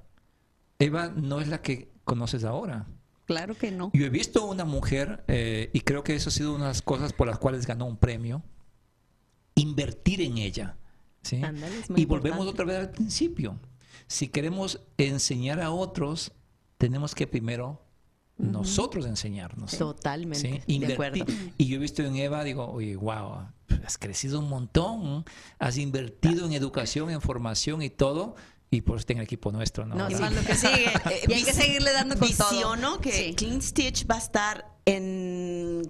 Eva 0.78 1.08
no 1.14 1.40
es 1.40 1.48
la 1.48 1.62
que 1.62 1.90
conoces 2.04 2.44
ahora. 2.44 2.86
Claro 3.26 3.56
que 3.56 3.70
no. 3.72 3.90
Yo 3.92 4.06
he 4.06 4.08
visto 4.08 4.44
una 4.44 4.64
mujer, 4.64 5.24
eh, 5.26 5.70
y 5.72 5.80
creo 5.80 6.04
que 6.04 6.14
eso 6.14 6.28
ha 6.28 6.32
sido 6.32 6.54
una 6.54 6.64
de 6.64 6.70
las 6.70 6.82
cosas 6.82 7.12
por 7.12 7.26
las 7.26 7.38
cuales 7.38 7.66
ganó 7.66 7.86
un 7.86 7.96
premio, 7.96 8.42
invertir 9.54 10.20
en 10.20 10.38
ella. 10.38 10.76
¿Sí? 11.22 11.42
Ándale, 11.42 11.78
es 11.78 11.90
muy 11.90 12.00
Y 12.00 12.04
volvemos 12.06 12.40
importante. 12.40 12.62
otra 12.62 12.64
vez 12.64 12.88
al 12.88 12.90
principio. 12.92 13.58
Si 14.06 14.28
queremos 14.28 14.80
enseñar 14.98 15.60
a 15.60 15.70
otros, 15.70 16.32
tenemos 16.78 17.14
que 17.14 17.26
primero 17.26 17.82
nosotros 18.38 19.06
enseñarnos. 19.06 19.76
Totalmente, 19.78 20.38
¿sí? 20.40 20.48
de 20.58 20.62
Invertir. 20.66 21.22
acuerdo. 21.22 21.24
Y 21.58 21.66
yo 21.66 21.76
he 21.76 21.78
visto 21.78 22.02
en 22.02 22.16
Eva, 22.16 22.42
digo, 22.44 22.66
oye, 22.70 22.96
wow, 22.96 23.46
has 23.86 23.98
crecido 23.98 24.40
un 24.40 24.48
montón, 24.48 25.24
has 25.58 25.76
invertido 25.78 26.44
en 26.46 26.52
educación, 26.52 27.10
en 27.10 27.20
formación 27.20 27.82
y 27.82 27.90
todo, 27.90 28.34
y 28.70 28.80
por 28.80 28.96
eso 28.96 29.00
está 29.00 29.12
en 29.12 29.18
el 29.20 29.24
equipo 29.24 29.52
nuestro, 29.52 29.86
¿no? 29.86 29.94
No, 29.94 30.10
Y 30.10 30.14
sí. 30.14 30.20
más 30.20 30.32
lo 30.34 30.42
que 30.42 30.54
sigue. 30.56 30.86
Eh, 31.10 31.20
y 31.28 31.32
hay 31.34 31.44
que 31.44 31.52
seguirle 31.52 31.92
dando 31.92 32.18
con 32.18 32.28
todo. 32.32 32.50
Visiono 32.50 33.00
que 33.00 33.12
Sí. 33.12 33.34
Clean 33.34 33.62
Stitch 33.62 34.06
va 34.10 34.16
a 34.16 34.18
estar 34.18 34.76
en 34.86 35.82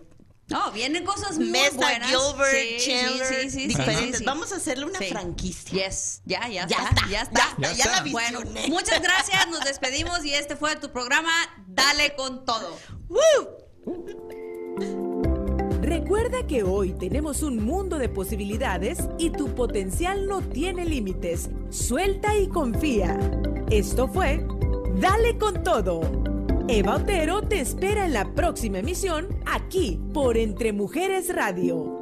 No, 0.52 0.70
vienen 0.72 1.04
cosas 1.04 1.36
muy 1.38 1.48
Mesa, 1.48 1.74
buenas. 1.76 2.08
Gilbert, 2.08 2.50
Sí, 2.52 2.78
sí, 2.80 2.90
Chandler, 2.90 3.26
sí, 3.26 3.34
sí, 3.42 3.50
sí, 3.50 3.66
diferentes. 3.68 4.06
sí, 4.10 4.18
sí. 4.18 4.24
Vamos 4.24 4.52
a 4.52 4.56
hacerle 4.56 4.84
una 4.86 4.98
Sí. 4.98 5.06
franquicia. 5.06 5.86
Yes, 5.88 6.22
ya, 6.24 6.46
ya, 6.48 6.66
Ya 6.66 6.76
está, 6.76 6.88
está, 6.88 7.08
ya 7.08 7.22
está. 7.22 7.54
ya 7.58 7.70
está, 7.72 7.84
ya 7.84 7.90
la 8.02 8.10
Bueno, 8.12 8.38
visioné. 8.40 8.68
muchas 8.68 9.00
gracias, 9.02 9.48
nos 9.48 9.60
despedimos 9.64 10.24
y 10.24 10.32
este 10.34 10.56
fue 10.56 10.76
tu 10.76 10.90
programa 10.92 11.30
Dale 11.66 12.14
con 12.14 12.44
todo. 12.44 12.76
Recuerda 15.80 16.46
que 16.46 16.62
hoy 16.62 16.92
tenemos 16.92 17.42
un 17.42 17.64
mundo 17.64 17.98
de 17.98 18.08
posibilidades 18.08 18.98
y 19.18 19.30
tu 19.30 19.54
potencial 19.54 20.26
no 20.26 20.40
tiene 20.40 20.84
límites. 20.84 21.50
Suelta 21.70 22.34
y 22.36 22.48
confía. 22.48 23.18
Esto 23.70 24.08
fue 24.08 24.46
Dale 24.96 25.36
con 25.38 25.62
todo. 25.62 26.00
Eva 26.68 26.96
Otero 26.96 27.42
te 27.42 27.60
espera 27.60 28.06
en 28.06 28.12
la 28.12 28.34
próxima 28.34 28.78
emisión 28.78 29.28
aquí 29.46 30.00
por 30.14 30.36
Entre 30.36 30.72
Mujeres 30.72 31.34
Radio. 31.34 32.01